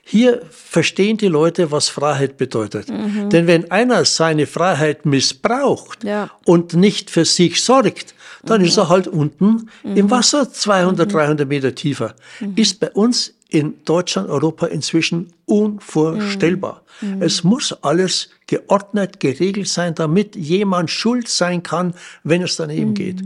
hier 0.03 0.41
verstehen 0.51 1.17
die 1.17 1.27
Leute, 1.27 1.71
was 1.71 1.89
Freiheit 1.89 2.37
bedeutet. 2.37 2.89
Mhm. 2.89 3.29
Denn 3.29 3.47
wenn 3.47 3.71
einer 3.71 4.05
seine 4.05 4.47
Freiheit 4.47 5.05
missbraucht 5.05 6.03
ja. 6.03 6.29
und 6.45 6.73
nicht 6.73 7.09
für 7.09 7.25
sich 7.25 7.63
sorgt, 7.63 8.13
dann 8.43 8.61
mhm. 8.61 8.67
ist 8.67 8.77
er 8.77 8.89
halt 8.89 9.07
unten 9.07 9.69
mhm. 9.83 9.97
im 9.97 10.11
Wasser 10.11 10.51
200, 10.51 11.11
300 11.11 11.45
mhm. 11.45 11.49
Meter 11.49 11.75
tiefer. 11.75 12.15
Mhm. 12.39 12.53
Ist 12.55 12.79
bei 12.79 12.91
uns 12.91 13.33
in 13.49 13.83
Deutschland, 13.83 14.29
Europa 14.29 14.67
inzwischen 14.67 15.33
unvorstellbar. 15.45 16.83
Mhm. 17.01 17.21
Es 17.21 17.43
muss 17.43 17.73
alles 17.81 18.29
geordnet, 18.47 19.19
geregelt 19.19 19.67
sein, 19.67 19.95
damit 19.95 20.35
jemand 20.35 20.91
schuld 20.91 21.27
sein 21.27 21.63
kann, 21.63 21.95
wenn 22.23 22.43
es 22.43 22.57
daneben 22.57 22.93
geht. 22.93 23.23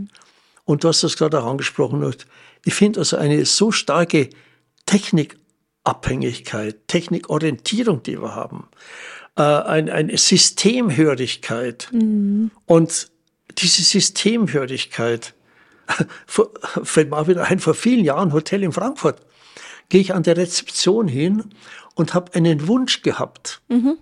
Und 0.64 0.82
du 0.82 0.88
hast 0.88 1.04
das 1.04 1.16
gerade 1.16 1.42
auch 1.42 1.46
angesprochen. 1.46 2.14
Ich 2.64 2.74
finde 2.74 3.00
also 3.00 3.18
eine 3.18 3.44
so 3.44 3.70
starke 3.70 4.30
Technikabhängigkeit, 4.86 6.88
Technikorientierung, 6.88 8.02
die 8.02 8.20
wir 8.20 8.34
haben, 8.34 8.68
äh, 9.36 9.42
ein, 9.42 9.90
eine 9.90 10.16
Systemhörigkeit 10.16 11.90
mhm. 11.92 12.50
und 12.64 13.10
diese 13.58 13.82
Systemhörigkeit, 13.82 15.34
fällt 16.26 17.10
mir 17.10 17.16
auch 17.16 17.28
wieder 17.28 17.44
ein, 17.44 17.58
vor 17.58 17.74
vielen 17.74 18.04
Jahren, 18.04 18.32
Hotel 18.32 18.62
in 18.62 18.72
Frankfurt, 18.72 19.20
gehe 19.88 20.00
ich 20.00 20.14
an 20.14 20.22
der 20.22 20.36
Rezeption 20.36 21.08
hin 21.08 21.44
und 21.94 22.14
habe 22.14 22.34
einen 22.34 22.66
Wunsch 22.66 23.02
gehabt, 23.02 23.60
mhm. 23.68 23.98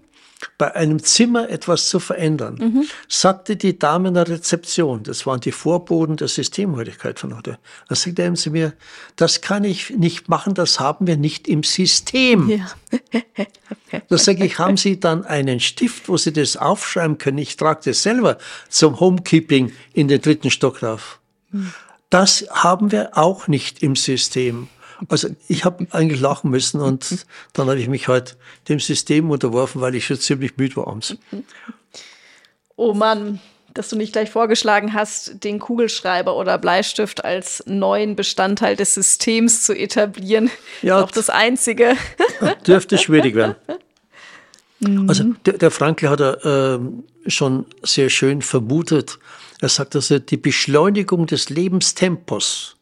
Bei 0.59 0.75
einem 0.75 1.03
Zimmer 1.03 1.49
etwas 1.49 1.89
zu 1.89 2.01
verändern. 2.01 2.57
Mhm. 2.61 2.85
Sagte 3.09 3.57
die 3.57 3.79
Dame 3.79 4.09
in 4.09 4.15
der 4.15 4.29
Rezeption, 4.29 5.03
das 5.03 5.27
waren 5.27 5.41
die 5.41 5.53
Vorboten 5.53 6.17
der 6.17 6.29
Systemhörigkeit 6.29 7.19
von 7.19 7.37
heute, 7.37 7.59
dann 7.89 7.97
sagte 7.97 8.37
sie 8.37 8.51
mir, 8.51 8.73
das 9.17 9.41
kann 9.41 9.65
ich 9.65 9.91
nicht 9.91 10.29
machen, 10.29 10.55
das 10.55 10.81
haben 10.81 11.07
wir 11.07 11.17
nicht 11.17 11.49
im 11.49 11.63
System. 11.63 12.49
Ja. 12.49 12.69
da 14.09 14.19
sage 14.19 14.45
ich, 14.45 14.59
haben 14.59 14.77
Sie 14.77 15.01
dann 15.01 15.25
einen 15.25 15.61
Stift, 15.61 16.09
wo 16.09 16.17
Sie 16.17 16.33
das 16.33 16.57
aufschreiben 16.57 17.19
können? 17.19 17.39
Ich 17.39 17.57
trage 17.57 17.81
das 17.85 18.03
selber 18.03 18.39
zum 18.69 19.01
Homekeeping 19.01 19.73
in 19.93 20.09
den 20.09 20.21
dritten 20.21 20.51
Stock 20.51 20.83
rauf. 20.83 21.21
Das 22.11 22.47
haben 22.51 22.93
wir 22.93 23.17
auch 23.17 23.49
nicht 23.49 23.83
im 23.83 23.97
System. 23.97 24.69
Also 25.09 25.29
ich 25.49 25.65
habe 25.65 25.87
eigentlich 25.91 26.21
lachen 26.21 26.51
müssen 26.51 26.81
und 26.81 27.27
dann 27.53 27.69
habe 27.69 27.81
ich 27.81 27.89
mich 27.89 28.09
halt 28.09 28.37
dem 28.69 28.81
System 28.81 29.31
unterworfen, 29.31 29.81
weil 29.81 29.95
ich 29.95 30.07
schon 30.07 30.19
ziemlich 30.19 30.57
müde 30.57 30.77
war 30.77 30.89
abends. 30.89 31.17
Oh 32.77 32.95
Mann, 32.95 33.41
dass 33.75 33.89
du 33.89 33.97
nicht 33.97 34.13
gleich 34.13 34.31
vorgeschlagen 34.31 34.93
hast, 34.93 35.45
den 35.45 35.59
Kugelschreiber 35.59 36.37
oder 36.37 36.59
Bleistift 36.59 37.25
als 37.25 37.63
neuen 37.67 38.17
Bestandteil 38.17 38.77
des 38.77 38.95
Systems 38.95 39.63
zu 39.63 39.75
etablieren. 39.75 40.51
Ja, 40.83 40.99
ist 40.99 41.05
auch 41.05 41.11
das 41.11 41.31
Einzige. 41.31 41.97
Dürfte 42.67 42.99
schwierig 42.99 43.35
werden. 43.35 43.57
Mhm. 44.81 45.09
Also 45.09 45.25
der, 45.47 45.59
der 45.59 45.71
Frankl 45.71 46.09
hat 46.09 46.21
er 46.21 46.45
äh, 46.45 47.31
schon 47.31 47.67
sehr 47.83 48.11
schön 48.11 48.43
vermutet. 48.43 49.19
Er 49.61 49.69
sagt 49.69 49.95
also, 49.95 50.19
die 50.19 50.37
Beschleunigung 50.37 51.27
des 51.27 51.51
Lebenstempos 51.51 52.77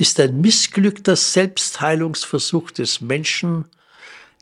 ist 0.00 0.18
ein 0.18 0.40
missglückter 0.40 1.14
Selbstheilungsversuch 1.14 2.70
des 2.70 3.02
Menschen, 3.02 3.66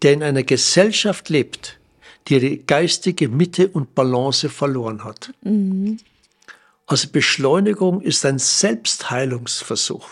der 0.03 0.13
in 0.13 0.23
einer 0.23 0.45
Gesellschaft 0.45 1.29
lebt, 1.29 1.81
die 2.29 2.35
ihre 2.35 2.57
geistige 2.59 3.29
Mitte 3.29 3.67
und 3.67 3.97
Balance 3.97 4.49
verloren 4.49 5.03
hat. 5.03 5.35
Mhm. 5.43 5.99
Also 6.87 7.09
Beschleunigung 7.09 8.01
ist 8.03 8.25
ein 8.25 8.39
Selbstheilungsversuch. 8.39 10.09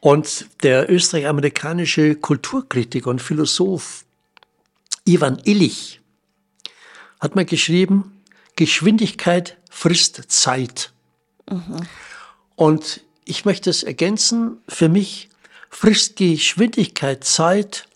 Und 0.00 0.46
der 0.64 0.90
österreich-amerikanische 0.90 2.16
Kulturkritiker 2.16 3.10
und 3.10 3.22
Philosoph 3.22 4.04
Ivan 5.04 5.40
Illich 5.44 6.00
hat 7.20 7.36
mal 7.36 7.44
geschrieben, 7.44 8.20
Geschwindigkeit 8.56 9.58
frisst 9.70 10.24
Zeit. 10.26 10.92
Mhm. 11.48 11.86
Und 12.56 13.00
ich 13.24 13.44
möchte 13.44 13.70
es 13.70 13.82
ergänzen, 13.82 14.58
für 14.68 14.88
mich 14.88 15.28
frisst 15.70 16.16
Geschwindigkeit 16.16 17.24
Zeit, 17.24 17.86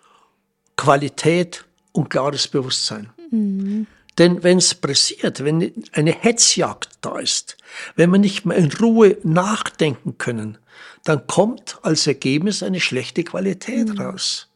Qualität 0.76 1.64
und 1.92 2.10
klares 2.10 2.48
Bewusstsein. 2.48 3.10
Mhm. 3.30 3.86
Denn 4.18 4.42
wenn 4.42 4.58
es 4.58 4.74
pressiert, 4.74 5.44
wenn 5.44 5.72
eine 5.92 6.12
Hetzjagd 6.12 6.88
da 7.00 7.18
ist, 7.18 7.56
wenn 7.94 8.10
wir 8.10 8.18
nicht 8.18 8.44
mehr 8.44 8.56
in 8.56 8.72
Ruhe 8.72 9.16
nachdenken 9.22 10.18
können, 10.18 10.58
dann 11.04 11.26
kommt 11.26 11.78
als 11.82 12.06
Ergebnis 12.06 12.62
eine 12.62 12.80
schlechte 12.80 13.22
Qualität 13.22 13.88
mhm. 13.88 14.00
raus, 14.00 14.48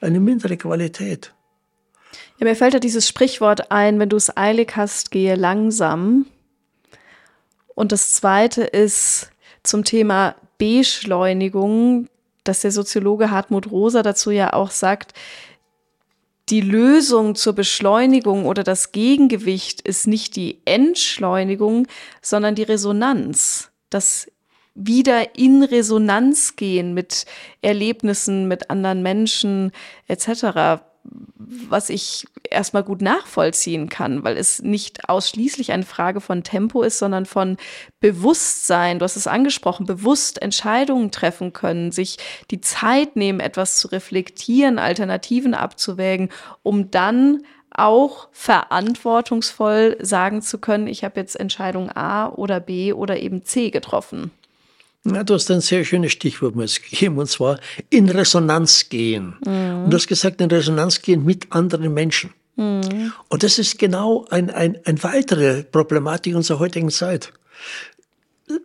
eine 0.00 0.20
mindere 0.20 0.56
Qualität. 0.56 1.34
Ja, 2.38 2.46
mir 2.46 2.56
fällt 2.56 2.72
da 2.72 2.78
dieses 2.78 3.06
Sprichwort 3.06 3.70
ein, 3.70 3.98
wenn 3.98 4.08
du 4.08 4.16
es 4.16 4.34
eilig 4.34 4.72
hast, 4.74 5.10
gehe 5.10 5.34
langsam. 5.34 6.26
Und 7.74 7.92
das 7.92 8.14
zweite 8.14 8.62
ist 8.62 9.30
zum 9.62 9.84
Thema 9.84 10.34
Beschleunigung, 10.58 12.08
dass 12.44 12.60
der 12.60 12.72
Soziologe 12.72 13.30
Hartmut 13.30 13.70
Rosa 13.70 14.02
dazu 14.02 14.30
ja 14.30 14.52
auch 14.52 14.70
sagt, 14.70 15.14
die 16.48 16.60
Lösung 16.60 17.36
zur 17.36 17.52
Beschleunigung 17.52 18.44
oder 18.44 18.64
das 18.64 18.92
Gegengewicht 18.92 19.80
ist 19.82 20.06
nicht 20.06 20.34
die 20.34 20.58
Entschleunigung, 20.64 21.86
sondern 22.22 22.56
die 22.56 22.64
Resonanz. 22.64 23.70
Das 23.88 24.30
wieder 24.74 25.36
in 25.36 25.62
Resonanz 25.62 26.56
gehen 26.56 26.92
mit 26.92 27.26
Erlebnissen, 27.62 28.48
mit 28.48 28.70
anderen 28.70 29.02
Menschen 29.02 29.72
etc 30.08 30.80
was 31.02 31.90
ich 31.90 32.26
erstmal 32.48 32.84
gut 32.84 33.02
nachvollziehen 33.02 33.88
kann, 33.88 34.22
weil 34.22 34.36
es 34.36 34.62
nicht 34.62 35.08
ausschließlich 35.08 35.72
eine 35.72 35.84
Frage 35.84 36.20
von 36.20 36.42
Tempo 36.42 36.82
ist, 36.82 36.98
sondern 36.98 37.26
von 37.26 37.56
Bewusstsein. 38.00 38.98
Du 38.98 39.04
hast 39.04 39.16
es 39.16 39.26
angesprochen, 39.26 39.86
bewusst 39.86 40.40
Entscheidungen 40.40 41.10
treffen 41.10 41.52
können, 41.52 41.90
sich 41.92 42.18
die 42.50 42.60
Zeit 42.60 43.16
nehmen, 43.16 43.40
etwas 43.40 43.78
zu 43.78 43.88
reflektieren, 43.88 44.78
Alternativen 44.78 45.54
abzuwägen, 45.54 46.28
um 46.62 46.90
dann 46.90 47.42
auch 47.72 48.28
verantwortungsvoll 48.32 49.96
sagen 50.00 50.42
zu 50.42 50.58
können, 50.58 50.86
ich 50.86 51.04
habe 51.04 51.20
jetzt 51.20 51.38
Entscheidung 51.38 51.90
A 51.90 52.28
oder 52.28 52.60
B 52.60 52.92
oder 52.92 53.18
eben 53.18 53.44
C 53.44 53.70
getroffen. 53.70 54.32
Ja, 55.04 55.24
du 55.24 55.34
hast 55.34 55.50
ein 55.50 55.62
sehr 55.62 55.84
schönes 55.84 56.12
Stichwort 56.12 56.56
mir 56.56 56.66
gegeben, 56.66 57.18
und 57.18 57.28
zwar 57.28 57.58
in 57.88 58.08
Resonanz 58.08 58.88
gehen. 58.88 59.36
Mhm. 59.46 59.84
Und 59.84 59.90
du 59.90 59.96
hast 59.96 60.08
gesagt, 60.08 60.40
in 60.40 60.50
Resonanz 60.50 61.00
gehen 61.00 61.24
mit 61.24 61.52
anderen 61.52 61.94
Menschen. 61.94 62.34
Mhm. 62.56 63.12
Und 63.28 63.42
das 63.42 63.58
ist 63.58 63.78
genau 63.78 64.26
ein, 64.30 64.50
ein, 64.50 64.78
ein 64.84 65.02
weitere 65.02 65.62
Problematik 65.62 66.36
unserer 66.36 66.58
heutigen 66.58 66.90
Zeit. 66.90 67.32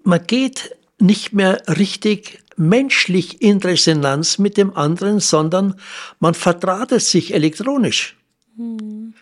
Man 0.04 0.26
geht 0.28 0.76
nicht 1.00 1.34
mehr 1.34 1.62
richtig 1.68 2.40
menschlich 2.58 3.42
in 3.42 3.58
Resonanz 3.60 4.38
mit 4.38 4.58
dem 4.58 4.76
anderen, 4.76 5.20
sondern 5.20 5.80
man 6.20 6.34
verdrahtet 6.34 7.02
sich 7.02 7.34
elektronisch. 7.34 8.18
Mhm. 8.58 9.14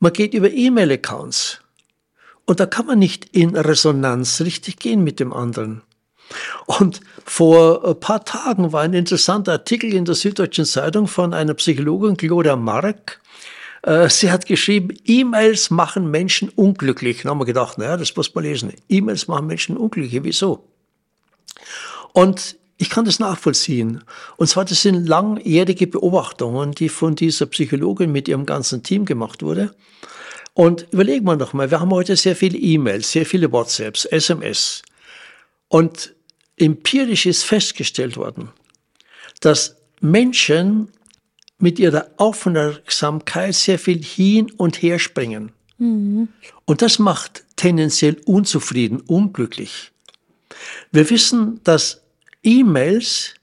Man 0.00 0.12
geht 0.12 0.34
über 0.34 0.50
E-Mail-Accounts. 0.50 1.60
Und 2.46 2.60
da 2.60 2.66
kann 2.66 2.86
man 2.86 2.98
nicht 2.98 3.26
in 3.36 3.56
Resonanz 3.56 4.40
richtig 4.40 4.78
gehen 4.78 5.04
mit 5.04 5.20
dem 5.20 5.32
anderen. 5.32 5.82
Und 6.66 7.00
vor 7.24 7.86
ein 7.86 8.00
paar 8.00 8.24
Tagen 8.24 8.72
war 8.72 8.82
ein 8.82 8.94
interessanter 8.94 9.52
Artikel 9.52 9.92
in 9.92 10.04
der 10.04 10.14
Süddeutschen 10.14 10.64
Zeitung 10.64 11.06
von 11.06 11.34
einer 11.34 11.54
Psychologin, 11.54 12.16
Gloria 12.16 12.56
Mark. 12.56 13.20
Äh, 13.82 14.08
sie 14.10 14.30
hat 14.30 14.46
geschrieben, 14.46 14.96
E-Mails 15.04 15.70
machen 15.70 16.10
Menschen 16.10 16.48
unglücklich. 16.50 17.22
Da 17.22 17.30
haben 17.30 17.38
wir 17.38 17.46
gedacht, 17.46 17.78
naja, 17.78 17.96
das 17.96 18.14
muss 18.16 18.34
man 18.34 18.44
lesen. 18.44 18.72
E-Mails 18.88 19.28
machen 19.28 19.46
Menschen 19.46 19.76
unglücklich. 19.76 20.22
Wieso? 20.24 20.64
Und 22.12 22.56
ich 22.76 22.90
kann 22.90 23.04
das 23.04 23.18
nachvollziehen. 23.18 24.04
Und 24.36 24.46
zwar, 24.46 24.64
das 24.64 24.82
sind 24.82 25.06
langjährige 25.06 25.86
Beobachtungen, 25.86 26.72
die 26.72 26.88
von 26.88 27.16
dieser 27.16 27.46
Psychologin 27.46 28.12
mit 28.12 28.28
ihrem 28.28 28.46
ganzen 28.46 28.82
Team 28.82 29.04
gemacht 29.04 29.42
wurde. 29.42 29.74
Und 30.54 30.86
überlegen 30.92 31.24
wir 31.26 31.36
noch 31.36 31.52
mal, 31.52 31.70
wir 31.70 31.80
haben 31.80 31.90
heute 31.90 32.16
sehr 32.16 32.36
viele 32.36 32.58
E-Mails, 32.58 33.12
sehr 33.12 33.26
viele 33.26 33.50
WhatsApps, 33.52 34.04
SMS. 34.04 34.82
Und 35.68 36.14
empirisch 36.60 37.26
ist 37.26 37.44
festgestellt 37.44 38.16
worden, 38.16 38.50
dass 39.40 39.76
Menschen 40.00 40.90
mit 41.58 41.78
ihrer 41.78 42.10
Aufmerksamkeit 42.16 43.54
sehr 43.54 43.78
viel 43.78 44.02
hin 44.02 44.50
und 44.56 44.80
her 44.82 44.98
springen. 44.98 45.52
Mhm. 45.78 46.28
Und 46.64 46.82
das 46.82 46.98
macht 46.98 47.44
tendenziell 47.56 48.16
unzufrieden, 48.26 49.00
unglücklich. 49.00 49.92
Wir 50.92 51.08
wissen, 51.10 51.60
dass 51.64 52.00
E-Mails, 52.42 53.34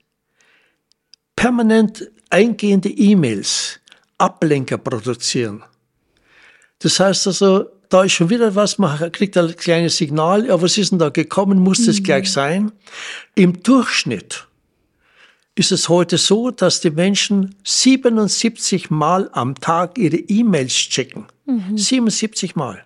permanent 1.34 2.10
eingehende 2.30 2.88
E-Mails, 2.88 3.80
Ablenker 4.18 4.78
produzieren. 4.78 5.62
Das 6.78 6.98
heißt 7.00 7.26
also, 7.26 7.70
da 7.88 8.04
ist 8.04 8.12
schon 8.12 8.30
wieder 8.30 8.54
was, 8.54 8.78
man 8.78 9.12
kriegt 9.12 9.36
ein 9.36 9.54
kleines 9.56 9.96
Signal, 9.96 10.46
ja, 10.46 10.60
was 10.60 10.78
ist 10.78 10.92
denn 10.92 10.98
da 10.98 11.08
gekommen, 11.08 11.58
muss 11.58 11.86
das 11.86 12.00
mhm. 12.00 12.04
gleich 12.04 12.32
sein? 12.32 12.72
Im 13.34 13.62
Durchschnitt 13.62 14.46
ist 15.54 15.72
es 15.72 15.88
heute 15.88 16.18
so, 16.18 16.50
dass 16.50 16.80
die 16.80 16.90
Menschen 16.90 17.54
77 17.64 18.90
Mal 18.90 19.30
am 19.32 19.54
Tag 19.54 19.98
ihre 19.98 20.16
E-Mails 20.16 20.74
checken. 20.74 21.26
Mhm. 21.46 21.78
77 21.78 22.56
Mal. 22.56 22.84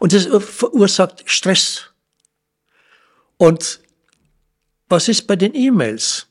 Und 0.00 0.12
das 0.12 0.26
verursacht 0.26 1.24
Stress. 1.26 1.90
Und 3.36 3.80
was 4.88 5.08
ist 5.08 5.26
bei 5.26 5.36
den 5.36 5.54
E-Mails? 5.54 6.28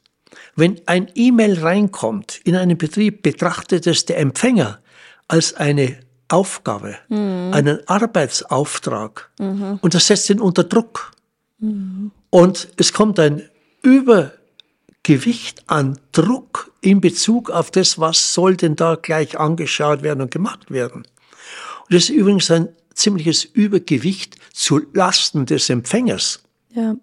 Wenn 0.56 0.82
ein 0.88 1.12
E-Mail 1.14 1.60
reinkommt 1.60 2.40
in 2.44 2.56
einen 2.56 2.78
Betrieb, 2.78 3.22
betrachtet 3.22 3.86
es 3.88 4.06
der 4.06 4.18
Empfänger 4.18 4.80
als 5.28 5.54
eine 5.54 6.00
Aufgabe, 6.28 6.98
mhm. 7.10 7.52
einen 7.54 7.88
Arbeitsauftrag. 7.88 9.30
Mhm. 9.40 9.80
Und 9.82 9.94
das 9.94 10.08
setzt 10.08 10.30
ihn 10.30 10.40
unter 10.40 10.64
Druck. 10.64 11.12
Mhm. 11.60 12.12
Und 12.30 12.70
es 12.78 12.94
kommt 12.94 13.20
ein 13.20 13.50
Übergewicht 13.82 15.64
an 15.68 16.00
Druck 16.12 16.72
in 16.82 17.02
Bezug 17.02 17.50
auf 17.50 17.72
das, 17.72 18.00
was 18.00 18.34
soll 18.34 18.58
denn 18.58 18.76
da 18.76 18.96
gleich 18.96 19.40
angeschaut 19.40 20.02
werden 20.02 20.22
und 20.22 20.32
gemacht 20.32 20.72
werden. 20.72 21.04
Und 21.04 21.94
das 21.94 22.04
ist 22.04 22.10
übrigens 22.10 22.50
ein 22.52 22.70
ziemliches 22.94 23.44
Übergewicht 23.44 24.38
zu 24.54 24.82
Lasten 24.94 25.46
des 25.46 25.70
Empfängers. 25.70 26.42
Ja. 26.74 26.96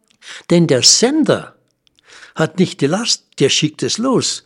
Denn 0.51 0.67
der 0.67 0.83
Sender 0.83 1.55
hat 2.35 2.59
nicht 2.59 2.81
die 2.81 2.87
Last, 2.87 3.27
der 3.39 3.49
schickt 3.49 3.83
es 3.83 3.99
los. 3.99 4.45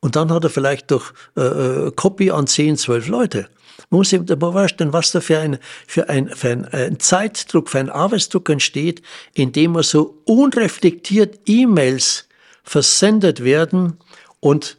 Und 0.00 0.16
dann 0.16 0.30
hat 0.30 0.44
er 0.44 0.50
vielleicht 0.50 0.90
durch 0.90 1.12
äh, 1.36 1.40
äh 1.40 1.92
Copy 1.94 2.30
an 2.30 2.46
10, 2.46 2.76
12 2.76 3.08
Leute. 3.08 3.48
Man 3.90 3.98
muss 3.98 4.10
sich 4.10 4.20
vorstellen, 4.38 4.92
was 4.92 5.12
da 5.12 5.20
für 5.20 5.38
ein, 5.38 5.58
für 5.86 6.08
ein, 6.08 6.28
für 6.28 6.50
ein, 6.50 6.64
ein 6.66 6.98
Zeitdruck, 6.98 7.70
für 7.70 7.78
ein 7.78 7.90
Arbeitsdruck 7.90 8.48
entsteht, 8.50 9.02
indem 9.32 9.72
man 9.72 9.84
so 9.84 10.20
unreflektiert 10.24 11.40
E-Mails 11.46 12.28
versendet 12.64 13.44
werden 13.44 13.98
und 14.40 14.76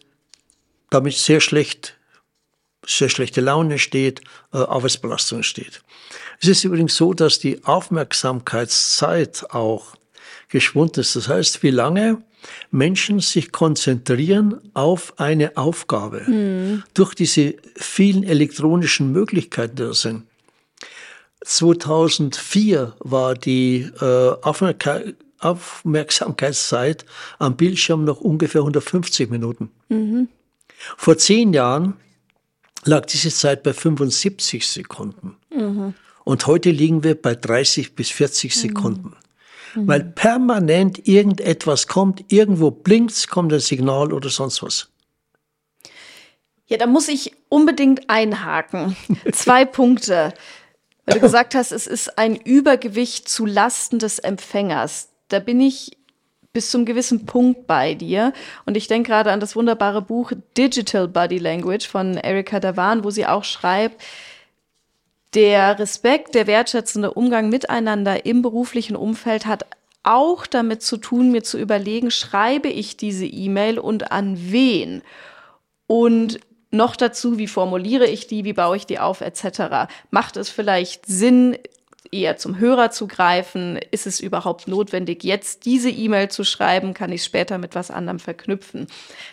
damit 0.89 1.13
sehr 1.13 1.39
schlecht, 1.39 1.97
sehr 2.85 3.09
schlechte 3.09 3.41
Laune 3.41 3.79
steht, 3.79 4.21
äh, 4.53 4.57
Arbeitsbelastung 4.57 5.43
steht. 5.43 5.81
Es 6.41 6.49
ist 6.49 6.63
übrigens 6.63 6.95
so, 6.95 7.13
dass 7.13 7.39
die 7.39 7.63
Aufmerksamkeitszeit 7.63 9.45
auch 9.51 9.95
geschwunden 10.49 11.01
ist. 11.01 11.15
Das 11.15 11.27
heißt, 11.27 11.63
wie 11.63 11.71
lange 11.71 12.21
Menschen 12.71 13.19
sich 13.19 13.51
konzentrieren 13.51 14.61
auf 14.73 15.19
eine 15.19 15.57
Aufgabe 15.57 16.21
mhm. 16.21 16.83
durch 16.93 17.13
diese 17.13 17.55
vielen 17.75 18.23
elektronischen 18.23 19.11
Möglichkeiten, 19.11 19.75
die 19.75 19.83
da 19.83 19.93
sind. 19.93 20.23
2004 21.43 22.95
war 22.99 23.35
die 23.35 23.89
äh, 24.01 24.31
Aufmerksamkeitszeit 25.39 27.05
am 27.39 27.55
Bildschirm 27.55 28.05
noch 28.05 28.21
ungefähr 28.21 28.61
150 28.61 29.29
Minuten. 29.29 29.69
Mhm. 29.89 30.29
Vor 30.97 31.17
zehn 31.17 31.53
Jahren 31.53 31.93
lag 32.85 33.05
diese 33.05 33.29
Zeit 33.29 33.63
bei 33.63 33.73
75 33.73 34.67
Sekunden. 34.67 35.37
Mhm. 35.53 35.93
Und 36.23 36.47
heute 36.47 36.71
liegen 36.71 37.03
wir 37.03 37.19
bei 37.19 37.35
30 37.35 37.95
bis 37.95 38.09
40 38.09 38.55
mhm. 38.55 38.59
Sekunden 38.59 39.15
mhm. 39.83 39.87
weil 39.87 40.03
permanent 40.03 41.07
irgendetwas 41.07 41.87
kommt, 41.87 42.25
irgendwo 42.31 42.71
blinkt, 42.71 43.29
kommt 43.29 43.53
ein 43.53 43.59
Signal 43.59 44.13
oder 44.13 44.29
sonst 44.29 44.63
was. 44.63 44.89
Ja, 46.67 46.77
da 46.77 46.85
muss 46.85 47.07
ich 47.07 47.33
unbedingt 47.49 48.09
einhaken. 48.09 48.95
Zwei 49.31 49.65
Punkte. 49.65 50.33
Weil 51.05 51.15
du 51.15 51.21
gesagt 51.21 51.55
hast, 51.55 51.71
es 51.71 51.87
ist 51.87 52.17
ein 52.17 52.35
Übergewicht 52.35 53.29
zu 53.29 53.45
Lasten 53.45 53.99
des 53.99 54.19
Empfängers. 54.19 55.09
Da 55.29 55.39
bin 55.39 55.61
ich 55.61 55.97
bis 56.51 56.71
zum 56.71 56.85
gewissen 56.85 57.25
Punkt 57.25 57.67
bei 57.67 57.93
dir. 57.93 58.33
Und 58.65 58.75
ich 58.75 58.87
denke 58.87 59.11
gerade 59.11 59.31
an 59.31 59.39
das 59.39 59.55
wunderbare 59.55 60.01
Buch 60.01 60.31
Digital 60.57 61.07
Body 61.07 61.37
Language 61.37 61.87
von 61.87 62.17
Erika 62.17 62.59
Davan, 62.59 63.03
wo 63.03 63.11
sie 63.11 63.25
auch 63.25 63.43
schreibt, 63.43 64.01
der 65.33 65.79
Respekt, 65.79 66.35
der 66.35 66.47
wertschätzende 66.47 67.13
Umgang 67.13 67.49
miteinander 67.49 68.25
im 68.25 68.41
beruflichen 68.41 68.95
Umfeld 68.95 69.45
hat 69.45 69.65
auch 70.03 70.47
damit 70.47 70.81
zu 70.81 70.97
tun, 70.97 71.31
mir 71.31 71.43
zu 71.43 71.57
überlegen, 71.57 72.11
schreibe 72.11 72.69
ich 72.69 72.95
diese 72.95 73.25
E-Mail 73.25 73.77
und 73.77 74.11
an 74.11 74.37
wen? 74.51 75.01
Und 75.85 76.39
noch 76.71 76.95
dazu, 76.95 77.37
wie 77.37 77.47
formuliere 77.47 78.07
ich 78.07 78.27
die, 78.27 78.45
wie 78.45 78.53
baue 78.53 78.77
ich 78.77 78.85
die 78.85 78.99
auf, 78.99 79.21
etc. 79.21 79.89
Macht 80.11 80.37
es 80.37 80.49
vielleicht 80.49 81.05
Sinn, 81.05 81.57
eher 82.11 82.37
zum 82.37 82.57
Hörer 82.59 82.91
zu 82.91 83.07
greifen? 83.07 83.77
Ist 83.91 84.07
es 84.07 84.19
überhaupt 84.19 84.67
notwendig, 84.67 85.23
jetzt 85.23 85.65
diese 85.65 85.89
E-Mail 85.89 86.29
zu 86.29 86.43
schreiben? 86.43 86.93
Kann 86.93 87.11
ich 87.11 87.23
später 87.23 87.57
mit 87.57 87.75
was 87.75 87.91
anderem 87.91 88.19
verknüpfen? 88.19 88.87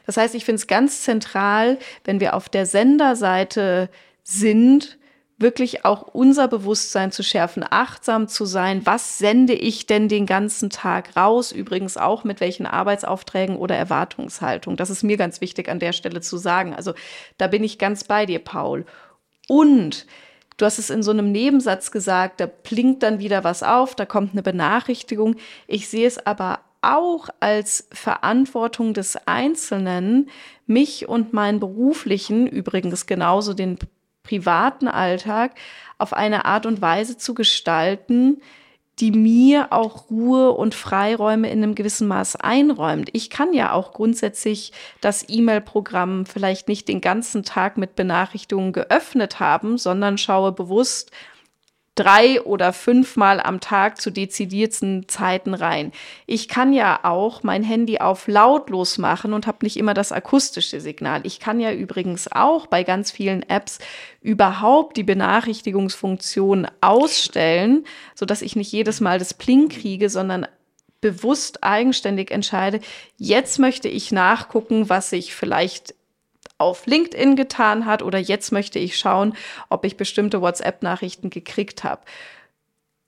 Das 0.07 0.17
heißt, 0.17 0.35
ich 0.35 0.45
finde 0.45 0.57
es 0.57 0.67
ganz 0.67 1.03
zentral, 1.03 1.79
wenn 2.05 2.21
wir 2.21 2.35
auf 2.35 2.49
der 2.49 2.67
Senderseite 2.67 3.89
sind, 4.23 4.99
wirklich 5.39 5.85
auch 5.85 6.03
unser 6.03 6.49
Bewusstsein 6.49 7.11
zu 7.11 7.23
schärfen, 7.23 7.65
achtsam 7.69 8.29
zu 8.29 8.45
sein. 8.45 8.87
Was 8.87 9.19
sende 9.19 9.55
ich 9.55 9.87
denn 9.87 10.09
den 10.09 10.27
ganzen 10.27 10.71
Tag 10.71 11.17
raus? 11.17 11.51
Übrigens 11.51 11.97
auch 11.97 12.25
mit 12.25 12.41
welchen 12.41 12.67
Arbeitsaufträgen 12.67 13.57
oder 13.57 13.77
Erwartungshaltung. 13.77 14.77
Das 14.77 14.91
ist 14.91 15.03
mir 15.03 15.17
ganz 15.17 15.41
wichtig 15.41 15.69
an 15.69 15.81
der 15.81 15.93
Stelle 15.93 16.21
zu 16.21 16.37
sagen. 16.37 16.75
Also 16.75 16.95
da 17.37 17.49
bin 17.49 17.65
ich 17.65 17.79
ganz 17.79 18.05
bei 18.05 18.27
dir, 18.27 18.39
Paul. 18.39 18.87
Und 19.49 20.07
du 20.57 20.65
hast 20.65 20.79
es 20.79 20.91
in 20.91 21.03
so 21.03 21.11
einem 21.11 21.33
Nebensatz 21.33 21.91
gesagt, 21.91 22.41
da 22.41 22.47
blinkt 22.47 23.03
dann 23.03 23.19
wieder 23.19 23.43
was 23.43 23.63
auf, 23.63 23.95
da 23.95 24.07
kommt 24.07 24.33
eine 24.33 24.43
Benachrichtigung. 24.43 25.37
Ich 25.67 25.89
sehe 25.89 26.07
es 26.07 26.25
aber 26.25 26.61
auch 26.81 27.29
als 27.41 27.89
Verantwortung 27.93 28.95
des 28.95 29.17
Einzelnen, 29.27 30.29
mich 30.67 31.09
und 31.09 31.33
meinen 31.33 31.61
beruflichen, 31.61 32.47
übrigens 32.47 33.07
genauso 33.07 33.55
den 33.55 33.79
privaten 34.25 34.89
Alltag 34.89 35.53
auf 35.99 36.13
eine 36.13 36.45
Art 36.45 36.67
und 36.67 36.83
Weise 36.83 37.17
zu 37.17 37.35
gestalten, 37.35 38.41
die 39.01 39.11
mir 39.11 39.73
auch 39.73 40.11
Ruhe 40.11 40.53
und 40.53 40.75
Freiräume 40.75 41.51
in 41.51 41.63
einem 41.63 41.75
gewissen 41.75 42.07
Maß 42.07 42.37
einräumt. 42.37 43.11
Ich 43.13 43.29
kann 43.29 43.53
ja 43.53 43.73
auch 43.73 43.93
grundsätzlich 43.93 44.73
das 45.01 45.29
E-Mail-Programm 45.29 46.27
vielleicht 46.27 46.69
nicht 46.69 46.89
den 46.89 47.01
ganzen 47.01 47.43
Tag 47.43 47.77
mit 47.77 47.97
Benachrichtigungen 47.97 48.73
geöffnet 48.73 49.41
haben, 49.41 49.79
sondern 49.79 50.17
schaue 50.17 50.53
bewusst, 50.53 51.11
drei 51.95 52.43
oder 52.43 52.73
fünfmal 52.73 53.41
am 53.41 53.61
Tag 53.61 54.01
zu 54.01 54.11
dezidierten 54.11 55.09
Zeiten 55.09 55.55
rein. 55.55 55.93
Ich 56.27 56.49
kann 56.49 56.73
ja 56.73 57.01
auch 57.05 57.43
mein 57.43 57.63
Handy 57.63 57.99
auf 57.99 58.27
lautlos 58.27 58.99
machen 58.99 59.33
und 59.33 59.47
habe 59.47 59.59
nicht 59.63 59.77
immer 59.77 59.95
das 59.95 60.11
akustische 60.11 60.81
Signal. 60.81 61.21
Ich 61.25 61.39
kann 61.39 61.61
ja 61.61 61.73
übrigens 61.73 62.31
auch 62.31 62.67
bei 62.67 62.83
ganz 62.83 63.13
vielen 63.13 63.49
Apps 63.49 63.79
überhaupt 64.21 64.97
die 64.97 65.05
Benachrichtigungsfunktion 65.05 66.67
ausstellen, 66.81 67.85
so 68.15 68.27
dass 68.27 68.43
ich 68.43 68.57
nicht 68.57 68.73
jedes 68.73 69.01
Mal 69.01 69.19
das 69.19 69.35
Pling 69.35 69.69
kriege, 69.69 70.11
sondern 70.11 70.47
bewusst 71.01 71.63
eigenständig 71.63 72.31
entscheide, 72.31 72.81
jetzt 73.19 73.59
möchte 73.59 73.89
ich 73.89 74.11
nachgucken, 74.11 74.89
was 74.89 75.13
ich 75.13 75.35
vielleicht 75.35 75.95
auf 76.59 76.87
LinkedIn 76.87 77.37
getan 77.37 77.87
hat 77.87 78.03
oder 78.03 78.19
jetzt 78.19 78.53
möchte 78.53 78.79
ich 78.79 78.97
schauen, 78.97 79.35
ob 79.69 79.85
ich 79.85 79.97
bestimmte 79.97 80.41
WhatsApp-Nachrichten 80.41 81.31
gekriegt 81.31 81.85
habe. 81.85 82.03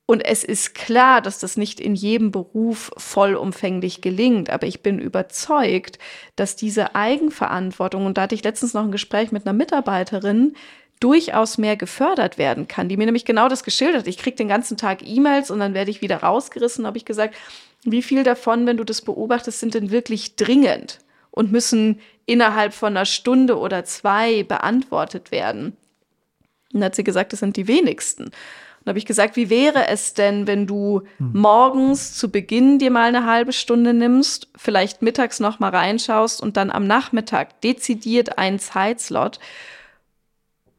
Und 0.09 0.25
es 0.25 0.45
ist 0.45 0.75
klar, 0.75 1.21
dass 1.21 1.41
das 1.41 1.57
nicht 1.57 1.81
in 1.81 1.97
jedem 1.97 2.31
Beruf 2.31 2.93
vollumfänglich 2.97 4.03
gelingt, 4.03 4.51
aber 4.51 4.69
ich 4.69 4.81
bin 4.83 5.01
überzeugt, 5.01 5.99
dass 6.37 6.55
diese 6.55 6.95
Eigenverantwortung, 6.95 8.07
und 8.07 8.17
da 8.17 8.23
hatte 8.23 8.37
ich 8.37 8.45
letztens 8.45 8.73
noch 8.73 8.85
ein 8.85 8.93
Gespräch 8.93 9.33
mit 9.33 9.47
einer 9.47 9.53
Mitarbeiterin, 9.53 10.55
durchaus 11.01 11.59
mehr 11.59 11.77
gefördert 11.77 12.39
werden 12.39 12.69
kann, 12.69 12.89
die 12.89 12.97
mir 12.97 13.07
nämlich 13.07 13.25
genau 13.25 13.49
das 13.49 13.65
geschildert 13.65 14.03
hat. 14.03 14.07
Ich 14.07 14.17
kriege 14.17 14.37
den 14.37 14.49
ganzen 14.49 14.77
Tag 14.77 15.07
E-Mails 15.07 15.51
und 15.51 15.59
dann 15.59 15.75
werde 15.75 15.91
ich 15.91 16.01
wieder 16.01 16.19
rausgerissen, 16.19 16.87
habe 16.87 16.99
ich 16.99 17.05
gesagt, 17.05 17.35
wie 17.83 18.03
viel 18.03 18.23
davon, 18.23 18.65
wenn 18.67 18.77
du 18.77 18.85
das 18.85 19.03
beobachtest, 19.03 19.61
sind 19.61 19.75
denn 19.75 19.91
wirklich 19.91 20.37
dringend 20.37 21.01
und 21.37 21.53
müssen 21.53 22.01
innerhalb 22.25 22.73
von 22.73 22.97
einer 22.97 23.05
Stunde 23.05 23.59
oder 23.59 23.85
zwei 23.85 24.43
beantwortet 24.43 25.31
werden. 25.31 25.77
Und 26.73 26.81
dann 26.81 26.85
hat 26.85 26.97
sie 26.97 27.05
gesagt, 27.05 27.33
das 27.33 27.41
sind 27.41 27.57
die 27.57 27.69
wenigsten. 27.69 28.25
Und 28.25 28.89
habe 28.89 28.99
ich 28.99 29.05
gesagt, 29.05 29.37
wie 29.37 29.51
wäre 29.51 29.87
es 29.89 30.15
denn, 30.15 30.47
wenn 30.47 30.67
du 30.67 31.03
hm. 31.19 31.33
morgens 31.35 32.15
zu 32.15 32.31
Beginn 32.31 32.79
dir 32.79 32.91
mal 32.91 33.09
eine 33.09 33.27
halbe 33.27 33.53
Stunde 33.53 33.93
nimmst, 33.93 34.49
vielleicht 34.57 35.03
mittags 35.03 35.39
noch 35.39 35.59
mal 35.59 35.71
reinschaust 35.71 36.41
und 36.41 36.57
dann 36.57 36.71
am 36.71 36.87
Nachmittag 36.87 37.61
dezidiert 37.61 38.39
einen 38.39 38.59
Zeitslot 38.59 39.39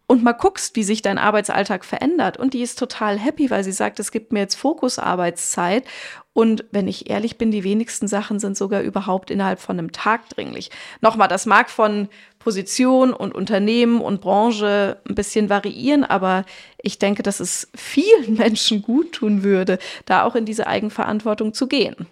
und 0.07 0.23
mal 0.23 0.31
guckst, 0.31 0.75
wie 0.77 0.83
sich 0.83 1.01
dein 1.01 1.17
Arbeitsalltag 1.17 1.83
verändert. 1.83 2.37
Und 2.37 2.53
die 2.53 2.61
ist 2.61 2.79
total 2.79 3.19
happy, 3.19 3.49
weil 3.49 3.65
sie 3.65 3.73
sagt, 3.73 3.99
es 3.99 4.11
gibt 4.11 4.31
mir 4.31 4.39
jetzt 4.39 4.55
Fokusarbeitszeit. 4.55 5.83
Und 6.31 6.63
wenn 6.71 6.87
ich 6.87 7.09
ehrlich 7.09 7.37
bin, 7.37 7.51
die 7.51 7.65
wenigsten 7.65 8.07
Sachen 8.07 8.39
sind 8.39 8.55
sogar 8.55 8.81
überhaupt 8.81 9.31
innerhalb 9.31 9.59
von 9.59 9.77
einem 9.77 9.91
Tag 9.91 10.29
dringlich. 10.29 10.71
Nochmal, 11.01 11.27
das 11.27 11.45
mag 11.45 11.69
von 11.69 12.07
Position 12.39 13.11
und 13.11 13.35
Unternehmen 13.35 13.99
und 13.99 14.21
Branche 14.21 15.01
ein 15.09 15.15
bisschen 15.15 15.49
variieren, 15.49 16.05
aber 16.05 16.45
ich 16.81 16.99
denke, 16.99 17.21
dass 17.21 17.41
es 17.41 17.67
vielen 17.75 18.35
Menschen 18.37 18.81
gut 18.81 19.11
tun 19.13 19.43
würde, 19.43 19.77
da 20.05 20.23
auch 20.23 20.35
in 20.35 20.45
diese 20.45 20.67
Eigenverantwortung 20.67 21.53
zu 21.53 21.67
gehen. 21.67 22.07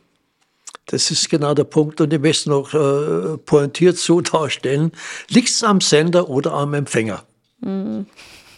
Das 0.87 1.09
ist 1.11 1.29
genau 1.29 1.53
der 1.53 1.63
Punkt 1.63 2.01
und 2.01 2.11
ich 2.11 2.19
möchte 2.19 2.49
noch 2.49 2.73
äh, 2.73 3.37
pointiert 3.37 3.97
so 3.97 4.19
darstellen, 4.21 4.91
liegt 5.29 5.49
es 5.49 5.63
am 5.63 5.79
Sender 5.79 6.29
oder 6.29 6.51
am 6.53 6.73
Empfänger? 6.73 7.23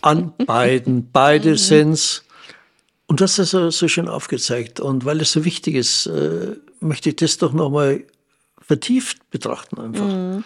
An 0.02 0.34
beiden. 0.46 1.12
Beide 1.12 1.52
mhm. 1.52 1.58
sind's. 1.58 2.24
Und 3.08 3.22
das 3.22 3.40
ist 3.40 3.52
so, 3.52 3.70
so 3.70 3.88
schön 3.88 4.10
aufgezeigt. 4.10 4.80
Und 4.80 5.06
weil 5.06 5.22
es 5.22 5.32
so 5.32 5.46
wichtig 5.46 5.76
ist, 5.76 6.08
äh, 6.08 6.56
möchte 6.80 7.10
ich 7.10 7.16
das 7.16 7.38
doch 7.38 7.54
nochmal 7.54 8.04
vertieft 8.62 9.30
betrachten 9.30 9.80
einfach. 9.80 10.06
Mhm. 10.06 10.44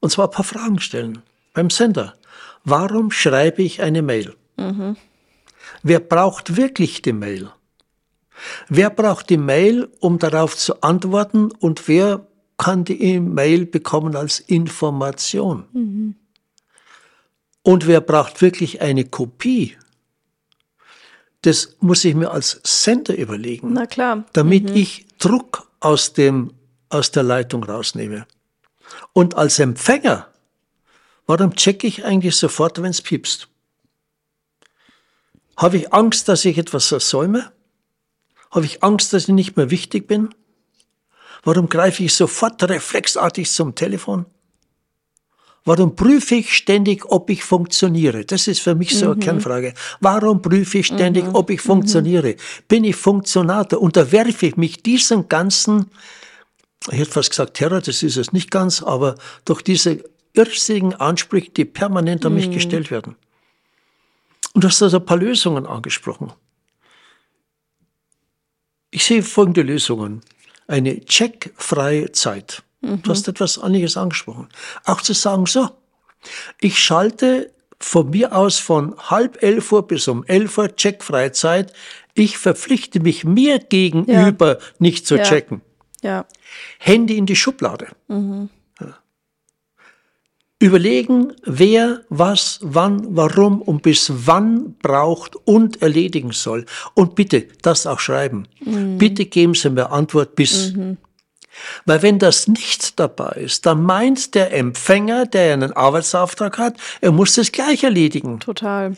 Und 0.00 0.10
zwar 0.10 0.28
ein 0.28 0.32
paar 0.32 0.44
Fragen 0.44 0.80
stellen. 0.80 1.22
Beim 1.54 1.70
Sender. 1.70 2.14
Warum 2.64 3.10
schreibe 3.10 3.62
ich 3.62 3.80
eine 3.80 4.02
Mail? 4.02 4.34
Mhm. 4.56 4.96
Wer 5.82 6.00
braucht 6.00 6.56
wirklich 6.56 7.02
die 7.02 7.12
Mail? 7.12 7.50
Wer 8.68 8.90
braucht 8.90 9.30
die 9.30 9.36
Mail, 9.36 9.88
um 10.00 10.18
darauf 10.18 10.56
zu 10.56 10.80
antworten? 10.82 11.50
Und 11.52 11.88
wer 11.88 12.26
kann 12.58 12.84
die 12.84 13.20
Mail 13.20 13.66
bekommen 13.66 14.16
als 14.16 14.40
Information? 14.40 15.64
Mhm. 15.72 16.14
Und 17.62 17.86
wer 17.86 18.00
braucht 18.00 18.40
wirklich 18.40 18.80
eine 18.80 19.04
Kopie? 19.04 19.76
Das 21.42 21.76
muss 21.80 22.04
ich 22.04 22.14
mir 22.14 22.30
als 22.30 22.60
Sender 22.64 23.16
überlegen. 23.16 23.72
Na 23.72 23.86
klar. 23.86 24.24
Damit 24.32 24.70
mhm. 24.70 24.76
ich 24.76 25.06
Druck 25.18 25.68
aus 25.80 26.12
dem, 26.12 26.52
aus 26.88 27.10
der 27.10 27.22
Leitung 27.22 27.64
rausnehme. 27.64 28.26
Und 29.12 29.36
als 29.36 29.58
Empfänger, 29.58 30.28
warum 31.26 31.54
checke 31.54 31.86
ich 31.86 32.04
eigentlich 32.04 32.36
sofort, 32.36 32.82
wenn 32.82 32.90
es 32.90 33.02
piepst? 33.02 33.48
Habe 35.56 35.76
ich 35.76 35.92
Angst, 35.92 36.28
dass 36.28 36.44
ich 36.44 36.58
etwas 36.58 36.86
versäume? 36.86 37.52
Habe 38.50 38.66
ich 38.66 38.82
Angst, 38.82 39.12
dass 39.12 39.24
ich 39.24 39.34
nicht 39.34 39.56
mehr 39.56 39.70
wichtig 39.70 40.08
bin? 40.08 40.34
Warum 41.42 41.68
greife 41.68 42.02
ich 42.02 42.14
sofort 42.14 42.62
reflexartig 42.62 43.50
zum 43.50 43.74
Telefon? 43.74 44.26
Warum 45.64 45.94
prüfe 45.94 46.36
ich 46.36 46.54
ständig, 46.54 47.04
ob 47.04 47.28
ich 47.28 47.44
funktioniere? 47.44 48.24
Das 48.24 48.48
ist 48.48 48.60
für 48.60 48.74
mich 48.74 48.96
so 48.96 49.06
eine 49.06 49.16
mhm. 49.16 49.20
Kernfrage. 49.20 49.74
Warum 50.00 50.40
prüfe 50.40 50.78
ich 50.78 50.86
ständig, 50.86 51.26
mhm. 51.26 51.34
ob 51.34 51.50
ich 51.50 51.60
funktioniere? 51.60 52.36
Bin 52.66 52.84
ich 52.84 52.96
Funktionator? 52.96 53.80
Unterwerfe 53.80 54.46
ich 54.46 54.56
mich 54.56 54.82
diesen 54.82 55.28
ganzen, 55.28 55.90
ich 56.90 56.98
hätte 56.98 57.10
fast 57.10 57.30
gesagt 57.30 57.54
Terror, 57.54 57.80
das 57.80 58.02
ist 58.02 58.16
es 58.16 58.32
nicht 58.32 58.50
ganz, 58.50 58.82
aber 58.82 59.16
durch 59.44 59.60
diese 59.62 60.02
irrsinnigen 60.32 60.94
Ansprüche, 60.94 61.50
die 61.50 61.66
permanent 61.66 62.24
an 62.24 62.34
mich 62.34 62.48
mhm. 62.48 62.52
gestellt 62.52 62.90
werden. 62.90 63.16
Und 64.54 64.64
du 64.64 64.68
hast 64.68 64.82
also 64.82 64.98
ein 64.98 65.04
paar 65.04 65.18
Lösungen 65.18 65.66
angesprochen. 65.66 66.32
Ich 68.90 69.04
sehe 69.04 69.22
folgende 69.22 69.62
Lösungen. 69.62 70.22
Eine 70.66 71.04
checkfreie 71.04 72.12
Zeit. 72.12 72.62
Mhm. 72.80 73.02
Du 73.02 73.10
hast 73.10 73.28
etwas 73.28 73.58
Einiges 73.58 73.96
angesprochen. 73.96 74.48
Auch 74.84 75.00
zu 75.00 75.12
sagen, 75.12 75.46
so, 75.46 75.68
ich 76.60 76.78
schalte 76.78 77.50
von 77.78 78.10
mir 78.10 78.34
aus 78.36 78.58
von 78.58 78.94
halb 78.98 79.42
elf 79.42 79.72
Uhr 79.72 79.86
bis 79.86 80.06
um 80.08 80.24
elf 80.24 80.58
Uhr 80.58 80.74
Checkfreizeit. 80.74 81.72
Ich 82.14 82.36
verpflichte 82.36 83.00
mich 83.00 83.24
mir 83.24 83.58
gegenüber, 83.58 84.58
ja. 84.58 84.64
nicht 84.78 85.06
zu 85.06 85.16
ja. 85.16 85.22
checken. 85.22 85.62
Ja. 86.02 86.26
Handy 86.78 87.16
in 87.16 87.26
die 87.26 87.36
Schublade. 87.36 87.88
Mhm. 88.08 88.50
Überlegen, 90.62 91.32
wer 91.44 92.02
was, 92.10 92.58
wann, 92.62 93.16
warum 93.16 93.62
und 93.62 93.80
bis 93.80 94.12
wann 94.26 94.74
braucht 94.82 95.34
und 95.46 95.80
erledigen 95.80 96.32
soll. 96.32 96.66
Und 96.92 97.14
bitte 97.14 97.48
das 97.62 97.86
auch 97.86 97.98
schreiben. 97.98 98.46
Mhm. 98.62 98.98
Bitte 98.98 99.24
geben 99.24 99.54
Sie 99.54 99.70
mir 99.70 99.90
Antwort 99.90 100.36
bis. 100.36 100.74
Mhm. 100.74 100.98
Weil 101.84 102.02
wenn 102.02 102.18
das 102.18 102.48
nicht 102.48 102.98
dabei 102.98 103.32
ist, 103.32 103.66
dann 103.66 103.82
meint 103.82 104.34
der 104.34 104.52
Empfänger, 104.52 105.26
der 105.26 105.52
einen 105.52 105.72
Arbeitsauftrag 105.72 106.58
hat, 106.58 106.76
er 107.00 107.12
muss 107.12 107.34
das 107.34 107.52
gleich 107.52 107.84
erledigen. 107.84 108.40
Total. 108.40 108.96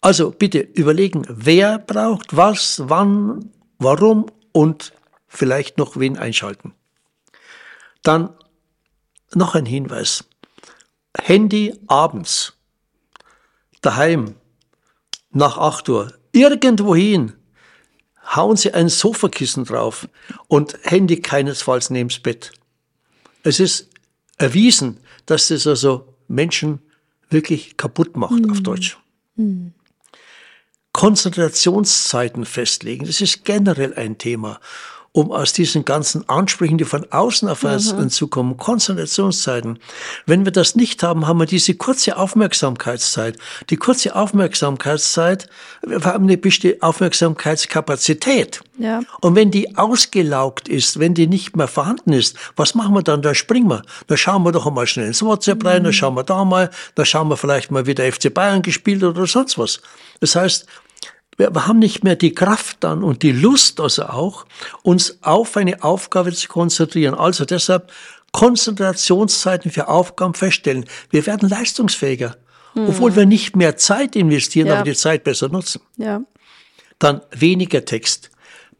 Also 0.00 0.30
bitte 0.30 0.60
überlegen, 0.60 1.26
wer 1.28 1.78
braucht 1.78 2.36
was, 2.36 2.82
wann, 2.84 3.50
warum 3.78 4.26
und 4.52 4.92
vielleicht 5.26 5.78
noch 5.78 5.96
wen 5.96 6.16
einschalten. 6.18 6.74
Dann 8.02 8.30
noch 9.34 9.54
ein 9.54 9.66
Hinweis. 9.66 10.24
Handy 11.18 11.74
abends, 11.86 12.54
daheim, 13.80 14.36
nach 15.30 15.58
8 15.58 15.88
Uhr, 15.88 16.12
irgendwohin, 16.32 17.32
hauen 18.34 18.56
Sie 18.56 18.72
ein 18.72 18.88
Sofakissen 18.88 19.64
drauf 19.64 20.08
und 20.48 20.78
Handy 20.82 21.20
keinesfalls 21.20 21.90
neben's 21.90 22.18
Bett. 22.18 22.52
Es 23.42 23.60
ist 23.60 23.88
erwiesen, 24.38 24.98
dass 25.26 25.48
das 25.48 25.66
also 25.66 26.14
Menschen 26.28 26.80
wirklich 27.30 27.76
kaputt 27.76 28.16
macht, 28.16 28.32
mhm. 28.32 28.50
auf 28.50 28.60
Deutsch. 28.60 28.98
Mhm. 29.36 29.72
Konzentrationszeiten 30.92 32.46
festlegen, 32.46 33.06
das 33.06 33.20
ist 33.20 33.44
generell 33.44 33.94
ein 33.94 34.16
Thema 34.16 34.60
um 35.16 35.32
aus 35.32 35.54
diesen 35.54 35.86
ganzen 35.86 36.28
Ansprüchen, 36.28 36.76
die 36.76 36.84
von 36.84 37.10
außen 37.10 37.48
auf 37.48 37.64
uns 37.64 37.94
mhm. 37.94 38.10
zukommen, 38.10 38.58
Konzentrationszeiten. 38.58 39.78
Wenn 40.26 40.44
wir 40.44 40.52
das 40.52 40.76
nicht 40.76 41.02
haben, 41.02 41.26
haben 41.26 41.38
wir 41.38 41.46
diese 41.46 41.72
kurze 41.72 42.18
Aufmerksamkeitszeit. 42.18 43.38
Die 43.70 43.78
kurze 43.78 44.14
Aufmerksamkeitszeit, 44.14 45.48
wir 45.80 46.04
haben 46.04 46.24
eine 46.24 46.36
bestimmte 46.36 46.82
Aufmerksamkeitskapazität. 46.82 48.60
Ja. 48.76 49.00
Und 49.22 49.36
wenn 49.36 49.50
die 49.50 49.78
ausgelaugt 49.78 50.68
ist, 50.68 50.98
wenn 50.98 51.14
die 51.14 51.26
nicht 51.26 51.56
mehr 51.56 51.68
vorhanden 51.68 52.12
ist, 52.12 52.36
was 52.54 52.74
machen 52.74 52.94
wir 52.94 53.02
dann? 53.02 53.22
Da 53.22 53.34
springen 53.34 53.70
wir. 53.70 53.84
Da 54.08 54.18
schauen 54.18 54.42
wir 54.42 54.52
doch 54.52 54.66
einmal 54.66 54.86
schnell 54.86 55.06
ins 55.06 55.22
WhatsApp 55.22 55.64
rein, 55.64 55.80
mhm. 55.80 55.86
da 55.86 55.92
schauen 55.92 56.14
wir 56.14 56.24
da 56.24 56.44
mal, 56.44 56.70
da 56.94 57.06
schauen 57.06 57.30
wir 57.30 57.38
vielleicht 57.38 57.70
mal, 57.70 57.86
wie 57.86 57.94
der 57.94 58.12
FC 58.12 58.34
Bayern 58.34 58.60
gespielt 58.60 59.02
oder 59.02 59.26
sonst 59.26 59.56
was. 59.56 59.80
Das 60.20 60.36
heißt, 60.36 60.66
wir 61.36 61.66
haben 61.66 61.78
nicht 61.78 62.02
mehr 62.02 62.16
die 62.16 62.34
Kraft 62.34 62.78
dann 62.80 63.02
und 63.02 63.22
die 63.22 63.32
Lust 63.32 63.80
also 63.80 64.04
auch, 64.04 64.46
uns 64.82 65.18
auf 65.22 65.56
eine 65.56 65.82
Aufgabe 65.82 66.32
zu 66.32 66.48
konzentrieren. 66.48 67.14
Also 67.14 67.44
deshalb 67.44 67.92
Konzentrationszeiten 68.32 69.70
für 69.70 69.88
Aufgaben 69.88 70.34
feststellen. 70.34 70.86
Wir 71.10 71.26
werden 71.26 71.48
leistungsfähiger, 71.48 72.36
hm. 72.72 72.88
obwohl 72.88 73.16
wir 73.16 73.26
nicht 73.26 73.56
mehr 73.56 73.76
Zeit 73.76 74.16
investieren, 74.16 74.68
ja. 74.68 74.74
aber 74.74 74.84
die 74.84 74.94
Zeit 74.94 75.24
besser 75.24 75.48
nutzen. 75.48 75.80
Ja. 75.96 76.22
Dann 76.98 77.20
weniger 77.30 77.84
Text. 77.84 78.30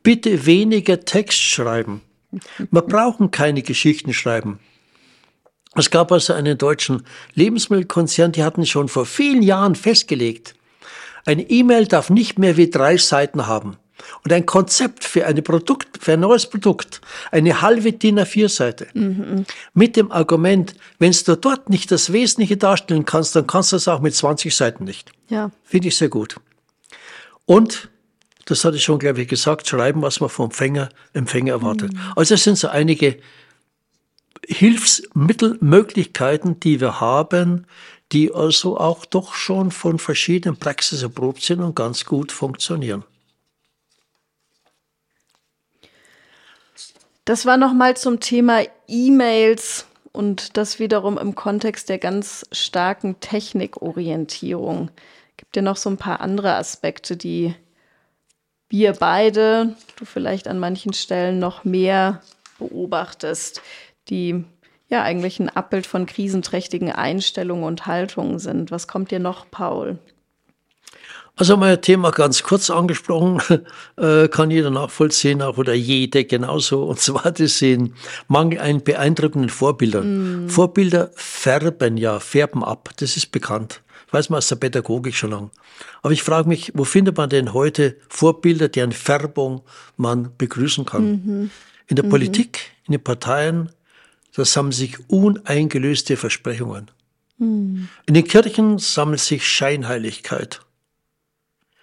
Bitte 0.02 0.46
weniger 0.46 1.00
Text 1.00 1.40
schreiben. 1.40 2.00
Wir 2.70 2.82
brauchen 2.82 3.30
keine 3.30 3.62
Geschichten 3.62 4.12
schreiben. 4.12 4.58
Es 5.74 5.90
gab 5.90 6.10
also 6.10 6.32
einen 6.32 6.56
deutschen 6.56 7.02
Lebensmittelkonzern, 7.34 8.32
die 8.32 8.42
hatten 8.42 8.64
schon 8.64 8.88
vor 8.88 9.04
vielen 9.04 9.42
Jahren 9.42 9.74
festgelegt, 9.74 10.54
eine 11.26 11.42
E-Mail 11.42 11.86
darf 11.86 12.10
nicht 12.10 12.38
mehr 12.38 12.56
wie 12.56 12.70
drei 12.70 12.96
Seiten 12.96 13.46
haben. 13.46 13.76
Und 14.24 14.32
ein 14.32 14.46
Konzept 14.46 15.04
für, 15.04 15.26
eine 15.26 15.42
Produkt, 15.42 16.02
für 16.02 16.14
ein 16.14 16.20
neues 16.20 16.48
Produkt, 16.48 17.00
eine 17.32 17.62
halbe 17.62 17.92
DIN 17.92 18.20
A4-Seite. 18.20 18.88
Mhm. 18.94 19.46
Mit 19.74 19.96
dem 19.96 20.12
Argument, 20.12 20.74
wenn 20.98 21.12
du 21.12 21.36
dort 21.36 21.70
nicht 21.70 21.90
das 21.90 22.12
Wesentliche 22.12 22.56
darstellen 22.56 23.04
kannst, 23.04 23.34
dann 23.34 23.46
kannst 23.46 23.72
du 23.72 23.76
es 23.76 23.88
auch 23.88 24.00
mit 24.00 24.14
20 24.14 24.54
Seiten 24.54 24.84
nicht. 24.84 25.10
Ja. 25.28 25.50
Finde 25.64 25.88
ich 25.88 25.96
sehr 25.96 26.08
gut. 26.08 26.36
Und, 27.46 27.88
das 28.44 28.64
hatte 28.64 28.76
ich 28.76 28.84
schon, 28.84 28.98
glaube 28.98 29.22
ich, 29.22 29.28
gesagt, 29.28 29.66
schreiben, 29.66 30.02
was 30.02 30.20
man 30.20 30.28
vom 30.28 30.46
Empfänger, 30.46 30.88
Empfänger 31.12 31.54
erwartet. 31.54 31.92
Mhm. 31.92 32.00
Also 32.16 32.34
es 32.34 32.44
sind 32.44 32.58
so 32.58 32.68
einige 32.68 33.16
Hilfsmittelmöglichkeiten, 34.46 36.60
die 36.60 36.80
wir 36.80 37.00
haben, 37.00 37.66
die 38.12 38.32
also 38.32 38.78
auch 38.78 39.04
doch 39.04 39.34
schon 39.34 39.70
von 39.70 39.98
verschiedenen 39.98 40.56
Praxis 40.56 41.02
erprobt 41.02 41.42
sind 41.42 41.60
und 41.60 41.74
ganz 41.74 42.04
gut 42.04 42.32
funktionieren. 42.32 43.04
Das 47.24 47.44
war 47.44 47.56
nochmal 47.56 47.96
zum 47.96 48.20
Thema 48.20 48.62
E-Mails 48.86 49.86
und 50.12 50.56
das 50.56 50.78
wiederum 50.78 51.18
im 51.18 51.34
Kontext 51.34 51.88
der 51.88 51.98
ganz 51.98 52.46
starken 52.52 53.18
Technikorientierung. 53.18 54.90
Gibt 55.36 55.56
ja 55.56 55.62
noch 55.62 55.76
so 55.76 55.90
ein 55.90 55.96
paar 55.96 56.20
andere 56.20 56.54
Aspekte, 56.54 57.16
die 57.16 57.54
wir 58.68 58.92
beide, 58.92 59.76
du 59.96 60.04
vielleicht 60.04 60.46
an 60.46 60.58
manchen 60.60 60.92
Stellen 60.92 61.38
noch 61.40 61.64
mehr 61.64 62.22
beobachtest, 62.58 63.60
die 64.08 64.44
ja 64.88 65.02
eigentlich 65.02 65.40
ein 65.40 65.48
Abbild 65.48 65.86
von 65.86 66.06
krisenträchtigen 66.06 66.92
Einstellungen 66.92 67.64
und 67.64 67.86
Haltungen 67.86 68.38
sind. 68.38 68.70
Was 68.70 68.86
kommt 68.86 69.10
dir 69.10 69.18
noch, 69.18 69.50
Paul? 69.50 69.98
Also 71.38 71.58
mein 71.58 71.80
Thema 71.82 72.12
ganz 72.12 72.42
kurz 72.42 72.70
angesprochen, 72.70 73.42
äh, 73.96 74.26
kann 74.28 74.50
jeder 74.50 74.70
nachvollziehen, 74.70 75.42
auch 75.42 75.58
oder 75.58 75.74
jede 75.74 76.24
genauso. 76.24 76.84
Und 76.84 76.98
zwar 76.98 77.30
das 77.30 77.58
sind 77.58 77.92
Mangel 78.26 78.58
an 78.58 78.82
beeindruckenden 78.82 79.50
Vorbildern. 79.50 80.46
Mm. 80.46 80.48
Vorbilder 80.48 81.10
färben 81.14 81.98
ja, 81.98 82.20
färben 82.20 82.64
ab. 82.64 82.88
Das 82.96 83.18
ist 83.18 83.32
bekannt. 83.32 83.82
Weiß 84.12 84.30
man 84.30 84.38
aus 84.38 84.48
der 84.48 84.56
Pädagogik 84.56 85.14
schon 85.14 85.30
lange. 85.30 85.50
Aber 86.02 86.12
ich 86.12 86.22
frage 86.22 86.48
mich, 86.48 86.72
wo 86.74 86.84
findet 86.84 87.18
man 87.18 87.28
denn 87.28 87.52
heute 87.52 87.96
Vorbilder, 88.08 88.68
deren 88.68 88.92
Färbung 88.92 89.60
man 89.98 90.30
begrüßen 90.38 90.86
kann? 90.86 91.04
Mhm. 91.04 91.50
In 91.88 91.96
der 91.96 92.06
mhm. 92.06 92.10
Politik, 92.10 92.70
in 92.86 92.92
den 92.92 93.04
Parteien, 93.04 93.70
das 94.36 94.52
sammeln 94.52 94.72
sich 94.72 94.98
uneingelöste 95.08 96.16
Versprechungen. 96.16 96.90
Hm. 97.38 97.88
In 98.04 98.14
den 98.14 98.28
Kirchen 98.28 98.78
sammelt 98.78 99.20
sich 99.20 99.48
Scheinheiligkeit. 99.48 100.60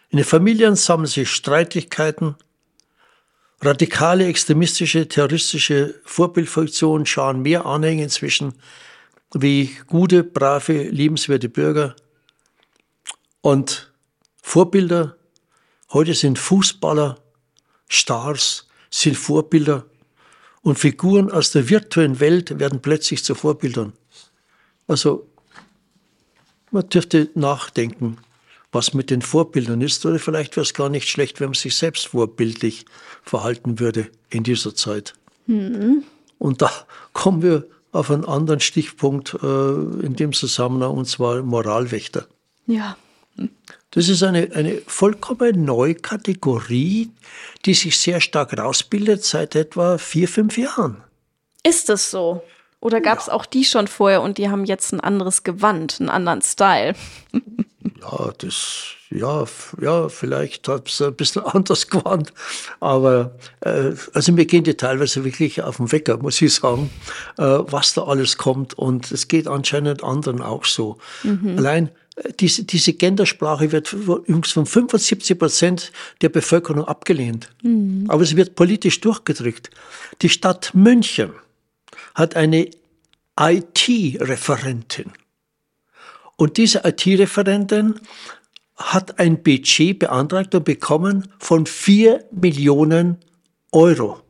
In 0.09 0.17
den 0.17 0.25
Familien 0.25 0.75
sammeln 0.75 1.07
sich 1.07 1.29
Streitigkeiten. 1.31 2.35
Radikale, 3.59 4.27
extremistische, 4.27 5.07
terroristische 5.07 5.95
Vorbildfunktionen 6.05 7.07
schauen 7.07 7.41
mehr 7.41 7.65
Anhänger 7.65 8.03
inzwischen 8.03 8.53
wie 9.33 9.75
gute, 9.87 10.23
brave, 10.23 10.83
liebenswerte 10.83 11.49
Bürger. 11.49 11.95
Und 13.41 13.91
Vorbilder, 14.43 15.17
heute 15.91 16.13
sind 16.13 16.37
Fußballer, 16.37 17.17
Stars, 17.89 18.67
sind 18.91 19.17
Vorbilder 19.17 19.85
und 20.63 20.79
Figuren 20.79 21.29
aus 21.29 21.51
der 21.51 21.69
virtuellen 21.69 22.19
Welt 22.19 22.57
werden 22.57 22.81
plötzlich 22.81 23.23
zu 23.23 23.35
Vorbildern. 23.35 23.93
Also 24.87 25.27
man 26.71 26.89
dürfte 26.89 27.29
nachdenken, 27.35 28.17
was 28.71 28.95
mit 28.95 29.11
den 29.11 29.21
Vorbildern 29.21 29.81
ist, 29.81 30.03
oder 30.05 30.17
vielleicht 30.17 30.55
wäre 30.55 30.63
es 30.63 30.73
gar 30.73 30.89
nicht 30.89 31.07
schlecht, 31.07 31.39
wenn 31.39 31.49
man 31.49 31.53
sich 31.53 31.75
selbst 31.77 32.07
vorbildlich 32.07 32.85
verhalten 33.21 33.79
würde 33.79 34.09
in 34.29 34.43
dieser 34.43 34.73
Zeit. 34.73 35.13
Mhm. 35.45 36.03
Und 36.39 36.61
da 36.61 36.71
kommen 37.11 37.43
wir 37.43 37.67
auf 37.91 38.09
einen 38.09 38.25
anderen 38.25 38.59
Stichpunkt 38.59 39.35
äh, 39.35 39.45
in 39.45 40.15
dem 40.15 40.33
Zusammenhang, 40.33 40.97
und 40.97 41.05
zwar 41.05 41.43
Moralwächter. 41.43 42.25
Ja. 42.65 42.97
Das 43.91 44.09
ist 44.09 44.23
eine, 44.23 44.49
eine 44.53 44.81
vollkommen 44.87 45.65
neue 45.65 45.95
Kategorie, 45.95 47.11
die 47.65 47.73
sich 47.73 47.97
sehr 47.97 48.21
stark 48.21 48.57
rausbildet 48.57 49.23
seit 49.23 49.55
etwa 49.55 49.97
vier, 49.97 50.27
fünf 50.27 50.57
Jahren. 50.57 51.03
Ist 51.63 51.89
es 51.89 52.09
so? 52.09 52.43
Oder 52.79 52.99
gab 52.99 53.19
es 53.19 53.27
ja. 53.27 53.33
auch 53.33 53.45
die 53.45 53.63
schon 53.63 53.87
vorher 53.87 54.21
und 54.21 54.37
die 54.37 54.49
haben 54.49 54.65
jetzt 54.65 54.91
ein 54.91 54.99
anderes 54.99 55.43
Gewand, 55.43 55.97
einen 55.99 56.09
anderen 56.09 56.41
Style? 56.41 56.95
ja, 58.01 58.33
das, 58.37 58.95
ja, 59.09 59.45
ja, 59.79 60.09
vielleicht 60.09 60.67
hat 60.67 60.89
es 60.89 61.01
ein 61.01 61.15
bisschen 61.15 61.43
anders 61.45 61.87
gewandt. 61.87 62.33
Aber 62.79 63.35
äh, 63.61 63.91
also 64.13 64.31
mir 64.33 64.45
gehen 64.45 64.63
die 64.63 64.75
teilweise 64.75 65.23
wirklich 65.23 65.61
auf 65.61 65.77
den 65.77 65.91
Wecker, 65.91 66.17
muss 66.17 66.41
ich 66.41 66.55
sagen, 66.55 66.89
äh, 67.37 67.43
was 67.43 67.93
da 67.93 68.03
alles 68.03 68.37
kommt. 68.37 68.73
Und 68.73 69.11
es 69.11 69.27
geht 69.27 69.47
anscheinend 69.47 70.03
anderen 70.03 70.41
auch 70.41 70.65
so. 70.65 70.97
Mhm. 71.23 71.57
Allein 71.57 71.89
diese, 72.39 72.63
diese 72.63 72.93
Gendersprache 72.93 73.71
wird 73.71 73.91
übrigens 73.93 74.51
von 74.51 74.65
75 74.65 75.37
Prozent 75.37 75.91
der 76.21 76.29
Bevölkerung 76.29 76.85
abgelehnt. 76.85 77.49
Mhm. 77.63 78.05
Aber 78.07 78.21
es 78.23 78.35
wird 78.35 78.55
politisch 78.55 79.01
durchgedrückt. 79.01 79.71
Die 80.21 80.29
Stadt 80.29 80.71
München 80.73 81.31
hat 82.13 82.35
eine 82.35 82.69
IT-Referentin. 83.39 85.11
Und 86.35 86.57
diese 86.57 86.81
IT-Referentin 86.83 87.99
hat 88.75 89.19
ein 89.19 89.41
Budget 89.41 89.99
beantragt 89.99 90.53
und 90.55 90.65
bekommen 90.65 91.31
von 91.39 91.65
vier 91.65 92.25
Millionen 92.31 93.17
Euro, 93.71 94.21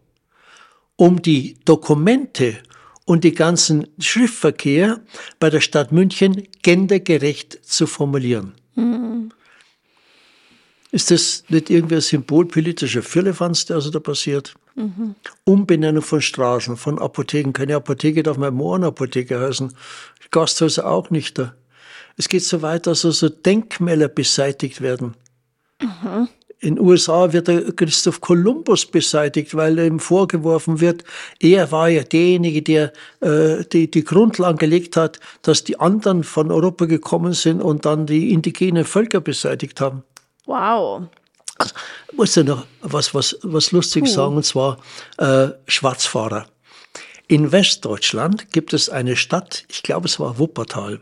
um 0.95 1.21
die 1.21 1.57
Dokumente 1.65 2.57
und 3.05 3.23
die 3.23 3.33
ganzen 3.33 3.87
Schriftverkehr 3.99 5.01
bei 5.39 5.49
der 5.49 5.61
Stadt 5.61 5.91
München 5.91 6.47
gendergerecht 6.61 7.59
zu 7.63 7.87
formulieren. 7.87 8.53
Mhm. 8.75 9.31
Ist 10.91 11.09
das 11.09 11.43
nicht 11.49 11.69
irgendwie 11.69 11.95
ein 11.95 12.01
symbolpolitischer 12.01 13.01
Firlefanz, 13.01 13.65
der 13.65 13.77
also 13.77 13.89
da 13.89 13.99
passiert? 13.99 14.53
Mhm. 14.75 15.15
Umbenennung 15.43 16.03
von 16.03 16.21
Straßen, 16.21 16.77
von 16.77 16.99
Apotheken. 16.99 17.51
Keine 17.51 17.75
Apotheke 17.75 18.23
darf 18.23 18.37
mehr 18.37 18.51
Mohrenapotheke 18.51 19.39
heißen. 19.39 19.73
Gasthäuser 20.31 20.87
auch 20.87 21.09
nicht 21.09 21.39
da. 21.39 21.55
Es 22.15 22.29
geht 22.29 22.43
so 22.43 22.61
weit, 22.61 22.85
dass 22.85 23.05
also 23.05 23.29
Denkmäler 23.29 24.07
beseitigt 24.07 24.81
werden. 24.81 25.15
Mhm. 25.81 26.29
In 26.63 26.75
den 26.75 26.85
USA 26.85 27.33
wird 27.33 27.49
der 27.49 27.73
Christoph 27.73 28.21
Kolumbus 28.21 28.85
beseitigt, 28.85 29.53
weil 29.53 29.77
ihm 29.79 29.99
vorgeworfen 29.99 30.79
wird, 30.79 31.03
er 31.41 31.73
war 31.73 31.89
ja 31.89 32.03
derjenige, 32.03 32.61
der 32.61 32.93
äh, 33.19 33.65
die, 33.65 33.91
die 33.91 34.05
Grundlagen 34.05 34.57
gelegt 34.57 34.95
hat, 34.95 35.19
dass 35.41 35.65
die 35.65 35.77
anderen 35.81 36.23
von 36.23 36.51
Europa 36.51 36.85
gekommen 36.85 37.33
sind 37.33 37.61
und 37.61 37.83
dann 37.83 38.05
die 38.05 38.31
indigenen 38.31 38.85
Völker 38.85 39.19
beseitigt 39.19 39.81
haben. 39.81 40.03
Wow. 40.45 41.03
Also, 41.57 41.75
ich 42.09 42.17
muss 42.17 42.35
ja 42.35 42.43
noch 42.43 42.65
was, 42.81 43.13
was, 43.13 43.37
was 43.43 43.73
lustig 43.73 44.03
cool. 44.03 44.09
sagen, 44.09 44.35
und 44.37 44.45
zwar 44.45 44.77
äh, 45.17 45.49
Schwarzfahrer. 45.67 46.45
In 47.27 47.51
Westdeutschland 47.51 48.53
gibt 48.53 48.71
es 48.71 48.89
eine 48.89 49.17
Stadt, 49.17 49.65
ich 49.67 49.83
glaube 49.83 50.07
es 50.07 50.17
war 50.17 50.39
Wuppertal. 50.39 51.01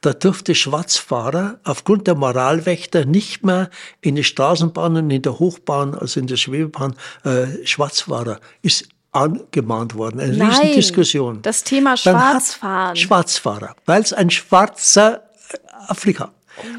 Da 0.00 0.12
dürfte 0.12 0.54
Schwarzfahrer 0.54 1.58
aufgrund 1.64 2.06
der 2.06 2.14
Moralwächter 2.14 3.04
nicht 3.04 3.44
mehr 3.44 3.70
in 4.00 4.16
die 4.16 4.24
Straßenbahnen, 4.24 5.10
in 5.10 5.22
der 5.22 5.38
Hochbahn, 5.38 5.94
also 5.94 6.20
in 6.20 6.26
der 6.26 6.36
Schwebebahn, 6.36 6.94
äh, 7.24 7.64
Schwarzfahrer 7.66 8.40
ist 8.62 8.88
angemahnt 9.12 9.94
worden. 9.94 10.20
Eine 10.20 10.36
Nein, 10.36 10.50
Riesendiskussion. 10.50 11.42
Das 11.42 11.64
Thema 11.64 11.96
Schwarzfahren. 11.96 12.96
Schwarzfahrer, 12.96 13.76
weil 13.86 14.02
es 14.02 14.12
ein 14.12 14.30
schwarzer 14.30 15.22
äh, 15.50 15.58
Afrika. 15.88 16.32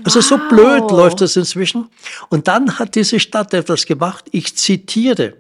Also 0.04 0.20
wow. 0.20 0.26
so 0.26 0.38
blöd 0.50 0.92
läuft 0.92 1.22
das 1.22 1.36
inzwischen. 1.36 1.90
Und 2.30 2.48
dann 2.48 2.78
hat 2.78 2.96
diese 2.96 3.20
Stadt 3.20 3.54
etwas 3.54 3.86
gemacht. 3.86 4.26
Ich 4.32 4.56
zitiere. 4.56 5.36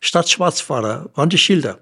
Stadt 0.00 0.28
Schwarzfahrer 0.28 1.10
waren 1.14 1.30
die 1.30 1.38
Schilder. 1.38 1.78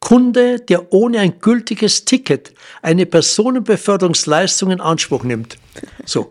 Kunde, 0.00 0.60
der 0.60 0.92
ohne 0.92 1.20
ein 1.20 1.40
gültiges 1.40 2.04
Ticket 2.04 2.54
eine 2.82 3.06
Personenbeförderungsleistung 3.06 4.70
in 4.70 4.80
Anspruch 4.80 5.24
nimmt. 5.24 5.58
So. 6.04 6.30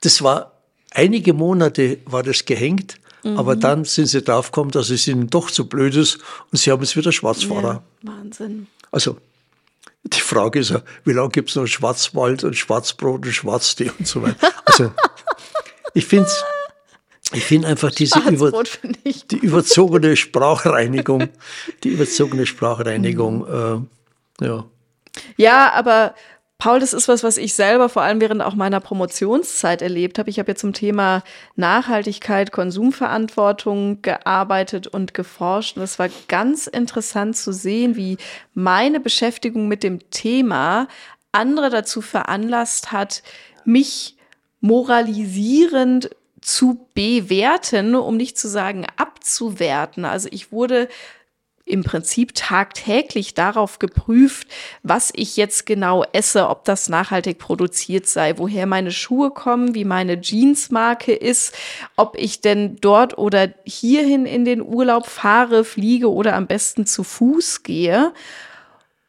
Das 0.00 0.22
war 0.22 0.54
Einige 0.94 1.32
Monate 1.32 1.98
war 2.06 2.22
das 2.22 2.44
gehängt, 2.44 3.00
mhm. 3.24 3.36
aber 3.36 3.56
dann 3.56 3.84
sind 3.84 4.06
sie 4.06 4.22
draufgekommen, 4.22 4.70
dass 4.70 4.90
es 4.90 5.08
ihnen 5.08 5.28
doch 5.28 5.50
zu 5.50 5.68
blöd 5.68 5.96
ist 5.96 6.18
und 6.52 6.58
sie 6.58 6.70
haben 6.70 6.84
es 6.84 6.96
wieder 6.96 7.10
Schwarzfahrer. 7.10 7.82
Ja, 8.02 8.12
Wahnsinn. 8.12 8.68
Also 8.92 9.18
die 10.04 10.20
Frage 10.20 10.60
ist 10.60 10.70
ja, 10.70 10.82
wie 11.04 11.12
lange 11.12 11.30
gibt 11.30 11.50
es 11.50 11.56
noch 11.56 11.66
Schwarzwald 11.66 12.44
und 12.44 12.54
Schwarzbrot 12.54 13.26
und 13.26 13.32
Schwarztee 13.32 13.90
und 13.98 14.06
so 14.06 14.22
weiter. 14.22 14.36
Also 14.66 14.92
ich 15.94 16.06
finde 16.06 16.30
ich 17.34 17.44
finde 17.44 17.68
einfach 17.68 17.90
diese 17.90 18.18
über, 18.28 18.52
die 19.30 19.36
überzogene 19.36 20.16
Sprachreinigung, 20.16 21.28
die 21.82 21.88
überzogene 21.90 22.46
Sprachreinigung, 22.46 23.86
äh, 24.40 24.44
ja. 24.44 24.64
Ja, 25.36 25.72
aber 25.72 26.14
Paul, 26.58 26.80
das 26.80 26.92
ist 26.92 27.08
was, 27.08 27.22
was 27.22 27.36
ich 27.36 27.54
selber 27.54 27.88
vor 27.88 28.02
allem 28.02 28.20
während 28.20 28.40
auch 28.40 28.54
meiner 28.54 28.80
Promotionszeit 28.80 29.82
erlebt 29.82 30.18
habe. 30.18 30.30
Ich 30.30 30.38
habe 30.38 30.52
ja 30.52 30.54
zum 30.54 30.72
Thema 30.72 31.22
Nachhaltigkeit, 31.56 32.52
Konsumverantwortung 32.52 34.02
gearbeitet 34.02 34.86
und 34.86 35.14
geforscht. 35.14 35.76
Und 35.76 35.82
es 35.82 35.98
war 35.98 36.08
ganz 36.28 36.66
interessant 36.66 37.36
zu 37.36 37.52
sehen, 37.52 37.96
wie 37.96 38.16
meine 38.54 39.00
Beschäftigung 39.00 39.68
mit 39.68 39.82
dem 39.82 40.10
Thema 40.10 40.88
andere 41.32 41.70
dazu 41.70 42.00
veranlasst 42.00 42.92
hat, 42.92 43.22
mich 43.64 44.16
moralisierend 44.60 46.10
zu 46.44 46.88
bewerten, 46.94 47.94
um 47.94 48.16
nicht 48.16 48.38
zu 48.38 48.48
sagen 48.48 48.86
abzuwerten. 48.96 50.04
Also 50.04 50.28
ich 50.30 50.52
wurde 50.52 50.88
im 51.66 51.82
Prinzip 51.82 52.34
tagtäglich 52.34 53.32
darauf 53.32 53.78
geprüft, 53.78 54.48
was 54.82 55.10
ich 55.14 55.38
jetzt 55.38 55.64
genau 55.64 56.04
esse, 56.12 56.50
ob 56.50 56.64
das 56.64 56.90
nachhaltig 56.90 57.38
produziert 57.38 58.06
sei, 58.06 58.36
woher 58.36 58.66
meine 58.66 58.90
Schuhe 58.90 59.30
kommen, 59.30 59.74
wie 59.74 59.86
meine 59.86 60.20
Jeansmarke 60.20 61.14
ist, 61.14 61.56
ob 61.96 62.16
ich 62.18 62.42
denn 62.42 62.76
dort 62.76 63.16
oder 63.16 63.48
hierhin 63.64 64.26
in 64.26 64.44
den 64.44 64.60
Urlaub 64.60 65.06
fahre, 65.06 65.64
fliege 65.64 66.12
oder 66.12 66.34
am 66.34 66.46
besten 66.46 66.84
zu 66.84 67.02
Fuß 67.02 67.62
gehe. 67.62 68.12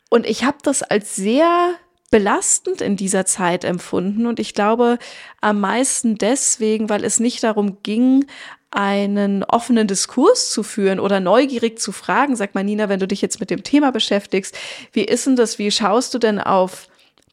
Und 0.09 0.25
ich 0.25 0.45
habe 0.45 0.57
das 0.63 0.81
als 0.81 1.17
sehr 1.17 1.75
belastend 2.15 2.79
in 2.79 2.95
dieser 2.95 3.25
Zeit 3.25 3.65
empfunden 3.65 4.25
und 4.25 4.39
ich 4.39 4.53
glaube 4.53 4.99
am 5.41 5.59
meisten 5.59 6.17
deswegen, 6.17 6.87
weil 6.87 7.03
es 7.03 7.19
nicht 7.19 7.43
darum 7.43 7.83
ging, 7.83 8.25
einen 8.71 9.43
offenen 9.43 9.85
Diskurs 9.85 10.49
zu 10.49 10.63
führen 10.63 11.01
oder 11.01 11.19
neugierig 11.19 11.77
zu 11.77 11.91
fragen. 11.91 12.37
Sag 12.37 12.55
mal, 12.55 12.63
Nina, 12.63 12.87
wenn 12.87 13.01
du 13.01 13.07
dich 13.07 13.21
jetzt 13.21 13.41
mit 13.41 13.49
dem 13.49 13.63
Thema 13.63 13.91
beschäftigst, 13.91 14.57
wie 14.93 15.03
ist 15.03 15.25
denn 15.25 15.35
das? 15.35 15.59
Wie 15.59 15.69
schaust 15.71 16.13
du 16.13 16.17
denn 16.17 16.39
auf 16.39 16.87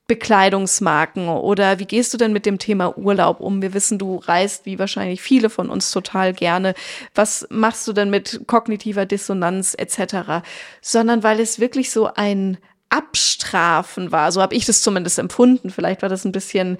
Bekleidungsmarken 0.08 1.28
oder 1.28 1.78
wie 1.78 1.86
gehst 1.86 2.12
du 2.12 2.18
denn 2.18 2.32
mit 2.32 2.44
dem 2.44 2.58
Thema 2.58 2.98
Urlaub 2.98 3.38
um? 3.38 3.62
Wir 3.62 3.74
wissen, 3.74 4.00
du 4.00 4.16
reist 4.16 4.66
wie 4.66 4.80
wahrscheinlich 4.80 5.22
viele 5.22 5.48
von 5.48 5.70
uns 5.70 5.92
total 5.92 6.32
gerne. 6.32 6.74
Was 7.14 7.46
machst 7.50 7.86
du 7.86 7.92
denn 7.92 8.10
mit 8.10 8.48
kognitiver 8.48 9.06
Dissonanz 9.06 9.76
etc.? 9.78 10.42
Sondern 10.80 11.22
weil 11.22 11.38
es 11.38 11.60
wirklich 11.60 11.92
so 11.92 12.12
ein 12.12 12.58
Abstrafen 12.92 14.12
war. 14.12 14.30
So 14.32 14.42
habe 14.42 14.54
ich 14.54 14.66
das 14.66 14.82
zumindest 14.82 15.18
empfunden. 15.18 15.70
Vielleicht 15.70 16.02
war 16.02 16.08
das 16.08 16.24
ein 16.24 16.32
bisschen 16.32 16.78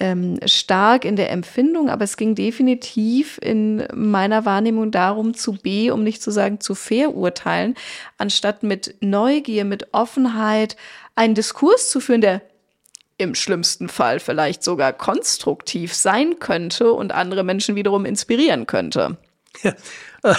ähm, 0.00 0.40
stark 0.46 1.04
in 1.04 1.14
der 1.14 1.30
Empfindung, 1.30 1.88
aber 1.88 2.02
es 2.02 2.16
ging 2.16 2.34
definitiv 2.34 3.38
in 3.40 3.86
meiner 3.94 4.44
Wahrnehmung 4.44 4.90
darum, 4.90 5.34
zu 5.34 5.52
B, 5.52 5.92
um 5.92 6.02
nicht 6.02 6.22
zu 6.22 6.32
sagen 6.32 6.58
zu 6.58 6.74
verurteilen, 6.74 7.76
anstatt 8.18 8.64
mit 8.64 8.96
Neugier, 9.00 9.64
mit 9.64 9.92
Offenheit 9.92 10.76
einen 11.14 11.36
Diskurs 11.36 11.90
zu 11.90 12.00
führen, 12.00 12.20
der 12.20 12.42
im 13.18 13.36
schlimmsten 13.36 13.88
Fall 13.88 14.18
vielleicht 14.18 14.64
sogar 14.64 14.92
konstruktiv 14.92 15.94
sein 15.94 16.40
könnte 16.40 16.92
und 16.92 17.12
andere 17.12 17.44
Menschen 17.44 17.76
wiederum 17.76 18.04
inspirieren 18.04 18.66
könnte. 18.66 19.16
Ja, 19.62 19.74
äh, 20.22 20.34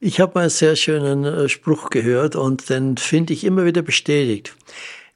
ich 0.00 0.20
habe 0.20 0.32
mal 0.34 0.40
einen 0.42 0.50
sehr 0.50 0.76
schönen 0.76 1.24
äh, 1.24 1.48
Spruch 1.48 1.90
gehört 1.90 2.36
und 2.36 2.68
den 2.70 2.96
finde 2.96 3.32
ich 3.32 3.44
immer 3.44 3.64
wieder 3.64 3.82
bestätigt. 3.82 4.54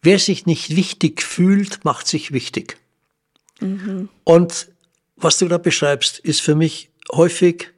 Wer 0.02 0.18
sich 0.18 0.46
nicht 0.46 0.76
wichtig 0.76 1.22
fühlt, 1.22 1.84
macht 1.84 2.06
sich 2.06 2.32
wichtig. 2.32 2.76
Mhm. 3.60 4.08
Und 4.24 4.68
was 5.16 5.38
du 5.38 5.48
da 5.48 5.58
beschreibst, 5.58 6.18
ist 6.20 6.40
für 6.40 6.54
mich 6.54 6.90
häufig 7.12 7.72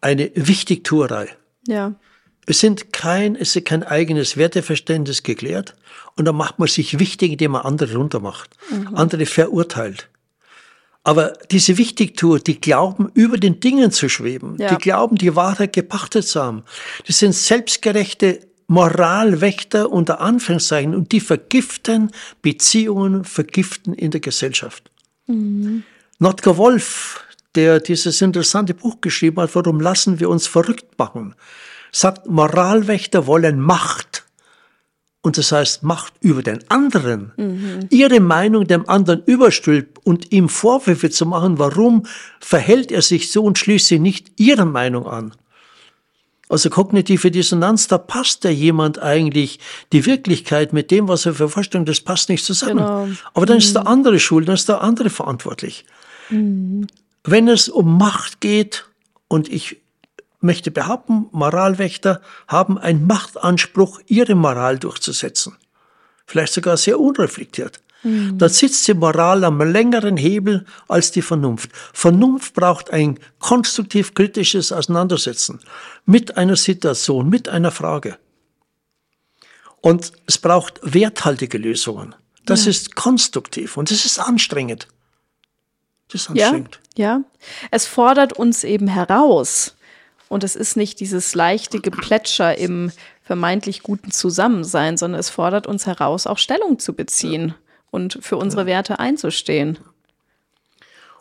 eine 0.00 0.30
Wichtigtuerei. 0.34 1.28
Ja. 1.66 1.94
Es 2.46 2.60
sind 2.60 2.92
kein, 2.92 3.34
es 3.34 3.56
ist 3.56 3.64
kein 3.64 3.82
eigenes 3.82 4.36
Werteverständnis 4.36 5.22
geklärt 5.22 5.74
und 6.16 6.26
dann 6.26 6.36
macht 6.36 6.58
man 6.58 6.68
sich 6.68 6.98
wichtig, 6.98 7.32
indem 7.32 7.52
man 7.52 7.62
andere 7.62 7.96
runtermacht, 7.96 8.50
mhm. 8.70 8.94
andere 8.94 9.26
verurteilt. 9.26 10.08
Aber 11.06 11.34
diese 11.52 11.78
Wichtigtour, 11.78 12.40
die 12.40 12.60
glauben, 12.60 13.12
über 13.14 13.38
den 13.38 13.60
Dingen 13.60 13.92
zu 13.92 14.08
schweben, 14.08 14.56
ja. 14.58 14.74
die 14.74 14.82
glauben, 14.82 15.14
die 15.14 15.36
Wahrheit 15.36 15.72
gepachtet 15.72 16.26
zu 16.26 16.42
haben. 16.42 16.64
Das 17.06 17.20
sind 17.20 17.32
selbstgerechte 17.32 18.40
Moralwächter 18.66 19.92
unter 19.92 20.20
Anführungszeichen 20.20 20.96
und 20.96 21.12
die 21.12 21.20
vergiften 21.20 22.10
Beziehungen, 22.42 23.24
vergiften 23.24 23.94
in 23.94 24.10
der 24.10 24.18
Gesellschaft. 24.18 24.90
Mhm. 25.28 25.84
Notker 26.18 26.56
Wolf, 26.56 27.24
der 27.54 27.78
dieses 27.78 28.20
interessante 28.20 28.74
Buch 28.74 29.00
geschrieben 29.00 29.40
hat, 29.40 29.54
warum 29.54 29.78
lassen 29.78 30.18
wir 30.18 30.28
uns 30.28 30.48
verrückt 30.48 30.98
machen, 30.98 31.36
sagt, 31.92 32.26
Moralwächter 32.26 33.28
wollen 33.28 33.60
Macht. 33.60 34.25
Und 35.26 35.38
das 35.38 35.50
heißt 35.50 35.82
Macht 35.82 36.12
über 36.20 36.40
den 36.40 36.60
anderen. 36.70 37.32
Mhm. 37.36 37.88
Ihre 37.90 38.20
Meinung 38.20 38.68
dem 38.68 38.88
anderen 38.88 39.24
überstülpt 39.26 39.98
und 40.06 40.30
ihm 40.30 40.48
Vorwürfe 40.48 41.10
zu 41.10 41.26
machen, 41.26 41.58
warum 41.58 42.06
verhält 42.38 42.92
er 42.92 43.02
sich 43.02 43.32
so 43.32 43.42
und 43.42 43.58
schließt 43.58 43.88
sie 43.88 43.98
nicht 43.98 44.38
ihrer 44.38 44.66
Meinung 44.66 45.08
an. 45.08 45.32
Also 46.48 46.70
kognitive 46.70 47.32
Dissonanz, 47.32 47.88
da 47.88 47.98
passt 47.98 48.44
ja 48.44 48.50
jemand 48.50 49.02
eigentlich 49.02 49.58
die 49.92 50.06
Wirklichkeit 50.06 50.72
mit 50.72 50.92
dem, 50.92 51.08
was 51.08 51.26
er 51.26 51.34
für 51.34 51.48
Vorstellungen, 51.48 51.86
das 51.86 52.02
passt 52.02 52.28
nicht 52.28 52.44
zusammen. 52.44 52.76
Genau. 52.76 53.08
Aber 53.34 53.46
dann 53.46 53.56
mhm. 53.56 53.62
ist 53.62 53.74
der 53.74 53.88
andere 53.88 54.20
schuld, 54.20 54.46
dann 54.46 54.54
ist 54.54 54.68
der 54.68 54.80
andere 54.80 55.10
verantwortlich. 55.10 55.86
Mhm. 56.30 56.86
Wenn 57.24 57.48
es 57.48 57.68
um 57.68 57.98
Macht 57.98 58.40
geht, 58.40 58.84
und 59.28 59.48
ich 59.48 59.78
möchte 60.40 60.70
behaupten, 60.70 61.26
Moralwächter 61.32 62.20
haben 62.48 62.78
einen 62.78 63.06
Machtanspruch, 63.06 64.00
ihre 64.06 64.34
Moral 64.34 64.78
durchzusetzen. 64.78 65.56
Vielleicht 66.26 66.52
sogar 66.52 66.76
sehr 66.76 66.98
unreflektiert. 66.98 67.80
Mhm. 68.02 68.38
Da 68.38 68.48
sitzt 68.48 68.86
die 68.88 68.94
Moral 68.94 69.44
am 69.44 69.60
längeren 69.60 70.16
Hebel 70.16 70.64
als 70.88 71.10
die 71.10 71.22
Vernunft. 71.22 71.70
Vernunft 71.92 72.54
braucht 72.54 72.90
ein 72.90 73.18
konstruktiv 73.38 74.14
kritisches 74.14 74.72
Auseinandersetzen 74.72 75.60
mit 76.04 76.36
einer 76.36 76.56
Situation, 76.56 77.28
mit 77.28 77.48
einer 77.48 77.70
Frage. 77.70 78.18
Und 79.80 80.12
es 80.26 80.38
braucht 80.38 80.80
werthaltige 80.82 81.58
Lösungen. 81.58 82.14
Das 82.44 82.64
ja. 82.64 82.70
ist 82.70 82.94
konstruktiv 82.94 83.76
und 83.76 83.90
das 83.90 84.04
ist 84.04 84.18
anstrengend. 84.18 84.88
Das 86.08 86.22
ist 86.22 86.30
anstrengend. 86.30 86.80
Ja, 86.96 87.04
ja. 87.04 87.20
Es 87.70 87.86
fordert 87.86 88.32
uns 88.32 88.62
eben 88.64 88.88
heraus. 88.88 89.75
Und 90.28 90.44
es 90.44 90.56
ist 90.56 90.76
nicht 90.76 91.00
dieses 91.00 91.34
leichte 91.34 91.80
Geplätscher 91.80 92.58
im 92.58 92.90
vermeintlich 93.22 93.82
guten 93.82 94.10
Zusammensein, 94.10 94.96
sondern 94.96 95.20
es 95.20 95.30
fordert 95.30 95.66
uns 95.66 95.86
heraus, 95.86 96.26
auch 96.26 96.38
Stellung 96.38 96.78
zu 96.78 96.94
beziehen 96.94 97.54
und 97.90 98.18
für 98.20 98.36
unsere 98.36 98.66
Werte 98.66 98.98
einzustehen. 98.98 99.78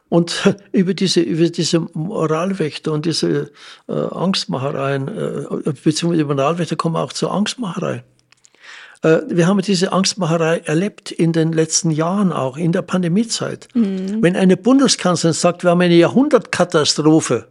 Und 0.09 0.55
über 0.71 0.93
diese, 0.93 1.21
über 1.21 1.49
diese 1.49 1.79
Moralwächter 1.93 2.91
und 2.91 3.05
diese 3.05 3.51
äh, 3.87 3.93
Angstmachereien, 3.93 5.07
äh, 5.07 5.71
beziehungsweise 5.83 6.17
die 6.17 6.23
Moralwächter 6.23 6.75
kommen 6.75 6.95
auch 6.95 7.13
zur 7.13 7.31
Angstmacherei. 7.31 8.03
Äh, 9.01 9.21
wir 9.27 9.47
haben 9.47 9.61
diese 9.61 9.91
Angstmacherei 9.91 10.59
erlebt 10.59 11.11
in 11.11 11.31
den 11.31 11.53
letzten 11.53 11.91
Jahren 11.91 12.31
auch, 12.31 12.57
in 12.57 12.71
der 12.71 12.81
Pandemiezeit. 12.81 13.67
Mhm. 13.73 14.21
Wenn 14.21 14.35
eine 14.35 14.57
Bundeskanzlerin 14.57 15.33
sagt, 15.33 15.63
wir 15.63 15.71
haben 15.71 15.81
eine 15.81 15.95
Jahrhundertkatastrophe, 15.95 17.47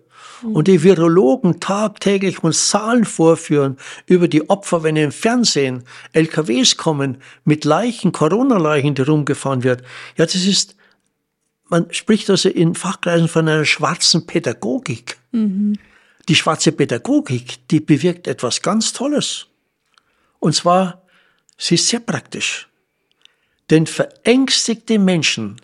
und 0.53 0.69
die 0.69 0.83
Virologen 0.83 1.61
tagtäglich 1.61 2.43
uns 2.43 2.69
Zahlen 2.69 3.05
vorführen 3.05 3.77
über 4.07 4.29
die 4.29 4.49
Opfer, 4.51 4.83
wenn 4.83 4.97
im 4.97 5.13
Fernsehen 5.13 5.85
LKWs 6.13 6.77
kommen 6.77 7.19
mit 7.45 7.65
Leichen, 7.65 8.13
Corona-Leichen, 8.13 8.95
die 8.95 9.03
rumgefahren 9.03 9.63
wird. 9.63 9.83
Ja, 10.17 10.25
das 10.25 10.35
ist, 10.35 10.77
man 11.69 11.93
spricht 11.93 12.29
also 12.31 12.49
in 12.49 12.75
Fachkreisen 12.75 13.29
von 13.29 13.49
einer 13.49 13.65
schwarzen 13.65 14.27
Pädagogik. 14.27 15.19
Mhm. 15.33 15.79
Die 16.29 16.35
schwarze 16.35 16.73
Pädagogik, 16.73 17.69
die 17.69 17.81
bewirkt 17.81 18.27
etwas 18.27 18.63
ganz 18.63 18.93
Tolles. 18.93 19.47
Und 20.41 20.55
zwar, 20.55 21.03
sie 21.57 21.77
ist 21.77 21.89
sehr 21.89 22.01
praktisch. 22.01 22.69
Denn 23.71 23.87
verängstigte 23.87 24.99
Menschen 24.99 25.61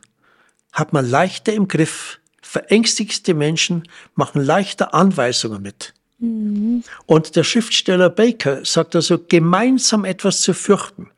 hat 0.73 0.93
man 0.93 1.09
leichter 1.09 1.53
im 1.53 1.69
Griff 1.69 2.20
verängstigte 2.51 3.33
Menschen 3.33 3.87
machen 4.17 4.43
leichter 4.45 4.93
Anweisungen 4.93 5.63
mit. 5.63 5.95
Mhm. 6.19 6.83
Und 7.07 7.37
der 7.37 7.45
Schriftsteller 7.45 8.11
Baker 8.11 8.65
sagt 8.65 8.97
also, 8.97 9.21
gemeinsam 9.29 10.05
etwas 10.05 10.41
zu 10.41 10.53
fürchten 10.53 11.13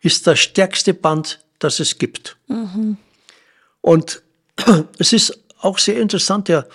ist 0.00 0.26
das 0.26 0.40
stärkste 0.40 0.94
Band, 0.94 1.44
das 1.58 1.78
es 1.78 1.98
gibt. 1.98 2.38
Mhm. 2.48 2.96
Und 3.82 4.22
es 4.98 5.12
ist 5.12 5.38
auch 5.60 5.78
sehr 5.78 6.00
interessant, 6.00 6.48
der 6.48 6.66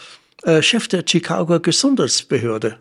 äh, 0.44 0.62
Chef 0.62 0.88
der 0.88 1.04
Chicago 1.04 1.60
Gesundheitsbehörde 1.60 2.78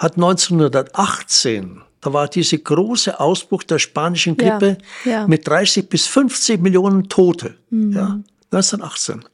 hat 0.00 0.16
1918 0.16 1.82
da 2.00 2.12
war 2.12 2.28
dieser 2.28 2.58
große 2.58 3.18
Ausbruch 3.18 3.64
der 3.64 3.80
spanischen 3.80 4.36
Grippe 4.36 4.78
ja, 5.04 5.10
ja. 5.10 5.26
mit 5.26 5.48
30 5.48 5.88
bis 5.88 6.06
50 6.06 6.60
Millionen 6.60 7.08
Tote. 7.08 7.56
Mhm. 7.70 7.92
Ja, 7.92 8.20
1918. 8.50 9.24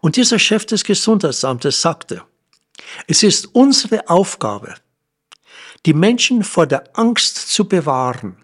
Und 0.00 0.16
dieser 0.16 0.38
Chef 0.38 0.66
des 0.66 0.84
Gesundheitsamtes 0.84 1.80
sagte, 1.80 2.22
es 3.06 3.22
ist 3.22 3.46
unsere 3.54 4.08
Aufgabe, 4.08 4.74
die 5.86 5.94
Menschen 5.94 6.42
vor 6.42 6.66
der 6.66 6.84
Angst 6.94 7.50
zu 7.52 7.66
bewahren. 7.66 8.36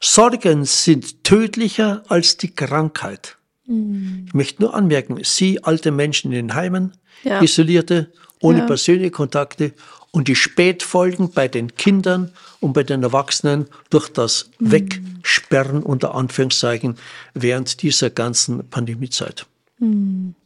Sorgen 0.00 0.64
sind 0.64 1.24
tödlicher 1.24 2.02
als 2.08 2.36
die 2.36 2.54
Krankheit. 2.54 3.36
Mhm. 3.66 4.24
Ich 4.26 4.34
möchte 4.34 4.62
nur 4.62 4.74
anmerken, 4.74 5.18
Sie 5.22 5.62
alte 5.64 5.90
Menschen 5.90 6.32
in 6.32 6.48
den 6.48 6.54
Heimen, 6.54 6.96
ja. 7.22 7.40
Isolierte, 7.40 8.12
ohne 8.40 8.60
ja. 8.60 8.66
persönliche 8.66 9.10
Kontakte 9.10 9.72
und 10.14 10.28
die 10.28 10.36
Spätfolgen 10.36 11.32
bei 11.32 11.48
den 11.48 11.74
Kindern 11.74 12.30
und 12.60 12.72
bei 12.72 12.84
den 12.84 13.02
Erwachsenen 13.02 13.66
durch 13.90 14.08
das 14.08 14.48
mhm. 14.60 14.70
Wegsperren 14.70 15.82
unter 15.82 16.14
Anführungszeichen 16.14 16.96
während 17.34 17.82
dieser 17.82 18.10
ganzen 18.10 18.70
Pandemiezeit. 18.70 19.44
Mhm. 19.80 20.36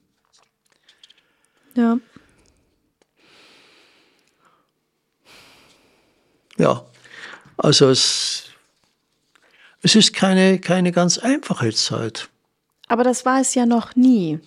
Ja. 1.75 1.99
Ja, 6.57 6.87
also 7.59 7.91
es, 7.91 8.45
es 9.83 9.95
ist 9.95 10.15
keine, 10.15 10.61
keine 10.61 10.93
ganz 10.93 11.19
einfache 11.19 11.75
Zeit. 11.75 12.31
Aber 12.89 13.05
das 13.05 13.27
war 13.27 13.43
es 13.43 13.55
ja 13.55 13.67
noch 13.67 13.95
nie. 13.97 14.41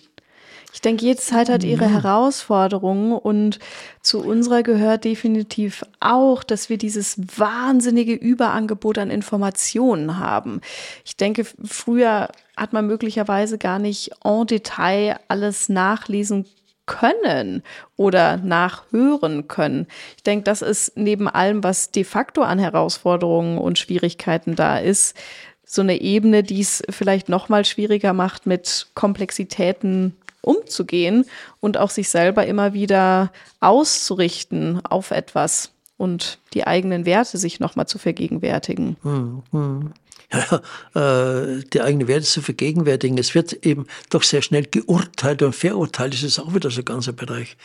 Ich 0.72 0.80
denke, 0.80 1.04
jede 1.04 1.20
Zeit 1.20 1.50
hat 1.50 1.64
ihre 1.64 1.86
Herausforderungen 1.86 3.12
und 3.12 3.58
zu 4.00 4.20
unserer 4.24 4.62
gehört 4.62 5.04
definitiv 5.04 5.84
auch, 6.00 6.42
dass 6.42 6.70
wir 6.70 6.78
dieses 6.78 7.18
wahnsinnige 7.38 8.14
Überangebot 8.14 8.96
an 8.98 9.10
Informationen 9.10 10.18
haben. 10.18 10.62
Ich 11.04 11.16
denke, 11.16 11.44
früher 11.64 12.28
hat 12.56 12.72
man 12.72 12.86
möglicherweise 12.86 13.58
gar 13.58 13.78
nicht 13.78 14.12
en 14.24 14.46
Detail 14.46 15.18
alles 15.28 15.68
nachlesen 15.68 16.46
können 16.86 17.62
oder 17.96 18.38
nachhören 18.38 19.48
können. 19.48 19.86
Ich 20.16 20.22
denke, 20.22 20.44
das 20.44 20.62
ist 20.62 20.96
neben 20.96 21.28
allem, 21.28 21.62
was 21.62 21.90
de 21.90 22.04
facto 22.04 22.42
an 22.42 22.58
Herausforderungen 22.58 23.58
und 23.58 23.78
Schwierigkeiten 23.78 24.56
da 24.56 24.78
ist, 24.78 25.16
so 25.64 25.82
eine 25.82 26.00
Ebene, 26.00 26.42
die 26.42 26.60
es 26.60 26.82
vielleicht 26.90 27.28
noch 27.28 27.48
mal 27.48 27.64
schwieriger 27.64 28.12
macht, 28.12 28.46
mit 28.46 28.88
Komplexitäten 28.94 30.16
umzugehen 30.42 31.24
und 31.60 31.78
auch 31.78 31.90
sich 31.90 32.08
selber 32.08 32.46
immer 32.46 32.74
wieder 32.74 33.32
auszurichten 33.60 34.84
auf 34.84 35.12
etwas 35.12 35.70
und 35.96 36.38
die 36.52 36.66
eigenen 36.66 37.06
Werte 37.06 37.38
sich 37.38 37.60
nochmal 37.60 37.86
zu 37.86 37.98
vergegenwärtigen. 37.98 38.96
Hm, 39.02 39.42
hm. 39.52 39.92
Ja, 40.32 40.62
äh, 40.94 41.62
die 41.72 41.80
eigenen 41.80 42.08
Werte 42.08 42.26
zu 42.26 42.40
vergegenwärtigen. 42.40 43.18
Es 43.18 43.34
wird 43.34 43.52
eben 43.66 43.86
doch 44.10 44.22
sehr 44.22 44.42
schnell 44.42 44.66
geurteilt 44.66 45.42
und 45.42 45.54
verurteilt. 45.54 46.14
Das 46.14 46.22
ist 46.22 46.38
auch 46.38 46.54
wieder 46.54 46.70
so 46.70 46.80
ein 46.80 46.86
ganzer 46.86 47.12
Bereich. 47.12 47.56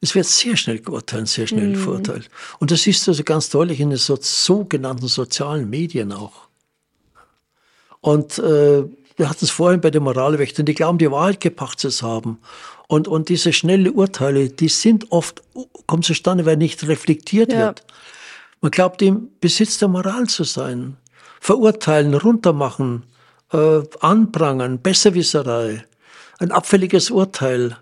Es 0.00 0.14
wird 0.14 0.26
sehr 0.26 0.56
schnell 0.56 0.78
geurteilt, 0.78 1.28
sehr 1.28 1.46
schnell 1.46 1.68
mhm. 1.68 1.76
verurteilt. 1.76 2.30
Und 2.60 2.70
das 2.70 2.86
ist 2.86 3.08
also 3.08 3.24
ganz 3.24 3.50
deutlich 3.50 3.80
in 3.80 3.90
den 3.90 3.98
so, 3.98 4.16
sogenannten 4.20 5.08
sozialen 5.08 5.68
Medien 5.68 6.12
auch. 6.12 6.48
Und 8.04 8.38
äh, 8.38 8.84
wir 9.16 9.30
hatten 9.30 9.46
es 9.46 9.50
vorhin 9.50 9.80
bei 9.80 9.90
den 9.90 10.02
Moralwächtern, 10.02 10.66
die 10.66 10.74
glauben, 10.74 10.98
die 10.98 11.10
Wahrheit 11.10 11.40
gepachtet 11.40 11.90
zu 11.90 12.06
haben. 12.06 12.36
Und, 12.86 13.08
und 13.08 13.30
diese 13.30 13.54
schnelle 13.54 13.92
Urteile, 13.92 14.50
die 14.50 14.68
sind 14.68 15.10
oft, 15.10 15.42
kommen 15.86 16.02
zustande, 16.02 16.44
weil 16.44 16.58
nicht 16.58 16.86
reflektiert 16.86 17.50
ja. 17.50 17.60
wird. 17.60 17.82
Man 18.60 18.72
glaubt, 18.72 19.00
im 19.00 19.30
Besitz 19.40 19.78
der 19.78 19.88
Moral 19.88 20.26
zu 20.26 20.44
sein. 20.44 20.98
Verurteilen, 21.40 22.12
runtermachen, 22.12 23.04
äh, 23.54 23.80
anprangern, 24.00 24.80
Besserwisserei, 24.80 25.82
ein 26.38 26.52
abfälliges 26.52 27.10
Urteil. 27.10 27.78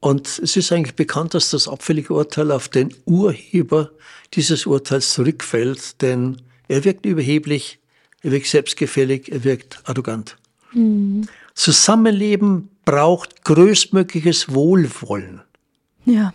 Und 0.00 0.28
es 0.28 0.56
ist 0.56 0.72
eigentlich 0.72 0.96
bekannt, 0.96 1.34
dass 1.34 1.50
das 1.50 1.68
abfällige 1.68 2.14
Urteil 2.14 2.52
auf 2.52 2.70
den 2.70 2.94
Urheber 3.04 3.90
dieses 4.32 4.64
Urteils 4.64 5.12
zurückfällt, 5.12 6.00
denn 6.00 6.40
er 6.68 6.84
wirkt 6.84 7.04
überheblich, 7.04 7.80
er 8.26 8.32
wirkt 8.32 8.48
selbstgefällig, 8.48 9.30
er 9.30 9.44
wirkt 9.44 9.78
arrogant. 9.84 10.36
Mhm. 10.72 11.28
Zusammenleben 11.54 12.70
braucht 12.84 13.44
größtmögliches 13.44 14.52
Wohlwollen. 14.52 15.42
Ja. 16.04 16.34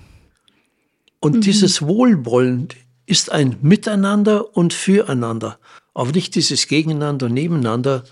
Und 1.19 1.35
mhm. 1.35 1.41
dieses 1.41 1.81
Wohlwollen 1.81 2.69
ist 3.05 3.29
ein 3.29 3.57
Miteinander 3.61 4.55
und 4.55 4.73
Füreinander, 4.73 5.59
aber 5.93 6.11
nicht 6.11 6.33
dieses 6.35 6.67
Gegeneinander 6.67 7.25
und 7.25 7.33
Nebeneinander, 7.33 8.05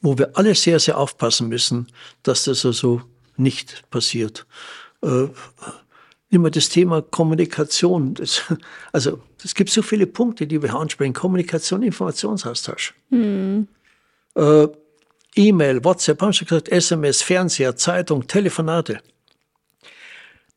wo 0.00 0.16
wir 0.16 0.36
alle 0.38 0.54
sehr, 0.54 0.80
sehr 0.80 0.96
aufpassen 0.96 1.48
müssen, 1.48 1.88
dass 2.22 2.44
das 2.44 2.64
also 2.64 3.02
nicht 3.36 3.84
passiert. 3.90 4.46
Äh, 5.02 5.28
Immer 6.28 6.50
das 6.50 6.68
Thema 6.68 7.02
Kommunikation. 7.02 8.14
Das, 8.14 8.42
also 8.92 9.20
es 9.44 9.54
gibt 9.54 9.70
so 9.70 9.82
viele 9.82 10.06
Punkte, 10.06 10.46
die 10.46 10.60
wir 10.62 10.74
ansprechen. 10.74 11.12
Kommunikation, 11.12 11.82
Informationsaustausch. 11.82 12.94
Mhm. 13.10 13.68
Äh, 14.34 14.68
E-Mail, 15.36 15.84
WhatsApp, 15.84 16.22
haben 16.22 16.32
schon 16.32 16.48
gesagt, 16.48 16.68
SMS, 16.68 17.22
Fernseher, 17.22 17.76
Zeitung, 17.76 18.26
Telefonate. 18.26 19.00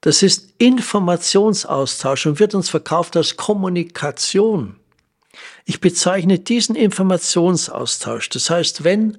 Das 0.02 0.24
ist 0.24 0.54
Informationsaustausch 0.58 2.26
und 2.26 2.40
wird 2.40 2.56
uns 2.56 2.70
verkauft 2.70 3.18
als 3.18 3.36
Kommunikation. 3.36 4.78
Ich 5.66 5.82
bezeichne 5.82 6.40
diesen 6.40 6.76
Informationsaustausch. 6.76 8.30
Das 8.30 8.50
heißt, 8.50 8.84
wenn 8.86 9.18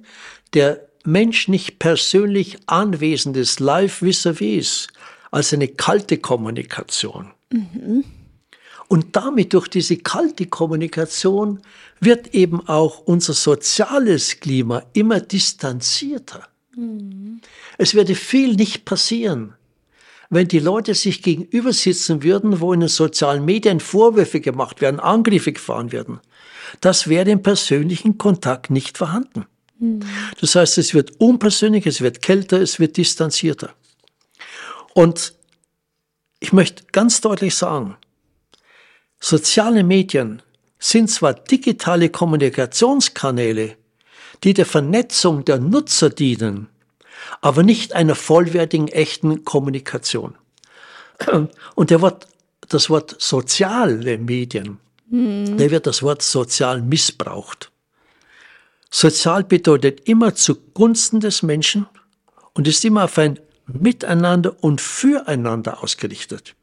der 0.53 0.87
Mensch 1.03 1.47
nicht 1.47 1.79
persönlich 1.79 2.57
anwesend 2.65 3.37
ist, 3.37 3.59
live 3.59 4.01
vis-à-vis, 4.01 4.87
-vis, 4.87 4.87
als 5.31 5.53
eine 5.53 5.69
kalte 5.69 6.17
Kommunikation. 6.17 7.31
Mhm. 7.51 8.03
Und 8.87 9.15
damit 9.15 9.53
durch 9.53 9.69
diese 9.69 9.97
kalte 9.97 10.47
Kommunikation 10.47 11.61
wird 12.01 12.33
eben 12.35 12.67
auch 12.67 12.99
unser 12.99 13.33
soziales 13.33 14.41
Klima 14.41 14.83
immer 14.91 15.21
distanzierter. 15.21 16.47
Mhm. 16.75 17.39
Es 17.77 17.95
würde 17.95 18.15
viel 18.15 18.55
nicht 18.55 18.83
passieren, 18.83 19.53
wenn 20.29 20.47
die 20.47 20.59
Leute 20.59 20.93
sich 20.93 21.23
gegenüber 21.23 21.71
sitzen 21.71 22.23
würden, 22.23 22.59
wo 22.59 22.73
in 22.73 22.81
den 22.81 22.89
sozialen 22.89 23.45
Medien 23.45 23.79
Vorwürfe 23.79 24.41
gemacht 24.41 24.81
werden, 24.81 24.99
Angriffe 24.99 25.53
gefahren 25.53 25.91
werden. 25.91 26.19
Das 26.81 27.07
wäre 27.07 27.29
im 27.29 27.41
persönlichen 27.41 28.17
Kontakt 28.17 28.69
nicht 28.69 28.97
vorhanden. 28.97 29.45
Das 30.39 30.55
heißt, 30.55 30.77
es 30.77 30.93
wird 30.93 31.19
unpersönlich, 31.19 31.85
es 31.87 32.01
wird 32.01 32.21
kälter, 32.21 32.61
es 32.61 32.79
wird 32.79 32.97
distanzierter. 32.97 33.73
Und 34.93 35.33
ich 36.39 36.53
möchte 36.53 36.83
ganz 36.91 37.21
deutlich 37.21 37.55
sagen, 37.55 37.97
soziale 39.19 39.83
Medien 39.83 40.41
sind 40.79 41.09
zwar 41.09 41.33
digitale 41.33 42.09
Kommunikationskanäle, 42.09 43.77
die 44.43 44.53
der 44.53 44.65
Vernetzung 44.65 45.45
der 45.45 45.59
Nutzer 45.59 46.09
dienen, 46.09 46.67
aber 47.41 47.63
nicht 47.63 47.93
einer 47.93 48.15
vollwertigen, 48.15 48.87
echten 48.87 49.45
Kommunikation. 49.45 50.35
Und 51.75 51.91
der 51.91 52.01
Wort, 52.01 52.27
das 52.67 52.89
Wort 52.89 53.15
soziale 53.19 54.17
Medien, 54.17 54.79
mhm. 55.07 55.57
der 55.57 55.69
wird 55.69 55.85
das 55.85 56.01
Wort 56.01 56.23
sozial 56.23 56.81
missbraucht. 56.81 57.71
Sozial 58.89 59.43
bedeutet 59.43 60.07
immer 60.09 60.33
zugunsten 60.33 61.19
des 61.19 61.43
Menschen 61.43 61.87
und 62.53 62.67
ist 62.67 62.83
immer 62.83 63.05
auf 63.05 63.17
ein 63.19 63.39
miteinander 63.67 64.55
und 64.61 64.81
füreinander 64.81 65.83
ausgerichtet. 65.83 66.55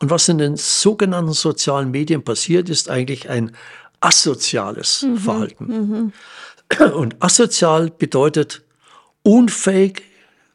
Und 0.00 0.10
was 0.10 0.28
in 0.28 0.38
den 0.38 0.56
sogenannten 0.56 1.32
sozialen 1.32 1.90
Medien 1.90 2.22
passiert, 2.22 2.68
ist 2.68 2.88
eigentlich 2.88 3.28
ein 3.28 3.52
asoziales 4.00 5.02
mhm, 5.02 5.18
Verhalten. 5.18 5.66
Mhm. 5.66 6.12
Und 6.94 7.22
asozial 7.22 7.90
bedeutet 7.90 8.62
unfähig, 9.22 10.02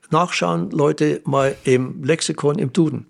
nachschauen 0.10 0.72
Leute 0.72 1.22
mal 1.26 1.56
im 1.64 2.04
Lexikon, 2.04 2.58
im 2.58 2.74
Duden. 2.74 3.06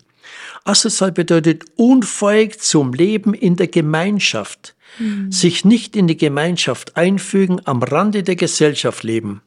Asozial 0.64 1.12
bedeutet 1.12 1.64
unfähig 1.76 2.60
zum 2.60 2.92
Leben 2.92 3.34
in 3.34 3.56
der 3.56 3.68
Gemeinschaft, 3.68 4.74
mhm. 4.98 5.32
sich 5.32 5.64
nicht 5.64 5.96
in 5.96 6.06
die 6.06 6.16
Gemeinschaft 6.16 6.96
einfügen, 6.96 7.60
am 7.64 7.82
Rande 7.82 8.22
der 8.22 8.36
Gesellschaft 8.36 9.02
leben. 9.02 9.42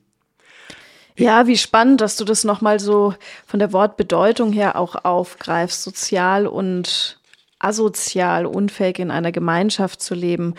Ja, 1.15 1.45
wie 1.47 1.57
spannend, 1.57 2.01
dass 2.01 2.17
du 2.17 2.25
das 2.25 2.43
nochmal 2.43 2.79
so 2.79 3.13
von 3.45 3.59
der 3.59 3.71
Wortbedeutung 3.71 4.51
her 4.51 4.75
auch 4.75 5.05
aufgreifst, 5.05 5.83
sozial 5.83 6.47
und 6.47 7.19
asozial, 7.59 8.45
unfähig 8.45 8.99
in 8.99 9.11
einer 9.11 9.31
Gemeinschaft 9.31 10.01
zu 10.01 10.15
leben. 10.15 10.55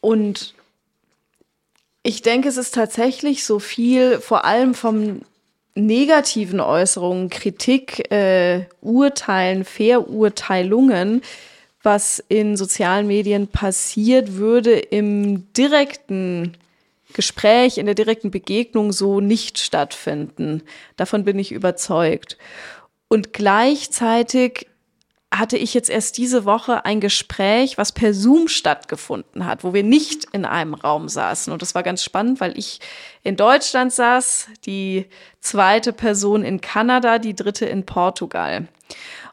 Und 0.00 0.54
ich 2.02 2.22
denke, 2.22 2.48
es 2.48 2.56
ist 2.56 2.74
tatsächlich 2.74 3.44
so 3.44 3.58
viel, 3.58 4.20
vor 4.20 4.44
allem 4.44 4.74
vom 4.74 5.22
negativen 5.74 6.60
Äußerungen, 6.60 7.30
Kritik, 7.30 8.10
äh, 8.10 8.66
Urteilen, 8.80 9.64
Verurteilungen, 9.64 11.22
was 11.82 12.22
in 12.28 12.56
sozialen 12.56 13.06
Medien 13.06 13.46
passiert, 13.46 14.34
würde 14.34 14.78
im 14.78 15.52
direkten 15.52 16.56
Gespräch, 17.16 17.78
in 17.78 17.86
der 17.86 17.96
direkten 17.96 18.30
Begegnung 18.30 18.92
so 18.92 19.20
nicht 19.20 19.58
stattfinden. 19.58 20.62
Davon 20.96 21.24
bin 21.24 21.38
ich 21.38 21.50
überzeugt. 21.50 22.38
Und 23.08 23.32
gleichzeitig 23.32 24.68
hatte 25.34 25.56
ich 25.56 25.74
jetzt 25.74 25.90
erst 25.90 26.18
diese 26.18 26.44
Woche 26.44 26.84
ein 26.84 27.00
Gespräch, 27.00 27.78
was 27.78 27.92
per 27.92 28.14
Zoom 28.14 28.48
stattgefunden 28.48 29.46
hat, 29.46 29.64
wo 29.64 29.74
wir 29.74 29.82
nicht 29.82 30.26
in 30.32 30.44
einem 30.44 30.74
Raum 30.74 31.08
saßen. 31.08 31.52
Und 31.52 31.62
das 31.62 31.74
war 31.74 31.82
ganz 31.82 32.04
spannend, 32.04 32.40
weil 32.40 32.56
ich 32.56 32.80
in 33.22 33.36
Deutschland 33.36 33.92
saß, 33.92 34.48
die 34.66 35.06
zweite 35.40 35.92
Person 35.92 36.44
in 36.44 36.60
Kanada, 36.60 37.18
die 37.18 37.34
dritte 37.34 37.66
in 37.66 37.86
Portugal. 37.86 38.68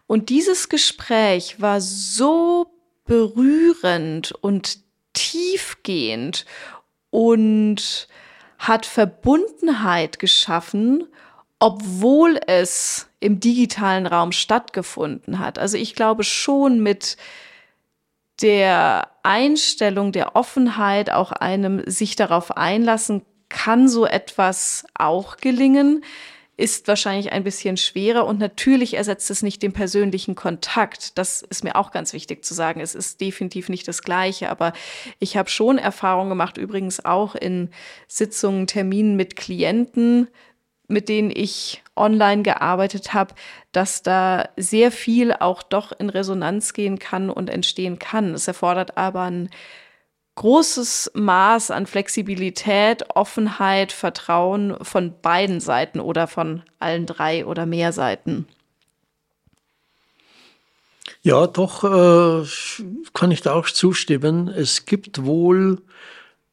Und 0.07 0.29
dieses 0.29 0.69
Gespräch 0.69 1.61
war 1.61 1.79
so 1.79 2.67
berührend 3.05 4.31
und 4.31 4.79
tiefgehend 5.13 6.45
und 7.13 8.07
hat 8.57 8.87
Verbundenheit 8.87 10.17
geschaffen, 10.17 11.07
obwohl 11.59 12.39
es 12.47 13.07
im 13.19 13.39
digitalen 13.39 14.07
Raum 14.07 14.31
stattgefunden 14.31 15.37
hat. 15.37 15.59
Also 15.59 15.77
ich 15.77 15.93
glaube 15.93 16.23
schon 16.23 16.81
mit 16.81 17.17
der 18.41 19.11
Einstellung 19.21 20.11
der 20.11 20.35
Offenheit, 20.35 21.11
auch 21.11 21.31
einem 21.31 21.83
sich 21.85 22.15
darauf 22.15 22.57
einlassen, 22.57 23.21
kann 23.47 23.87
so 23.87 24.07
etwas 24.07 24.83
auch 24.97 25.37
gelingen 25.37 26.03
ist 26.55 26.87
wahrscheinlich 26.87 27.31
ein 27.31 27.43
bisschen 27.43 27.77
schwerer 27.77 28.25
und 28.27 28.39
natürlich 28.39 28.93
ersetzt 28.95 29.31
es 29.31 29.41
nicht 29.41 29.63
den 29.63 29.73
persönlichen 29.73 30.35
Kontakt. 30.35 31.17
Das 31.17 31.41
ist 31.41 31.63
mir 31.63 31.75
auch 31.75 31.91
ganz 31.91 32.13
wichtig 32.13 32.45
zu 32.45 32.53
sagen. 32.53 32.79
Es 32.79 32.93
ist 32.93 33.21
definitiv 33.21 33.69
nicht 33.69 33.87
das 33.87 34.03
Gleiche, 34.03 34.49
aber 34.49 34.73
ich 35.19 35.35
habe 35.35 35.49
schon 35.49 35.79
Erfahrungen 35.79 36.29
gemacht, 36.29 36.57
übrigens 36.57 37.03
auch 37.03 37.33
in 37.33 37.69
Sitzungen, 38.07 38.67
Terminen 38.67 39.15
mit 39.15 39.35
Klienten, 39.35 40.27
mit 40.87 41.09
denen 41.09 41.31
ich 41.31 41.81
online 41.95 42.43
gearbeitet 42.43 43.13
habe, 43.13 43.33
dass 43.71 44.03
da 44.03 44.49
sehr 44.55 44.91
viel 44.91 45.33
auch 45.33 45.63
doch 45.63 45.91
in 45.91 46.09
Resonanz 46.09 46.73
gehen 46.73 46.99
kann 46.99 47.31
und 47.31 47.49
entstehen 47.49 47.97
kann. 47.97 48.33
Es 48.35 48.47
erfordert 48.47 48.95
aber 48.97 49.21
ein 49.21 49.49
großes 50.35 51.11
Maß 51.13 51.71
an 51.71 51.85
Flexibilität, 51.85 53.15
Offenheit, 53.15 53.91
Vertrauen 53.91 54.75
von 54.81 55.13
beiden 55.21 55.59
Seiten 55.59 55.99
oder 55.99 56.27
von 56.27 56.63
allen 56.79 57.05
drei 57.05 57.45
oder 57.45 57.65
mehr 57.65 57.93
Seiten. 57.93 58.47
Ja, 61.21 61.47
doch 61.47 61.83
äh, 61.83 62.45
kann 63.13 63.31
ich 63.31 63.41
da 63.41 63.53
auch 63.53 63.69
zustimmen. 63.69 64.49
Es 64.49 64.85
gibt 64.85 65.23
wohl 65.23 65.81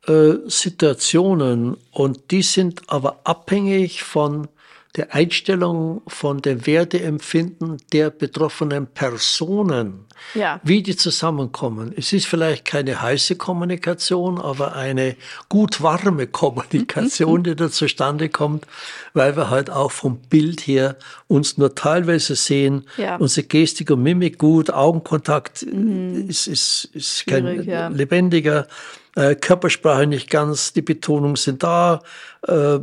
äh, 0.06 0.34
Situationen 0.46 1.76
und 1.90 2.30
die 2.30 2.42
sind 2.42 2.82
aber 2.88 3.20
abhängig 3.24 4.04
von 4.04 4.48
der 4.96 5.14
Einstellung 5.14 6.02
von 6.08 6.42
dem 6.42 6.66
Werteempfinden 6.66 7.76
der 7.92 8.10
betroffenen 8.10 8.88
Personen, 8.88 10.06
ja. 10.34 10.60
wie 10.64 10.82
die 10.82 10.96
zusammenkommen. 10.96 11.94
Es 11.96 12.12
ist 12.12 12.26
vielleicht 12.26 12.64
keine 12.64 13.00
heiße 13.00 13.36
Kommunikation, 13.36 14.40
aber 14.40 14.74
eine 14.74 15.14
gut 15.48 15.80
warme 15.80 16.26
Kommunikation, 16.26 17.44
die 17.44 17.54
da 17.54 17.70
zustande 17.70 18.28
kommt, 18.30 18.66
weil 19.14 19.36
wir 19.36 19.48
halt 19.48 19.70
auch 19.70 19.92
vom 19.92 20.18
Bild 20.22 20.66
her 20.66 20.96
uns 21.28 21.56
nur 21.56 21.76
teilweise 21.76 22.34
sehen, 22.34 22.84
ja. 22.96 23.16
unsere 23.16 23.46
Gestik 23.46 23.92
und 23.92 24.02
Mimik 24.02 24.38
gut, 24.38 24.70
Augenkontakt 24.70 25.64
mhm. 25.66 26.26
ist, 26.28 26.48
ist, 26.48 26.90
ist 26.94 27.26
kein 27.28 27.62
ja. 27.62 27.86
lebendiger, 27.88 28.66
äh, 29.14 29.36
Körpersprache 29.36 30.08
nicht 30.08 30.30
ganz, 30.30 30.72
die 30.72 30.82
Betonungen 30.82 31.36
sind 31.36 31.62
da, 31.62 32.02
äh, 32.46 32.80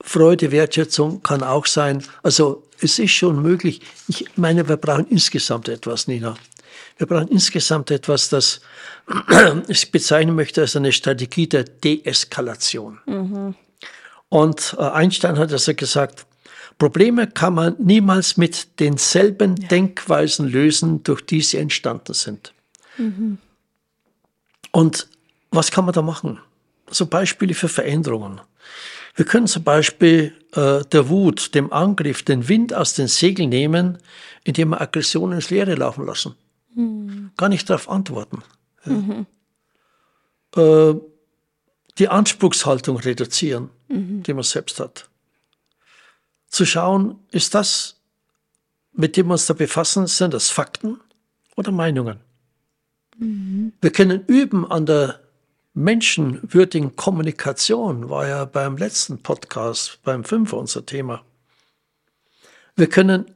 Freude, 0.00 0.52
Wertschätzung 0.52 1.22
kann 1.22 1.42
auch 1.42 1.66
sein. 1.66 2.04
Also 2.22 2.64
es 2.80 2.98
ist 2.98 3.12
schon 3.12 3.42
möglich. 3.42 3.80
Ich 4.06 4.26
meine, 4.36 4.68
wir 4.68 4.76
brauchen 4.76 5.06
insgesamt 5.08 5.68
etwas, 5.68 6.06
Nina. 6.06 6.36
Wir 6.96 7.06
brauchen 7.06 7.28
insgesamt 7.28 7.90
etwas, 7.90 8.28
das 8.28 8.60
ich 9.68 9.90
bezeichnen 9.90 10.34
möchte 10.34 10.60
als 10.60 10.76
eine 10.76 10.92
Strategie 10.92 11.48
der 11.48 11.64
Deeskalation. 11.64 12.98
Mhm. 13.06 13.54
Und 14.28 14.76
äh, 14.78 14.82
Einstein 14.82 15.38
hat 15.38 15.52
also 15.52 15.74
gesagt, 15.74 16.26
Probleme 16.78 17.26
kann 17.26 17.54
man 17.54 17.76
niemals 17.78 18.36
mit 18.36 18.78
denselben 18.78 19.56
ja. 19.56 19.68
Denkweisen 19.68 20.46
lösen, 20.46 21.02
durch 21.02 21.26
die 21.26 21.40
sie 21.40 21.56
entstanden 21.56 22.14
sind. 22.14 22.52
Mhm. 22.98 23.38
Und 24.70 25.08
was 25.50 25.70
kann 25.70 25.84
man 25.84 25.94
da 25.94 26.02
machen? 26.02 26.38
So 26.90 27.06
Beispiele 27.06 27.54
für 27.54 27.68
Veränderungen. 27.68 28.40
Wir 29.18 29.24
können 29.24 29.48
zum 29.48 29.64
Beispiel 29.64 30.32
äh, 30.52 30.84
der 30.84 31.08
Wut, 31.08 31.52
dem 31.56 31.72
Angriff, 31.72 32.22
den 32.22 32.48
Wind 32.48 32.72
aus 32.72 32.94
den 32.94 33.08
Segeln 33.08 33.48
nehmen, 33.48 33.98
indem 34.44 34.68
wir 34.68 34.80
Aggression 34.80 35.32
ins 35.32 35.50
Leere 35.50 35.74
laufen 35.74 36.06
lassen. 36.06 36.36
Mhm. 36.76 37.32
Gar 37.36 37.48
nicht 37.48 37.68
darauf 37.68 37.88
antworten. 37.88 38.44
Ja. 38.86 38.92
Mhm. 38.92 39.26
Äh, 40.54 40.94
die 41.98 42.08
Anspruchshaltung 42.08 42.96
reduzieren, 42.98 43.70
mhm. 43.88 44.22
die 44.22 44.34
man 44.34 44.44
selbst 44.44 44.78
hat. 44.78 45.10
Zu 46.46 46.64
schauen, 46.64 47.18
ist 47.32 47.56
das, 47.56 48.00
mit 48.92 49.16
dem 49.16 49.26
wir 49.26 49.32
uns 49.32 49.46
da 49.46 49.54
befassen, 49.54 50.06
sind 50.06 50.32
das 50.32 50.48
Fakten 50.48 51.00
oder 51.56 51.72
Meinungen? 51.72 52.20
Mhm. 53.18 53.72
Wir 53.80 53.90
können 53.90 54.24
üben 54.28 54.64
an 54.64 54.86
der 54.86 55.27
menschenwürdigen 55.74 56.96
Kommunikation 56.96 58.10
war 58.10 58.26
ja 58.26 58.44
beim 58.44 58.76
letzten 58.76 59.22
Podcast, 59.22 60.00
beim 60.02 60.24
Fünfer 60.24 60.56
unser 60.56 60.84
Thema. 60.84 61.22
Wir 62.76 62.88
können 62.88 63.34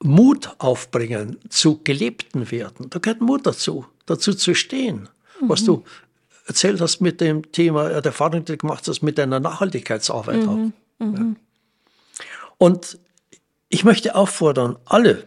Mut 0.00 0.50
aufbringen 0.58 1.38
zu 1.48 1.80
gelebten 1.82 2.50
Werten. 2.50 2.90
Da 2.90 2.98
gehört 2.98 3.20
Mut 3.20 3.46
dazu, 3.46 3.86
dazu 4.06 4.34
zu 4.34 4.54
stehen. 4.54 5.08
Mhm. 5.40 5.48
Was 5.48 5.64
du 5.64 5.84
erzählt 6.46 6.80
hast 6.80 7.00
mit 7.00 7.20
dem 7.20 7.52
Thema, 7.52 7.88
der 7.88 8.04
Erfahrung, 8.04 8.44
die 8.44 8.52
du 8.52 8.58
gemacht 8.58 8.86
hast 8.88 9.02
mit 9.02 9.18
deiner 9.18 9.40
Nachhaltigkeitsarbeit. 9.40 10.44
Mhm. 10.44 10.72
Mhm. 10.98 11.16
Ja. 11.16 11.34
Und 12.58 12.98
ich 13.68 13.84
möchte 13.84 14.14
auffordern, 14.14 14.76
alle, 14.84 15.26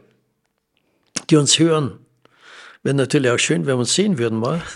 die 1.30 1.38
uns 1.38 1.58
hören, 1.58 2.05
wäre 2.86 2.96
natürlich 2.96 3.32
auch 3.32 3.40
schön, 3.40 3.66
wenn 3.66 3.76
wir 3.76 3.80
uns 3.80 3.94
sehen 3.94 4.18
würden 4.18 4.40
mal. 4.40 4.62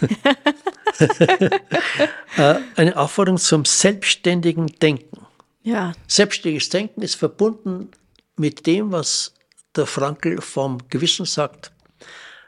Äh, 2.35 2.55
eine 2.75 2.97
Aufforderung 2.97 3.37
zum 3.37 3.63
selbstständigen 3.63 4.67
Denken. 4.81 5.25
Ja. 5.63 5.93
Selbstständiges 6.07 6.67
Denken 6.69 7.01
ist 7.01 7.15
verbunden 7.15 7.89
mit 8.35 8.67
dem, 8.67 8.91
was 8.91 9.33
der 9.77 9.85
Frankel 9.85 10.41
vom 10.41 10.77
Gewissen 10.89 11.25
sagt, 11.25 11.71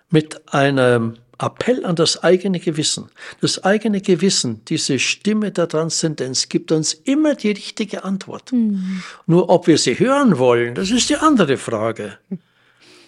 mit 0.09 0.53
einem 0.53 1.17
Appell 1.39 1.85
an 1.85 1.95
das 1.95 2.23
eigene 2.23 2.59
Gewissen. 2.59 3.09
Das 3.39 3.63
eigene 3.63 4.01
Gewissen, 4.01 4.63
diese 4.65 4.99
Stimme 4.99 5.51
der 5.51 5.67
Transzendenz, 5.67 6.49
gibt 6.49 6.71
uns 6.71 6.93
immer 6.93 7.35
die 7.35 7.51
richtige 7.51 8.03
Antwort. 8.03 8.51
Mhm. 8.51 9.01
Nur 9.25 9.49
ob 9.49 9.67
wir 9.67 9.77
sie 9.77 9.97
hören 9.97 10.37
wollen, 10.37 10.75
das 10.75 10.91
ist 10.91 11.09
die 11.09 11.17
andere 11.17 11.57
Frage. 11.57 12.17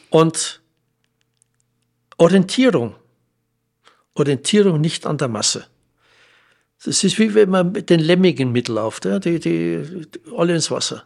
Und 0.10 0.62
Orientierung 2.18 2.95
Orientierung 4.15 4.80
nicht 4.80 5.06
an 5.06 5.18
der 5.18 5.27
Masse. 5.27 5.65
Das 6.85 7.03
ist 7.03 7.18
wie 7.18 7.34
wenn 7.34 7.49
man 7.49 7.72
mit 7.72 7.90
den 7.90 7.99
Lemmigen 7.99 8.52
mitläuft, 8.52 9.06
ja, 9.06 9.19
die, 9.19 9.40
die, 9.40 10.06
alle 10.35 10.53
ins 10.53 10.69
Wasser. 10.69 11.03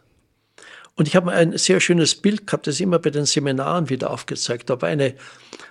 Und 0.96 1.06
ich 1.06 1.14
habe 1.14 1.30
ein 1.30 1.56
sehr 1.56 1.78
schönes 1.78 2.16
Bild 2.16 2.48
gehabt, 2.48 2.66
das 2.66 2.74
ich 2.74 2.80
immer 2.80 2.98
bei 2.98 3.10
den 3.10 3.24
Seminaren 3.24 3.88
wieder 3.88 4.10
aufgezeigt 4.10 4.68
habe. 4.68 4.88
Eine, 4.88 5.14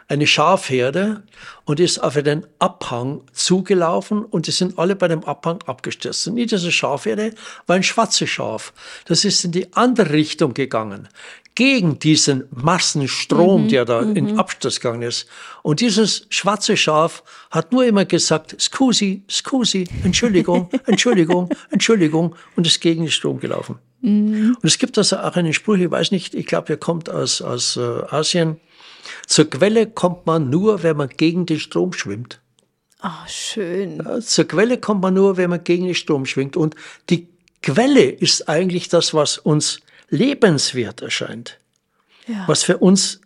eine 0.08 0.26
Schafherde 0.26 1.24
und 1.66 1.82
ist 1.82 2.00
auf 2.00 2.16
einen 2.16 2.48
Abhang 2.60 3.24
zugelaufen 3.34 4.24
und 4.24 4.48
die 4.48 4.52
sind 4.52 4.80
alle 4.80 4.96
bei 4.96 5.10
dem 5.10 5.26
Abhang 5.26 5.62
abgestürzt. 5.64 6.26
Und 6.28 6.36
nicht 6.36 6.54
diese 6.54 6.72
Schafherde 6.72 7.34
war 7.66 7.76
ein 7.76 7.84
schwarzes 7.84 8.30
Schaf. 8.30 8.72
Das 9.04 9.26
ist 9.26 9.44
in 9.44 9.52
die 9.52 9.74
andere 9.74 10.14
Richtung 10.14 10.54
gegangen 10.54 11.10
gegen 11.58 11.98
diesen 11.98 12.44
Massenstrom, 12.52 13.64
mhm, 13.64 13.70
der 13.70 13.84
da 13.84 14.04
mhm. 14.04 14.16
in 14.16 14.38
Absturz 14.38 14.80
gegangen 14.80 15.02
ist. 15.02 15.26
Und 15.64 15.80
dieses 15.80 16.28
schwarze 16.30 16.78
Schaf 16.78 17.24
hat 17.50 17.72
nur 17.72 17.84
immer 17.84 18.06
gesagt, 18.06 18.56
scusi, 18.62 19.24
scusi, 19.28 19.88
Entschuldigung, 20.04 20.70
Entschuldigung, 20.86 21.50
Entschuldigung 21.72 22.36
und 22.56 22.68
ist 22.68 22.80
gegen 22.80 23.06
den 23.06 23.12
Strom 23.12 23.40
gelaufen. 23.40 23.80
Mhm. 24.02 24.56
Und 24.62 24.66
es 24.66 24.78
gibt 24.78 25.00
also 25.00 25.18
auch 25.18 25.36
einen 25.36 25.52
Spruch, 25.52 25.78
ich 25.78 25.90
weiß 25.90 26.12
nicht, 26.12 26.36
ich 26.36 26.46
glaube, 26.46 26.74
er 26.74 26.78
kommt 26.78 27.10
aus, 27.10 27.42
aus 27.42 27.76
äh, 27.76 28.04
Asien. 28.12 28.60
Zur 29.26 29.50
Quelle 29.50 29.88
kommt 29.88 30.28
man 30.28 30.52
nur, 30.52 30.84
wenn 30.84 30.96
man 30.96 31.10
gegen 31.10 31.48
den 31.48 31.60
Strom 31.60 31.92
schwimmt. 31.92 32.40
Ah, 33.00 33.24
oh, 33.24 33.28
schön. 33.28 33.98
Ja, 34.06 34.22
zur 34.22 34.46
Quelle 34.46 34.78
kommt 34.78 35.02
man 35.02 35.16
nur, 35.16 35.38
wenn 35.38 35.50
man 35.50 35.64
gegen 35.64 35.86
den 35.86 35.96
Strom 35.96 36.28
schwimmt. 36.28 36.56
Und 36.56 36.76
die 37.10 37.30
Quelle 37.64 38.04
ist 38.04 38.48
eigentlich 38.48 38.90
das, 38.90 39.16
was 39.16 39.40
uns 39.40 39.80
lebenswert 40.10 41.02
erscheint. 41.02 41.60
Ja. 42.28 42.48
Was 42.48 42.64
für 42.64 42.78
uns 42.78 43.22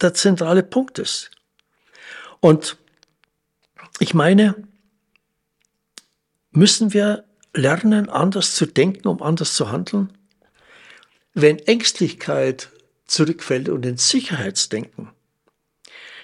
der 0.00 0.14
zentrale 0.14 0.62
Punkt 0.62 0.98
ist. 0.98 1.30
Und 2.40 2.76
ich 3.98 4.14
meine, 4.14 4.54
müssen 6.52 6.92
wir 6.92 7.24
lernen, 7.54 8.08
anders 8.08 8.54
zu 8.54 8.66
denken, 8.66 9.08
um 9.08 9.22
anders 9.22 9.54
zu 9.54 9.70
handeln? 9.70 10.16
Wenn 11.34 11.58
Ängstlichkeit 11.58 12.70
zurückfällt 13.06 13.68
und 13.68 13.84
in 13.84 13.96
Sicherheitsdenken, 13.96 15.10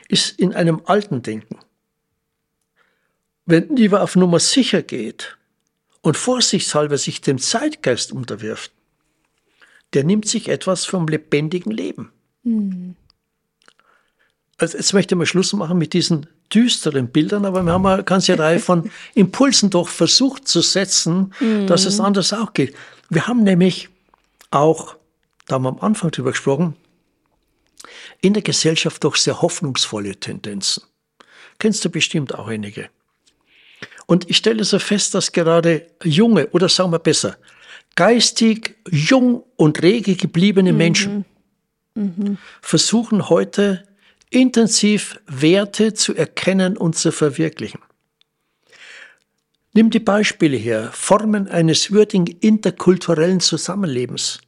ist 0.09 0.39
in 0.39 0.55
einem 0.55 0.83
alten 0.85 1.23
Denken. 1.23 1.59
Wenn 3.45 3.77
lieber 3.77 4.03
auf 4.03 4.17
Nummer 4.17 4.41
sicher 4.41 4.83
geht 4.83 5.37
und 6.01 6.17
vorsichtshalber 6.17 6.99
sich 6.99 7.21
dem 7.21 7.39
Zeitgeist 7.39 8.13
unterwirft, 8.13 8.73
der 9.97 10.05
nimmt 10.05 10.29
sich 10.29 10.51
etwas 10.51 10.85
vom 10.85 11.09
lebendigen 11.09 11.73
Leben. 11.73 12.13
Mhm. 12.43 12.97
Also 14.59 14.77
jetzt 14.77 14.93
möchte 14.93 15.15
ich 15.15 15.19
mal 15.19 15.25
Schluss 15.25 15.55
machen 15.55 15.79
mit 15.79 15.95
diesen 15.95 16.27
düsteren 16.53 17.09
Bildern, 17.09 17.47
aber 17.47 17.63
wir 17.63 17.73
haben 17.73 17.87
eine 17.87 18.05
ganze 18.05 18.39
Reihe 18.39 18.59
von 18.59 18.91
Impulsen 19.15 19.71
doch 19.71 19.89
versucht 19.89 20.49
zu 20.49 20.61
setzen, 20.61 21.33
mhm. 21.41 21.67
dass 21.67 21.87
es 21.87 21.99
anders 21.99 22.35
auch 22.35 22.53
geht. 22.53 22.77
Wir 23.09 23.27
haben 23.27 23.43
nämlich 23.43 23.89
auch, 24.51 24.97
da 25.49 25.55
haben 25.55 25.63
wir 25.63 25.71
am 25.71 25.81
Anfang 25.81 26.11
drüber 26.11 26.33
gesprochen, 26.33 26.77
in 28.21 28.35
der 28.35 28.43
Gesellschaft 28.43 29.03
doch 29.03 29.17
sehr 29.17 29.41
hoffnungsvolle 29.41 30.17
Tendenzen. 30.17 30.83
Kennst 31.59 31.83
du 31.87 31.89
bestimmt 31.89 32.35
auch 32.35 32.49
einige. 32.49 32.91
Und 34.05 34.29
ich 34.29 34.37
stelle 34.37 34.63
so 34.65 34.79
fest, 34.79 35.15
dass 35.15 35.33
gerade 35.33 35.87
junge, 36.05 36.49
oder 36.49 36.69
sagen 36.69 36.93
wir 36.93 36.99
besser, 36.99 37.39
geistig 37.97 38.77
jung 38.89 39.43
und 39.57 39.83
rege 39.83 40.15
gebliebene 40.15 40.73
mhm. 40.73 40.79
Menschen 40.79 41.25
mhm. 41.95 42.39
versuchen 42.63 43.29
heute 43.29 43.87
intensiv 44.31 45.21
Werte 45.27 45.95
zu 45.95 46.15
erkennen 46.15 46.77
und 46.77 46.97
zu 46.97 47.11
verwirklichen. 47.11 47.81
Nimm 49.73 49.91
die 49.91 50.01
Beispiele 50.01 50.57
her, 50.57 50.91
Formen 50.93 51.49
eines 51.49 51.91
würdigen 51.91 52.27
interkulturellen 52.27 53.41
Zusammenlebens, 53.41 54.41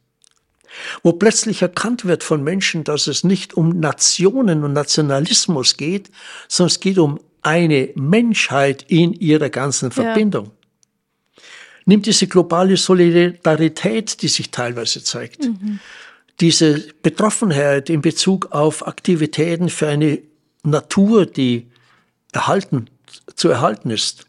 wo 1.03 1.13
plötzlich 1.13 1.61
erkannt 1.61 2.05
wird 2.05 2.23
von 2.23 2.43
Menschen, 2.43 2.83
dass 2.83 3.07
es 3.07 3.23
nicht 3.23 3.53
um 3.53 3.79
Nationen 3.79 4.63
und 4.63 4.73
Nationalismus 4.73 5.77
geht, 5.77 6.09
sondern 6.47 6.71
es 6.71 6.79
geht 6.79 6.97
um 6.97 7.19
eine 7.41 7.89
Menschheit 7.95 8.85
in 8.87 9.13
ihrer 9.13 9.49
ganzen 9.49 9.91
Verbindung. 9.91 10.45
Ja. 10.45 10.58
Nimm 11.89 12.01
diese 12.01 12.27
globale 12.27 12.77
Solidarität, 12.77 14.21
die 14.21 14.27
sich 14.27 14.51
teilweise 14.51 15.03
zeigt. 15.03 15.43
Mhm 15.43 15.79
diese 16.39 16.79
Betroffenheit 17.01 17.89
in 17.89 18.01
Bezug 18.01 18.51
auf 18.51 18.87
Aktivitäten 18.87 19.69
für 19.69 19.87
eine 19.87 20.21
Natur, 20.63 21.25
die 21.25 21.67
erhalten, 22.31 22.89
zu 23.35 23.49
erhalten 23.49 23.89
ist. 23.89 24.25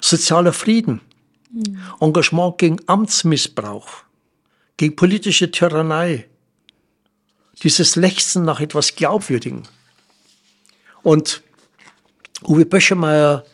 Sozialer 0.00 0.52
Frieden, 0.52 1.00
mhm. 1.50 1.80
Engagement 2.00 2.58
gegen 2.58 2.76
Amtsmissbrauch, 2.86 3.88
gegen 4.76 4.96
politische 4.96 5.50
Tyrannei, 5.50 6.28
dieses 7.62 7.96
Lechzen 7.96 8.44
nach 8.44 8.60
etwas 8.60 8.94
Glaubwürdigen. 8.94 9.62
Und 11.02 11.42
Uwe 12.42 12.66
Böschemeyer, 12.66 13.44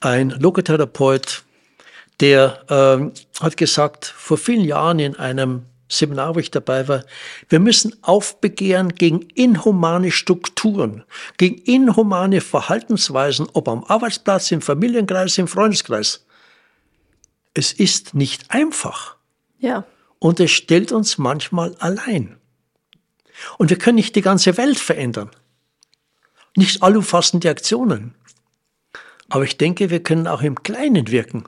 ein 0.00 0.30
Logotherapeut, 0.30 1.44
der 2.20 2.64
äh, 2.68 3.42
hat 3.42 3.56
gesagt, 3.56 4.06
vor 4.06 4.38
vielen 4.38 4.64
Jahren 4.64 4.98
in 4.98 5.16
einem 5.16 5.66
Seminar, 5.88 6.36
wo 6.36 6.38
ich 6.38 6.50
dabei 6.50 6.86
war, 6.86 7.04
wir 7.48 7.58
müssen 7.58 7.96
aufbegehren 8.02 8.94
gegen 8.94 9.22
inhumane 9.34 10.12
Strukturen, 10.12 11.04
gegen 11.36 11.58
inhumane 11.58 12.40
Verhaltensweisen, 12.40 13.48
ob 13.52 13.68
am 13.68 13.84
Arbeitsplatz, 13.84 14.52
im 14.52 14.62
Familienkreis, 14.62 15.36
im 15.38 15.48
Freundeskreis. 15.48 16.24
Es 17.54 17.72
ist 17.72 18.14
nicht 18.14 18.50
einfach. 18.50 19.16
Ja. 19.58 19.84
Und 20.20 20.38
es 20.38 20.52
stellt 20.52 20.92
uns 20.92 21.18
manchmal 21.18 21.74
allein. 21.80 22.36
Und 23.58 23.70
wir 23.70 23.78
können 23.78 23.96
nicht 23.96 24.14
die 24.14 24.22
ganze 24.22 24.56
Welt 24.56 24.78
verändern. 24.78 25.30
Nicht 26.56 26.82
allumfassende 26.82 27.50
Aktionen. 27.50 28.14
Aber 29.28 29.44
ich 29.44 29.56
denke, 29.56 29.90
wir 29.90 30.02
können 30.02 30.26
auch 30.26 30.42
im 30.42 30.62
Kleinen 30.62 31.08
wirken. 31.08 31.44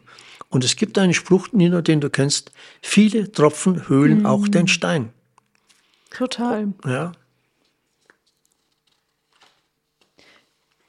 Und 0.52 0.64
es 0.64 0.76
gibt 0.76 0.98
einen 0.98 1.14
Spruch, 1.14 1.48
Nino, 1.52 1.80
den 1.80 2.02
du 2.02 2.10
kennst, 2.10 2.52
viele 2.82 3.32
Tropfen 3.32 3.88
höhlen 3.88 4.20
mhm. 4.20 4.26
auch 4.26 4.46
den 4.46 4.68
Stein. 4.68 5.10
Total. 6.10 6.74
Ja. 6.84 7.12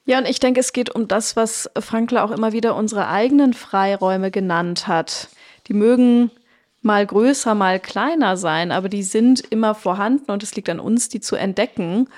Ja, 0.03 0.17
und 0.17 0.27
ich 0.27 0.41
denke, 0.41 0.59
es 0.59 0.73
geht 0.73 0.93
um 0.93 1.07
das, 1.07 1.37
was 1.37 1.69
Frankler 1.79 2.25
auch 2.25 2.31
immer 2.31 2.51
wieder 2.51 2.75
unsere 2.75 3.07
eigenen 3.07 3.53
Freiräume 3.53 4.31
genannt 4.31 4.89
hat. 4.89 5.29
Die 5.67 5.73
mögen 5.73 6.29
mal 6.81 7.07
größer, 7.07 7.55
mal 7.55 7.79
kleiner 7.79 8.35
sein, 8.35 8.73
aber 8.73 8.89
die 8.89 9.03
sind 9.03 9.39
immer 9.39 9.75
vorhanden 9.75 10.29
und 10.29 10.43
es 10.43 10.57
liegt 10.57 10.69
an 10.69 10.81
uns, 10.81 11.07
die 11.07 11.21
zu 11.21 11.37
entdecken 11.37 12.09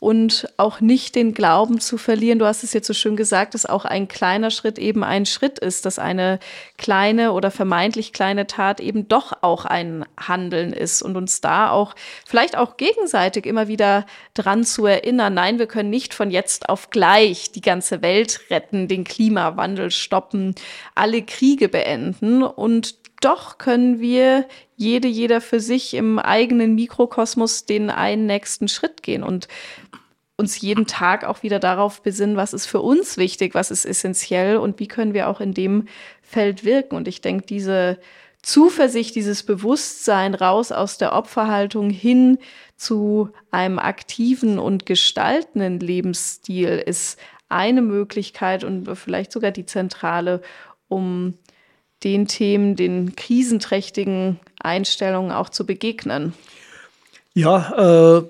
und 0.00 0.48
auch 0.56 0.80
nicht 0.80 1.14
den 1.14 1.34
Glauben 1.34 1.78
zu 1.78 1.98
verlieren. 1.98 2.38
Du 2.38 2.46
hast 2.46 2.64
es 2.64 2.72
jetzt 2.72 2.86
so 2.86 2.94
schön 2.94 3.16
gesagt, 3.16 3.54
dass 3.54 3.66
auch 3.66 3.84
ein 3.84 4.08
kleiner 4.08 4.50
Schritt 4.50 4.78
eben 4.78 5.04
ein 5.04 5.26
Schritt 5.26 5.58
ist, 5.58 5.84
dass 5.84 5.98
eine 5.98 6.38
kleine 6.78 7.32
oder 7.32 7.50
vermeintlich 7.50 8.12
kleine 8.12 8.46
Tat 8.46 8.80
eben 8.80 9.08
doch 9.08 9.42
auch 9.42 9.66
ein 9.66 10.06
Handeln 10.18 10.72
ist 10.72 11.02
und 11.02 11.16
uns 11.16 11.42
da 11.42 11.70
auch 11.70 11.94
vielleicht 12.26 12.56
auch 12.56 12.78
gegenseitig 12.78 13.44
immer 13.44 13.68
wieder 13.68 14.06
dran 14.34 14.64
zu 14.64 14.86
erinnern. 14.86 15.34
Nein, 15.34 15.58
wir 15.58 15.66
können 15.66 15.90
nicht 15.90 16.14
von 16.14 16.30
jetzt 16.30 16.68
auf 16.70 16.90
gleich 16.90 17.52
die 17.52 17.60
ganze 17.60 18.00
Welt 18.00 18.40
retten, 18.48 18.88
den 18.88 19.04
Klimawandel 19.04 19.90
stoppen, 19.90 20.54
alle 20.94 21.22
Kriege 21.22 21.68
beenden 21.68 22.42
und 22.42 22.99
doch 23.20 23.58
können 23.58 24.00
wir 24.00 24.46
jede, 24.76 25.08
jeder 25.08 25.40
für 25.40 25.60
sich 25.60 25.94
im 25.94 26.18
eigenen 26.18 26.74
Mikrokosmos 26.74 27.66
den 27.66 27.90
einen 27.90 28.26
nächsten 28.26 28.68
Schritt 28.68 29.02
gehen 29.02 29.22
und 29.22 29.46
uns 30.36 30.60
jeden 30.60 30.86
Tag 30.86 31.24
auch 31.24 31.42
wieder 31.42 31.58
darauf 31.58 32.02
besinnen, 32.02 32.36
was 32.36 32.54
ist 32.54 32.66
für 32.66 32.80
uns 32.80 33.18
wichtig, 33.18 33.54
was 33.54 33.70
ist 33.70 33.84
essentiell 33.84 34.56
und 34.56 34.80
wie 34.80 34.88
können 34.88 35.12
wir 35.12 35.28
auch 35.28 35.40
in 35.40 35.52
dem 35.52 35.86
Feld 36.22 36.64
wirken. 36.64 36.96
Und 36.96 37.08
ich 37.08 37.20
denke, 37.20 37.44
diese 37.44 37.98
Zuversicht, 38.42 39.14
dieses 39.14 39.42
Bewusstsein 39.42 40.34
raus 40.34 40.72
aus 40.72 40.96
der 40.96 41.12
Opferhaltung 41.12 41.90
hin 41.90 42.38
zu 42.76 43.28
einem 43.50 43.78
aktiven 43.78 44.58
und 44.58 44.86
gestaltenden 44.86 45.78
Lebensstil 45.78 46.82
ist 46.86 47.18
eine 47.50 47.82
Möglichkeit 47.82 48.64
und 48.64 48.96
vielleicht 48.96 49.32
sogar 49.32 49.50
die 49.50 49.66
zentrale, 49.66 50.40
um 50.88 51.34
den 52.02 52.26
Themen, 52.26 52.76
den 52.76 53.14
krisenträchtigen 53.16 54.40
Einstellungen 54.60 55.32
auch 55.32 55.48
zu 55.48 55.66
begegnen? 55.66 56.34
Ja, 57.34 58.18
äh, 58.18 58.24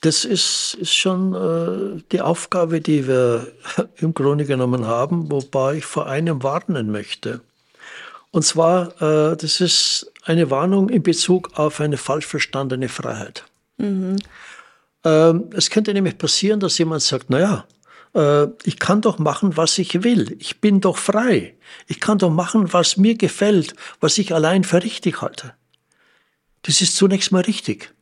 das 0.00 0.24
ist, 0.24 0.76
ist 0.80 0.94
schon 0.94 1.34
äh, 1.34 2.02
die 2.12 2.20
Aufgabe, 2.20 2.80
die 2.80 3.08
wir 3.08 3.48
im 3.96 4.14
Grunde 4.14 4.44
genommen 4.44 4.86
haben, 4.86 5.30
wobei 5.30 5.76
ich 5.76 5.84
vor 5.84 6.06
einem 6.06 6.42
warnen 6.42 6.90
möchte. 6.90 7.40
Und 8.30 8.42
zwar, 8.42 9.00
äh, 9.00 9.36
das 9.36 9.60
ist 9.60 10.12
eine 10.24 10.50
Warnung 10.50 10.88
in 10.88 11.02
Bezug 11.02 11.58
auf 11.58 11.80
eine 11.80 11.96
falsch 11.96 12.26
verstandene 12.26 12.88
Freiheit. 12.88 13.44
Mhm. 13.76 14.16
Ähm, 15.04 15.50
es 15.54 15.70
könnte 15.70 15.94
nämlich 15.94 16.18
passieren, 16.18 16.60
dass 16.60 16.78
jemand 16.78 17.02
sagt, 17.02 17.30
naja, 17.30 17.64
äh, 18.14 18.46
ich 18.64 18.78
kann 18.78 19.00
doch 19.00 19.18
machen, 19.18 19.56
was 19.56 19.78
ich 19.78 20.02
will. 20.02 20.36
Ich 20.38 20.60
bin 20.60 20.80
doch 20.80 20.96
frei. 20.96 21.54
Ich 21.86 22.00
kann 22.00 22.18
doch 22.18 22.30
machen, 22.30 22.72
was 22.72 22.96
mir 22.96 23.16
gefällt, 23.16 23.74
was 24.00 24.18
ich 24.18 24.34
allein 24.34 24.64
für 24.64 24.82
richtig 24.82 25.20
halte. 25.20 25.54
Das 26.62 26.80
ist 26.80 26.96
zunächst 26.96 27.32
mal 27.32 27.42
richtig. 27.42 27.92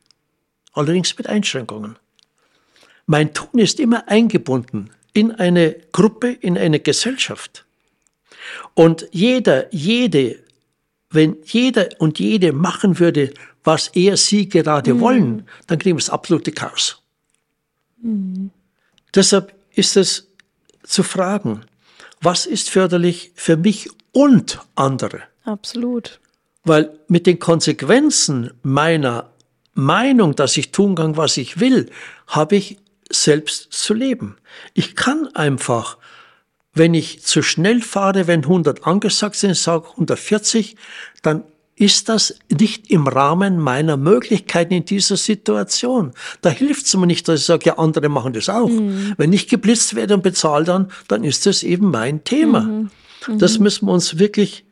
Allerdings 0.73 1.17
mit 1.17 1.27
Einschränkungen. 1.27 1.97
Mein 3.05 3.33
Tun 3.33 3.59
ist 3.59 3.79
immer 3.79 4.07
eingebunden 4.07 4.91
in 5.13 5.31
eine 5.31 5.75
Gruppe, 5.91 6.31
in 6.31 6.57
eine 6.57 6.79
Gesellschaft. 6.79 7.65
Und 8.73 9.07
jeder, 9.11 9.73
jede, 9.73 10.39
wenn 11.09 11.37
jeder 11.45 11.89
und 11.99 12.19
jede 12.19 12.53
machen 12.53 12.99
würde, 12.99 13.33
was 13.63 13.89
er, 13.89 14.17
sie 14.17 14.49
gerade 14.49 14.95
mhm. 14.95 14.99
wollen, 14.99 15.47
dann 15.67 15.79
kriegen 15.79 15.97
wir 15.97 16.01
das 16.01 16.09
absolute 16.09 16.51
Chaos. 16.51 17.01
Mhm. 18.01 18.51
Deshalb 19.13 19.53
ist 19.73 19.97
es 19.97 20.27
zu 20.83 21.03
fragen, 21.03 21.65
was 22.21 22.45
ist 22.45 22.69
förderlich 22.69 23.31
für 23.35 23.57
mich 23.57 23.89
und 24.11 24.59
andere? 24.75 25.23
Absolut. 25.43 26.19
Weil 26.63 26.97
mit 27.07 27.27
den 27.27 27.39
Konsequenzen 27.39 28.51
meiner 28.61 29.31
Meinung, 29.73 30.35
dass 30.35 30.55
ich 30.55 30.71
tun 30.71 30.95
kann, 30.95 31.17
was 31.17 31.37
ich 31.37 31.59
will, 31.59 31.89
habe 32.27 32.55
ich 32.55 32.77
selbst 33.09 33.73
zu 33.73 33.93
leben. 33.93 34.37
Ich 34.73 34.95
kann 34.95 35.27
einfach, 35.35 35.97
wenn 36.73 36.93
ich 36.93 37.23
zu 37.23 37.41
schnell 37.41 37.81
fahre, 37.81 38.27
wenn 38.27 38.43
100 38.43 38.87
angesagt 38.87 39.35
sind, 39.35 39.55
sage 39.55 39.89
140, 39.91 40.75
dann 41.21 41.43
ist 41.75 42.07
das 42.09 42.35
nicht 42.51 42.91
im 42.91 43.07
Rahmen 43.07 43.57
meiner 43.57 43.97
Möglichkeiten 43.97 44.73
in 44.73 44.85
dieser 44.85 45.17
Situation. 45.17 46.11
Da 46.41 46.49
hilft 46.49 46.85
es 46.85 46.95
mir 46.95 47.07
nicht, 47.07 47.27
dass 47.27 47.41
ich 47.41 47.45
sage, 47.45 47.65
ja, 47.65 47.77
andere 47.77 48.09
machen 48.09 48.33
das 48.33 48.49
auch. 48.49 48.69
Mhm. 48.69 49.13
Wenn 49.17 49.33
ich 49.33 49.47
geblitzt 49.47 49.95
werde 49.95 50.13
und 50.13 50.23
bezahlt 50.23 50.67
dann, 50.67 50.91
dann 51.07 51.23
ist 51.23 51.45
das 51.45 51.63
eben 51.63 51.89
mein 51.89 52.23
Thema. 52.23 52.61
Mhm. 52.61 52.91
Mhm. 53.27 53.39
Das 53.39 53.57
müssen 53.59 53.87
wir 53.87 53.93
uns 53.93 54.19
wirklich 54.19 54.65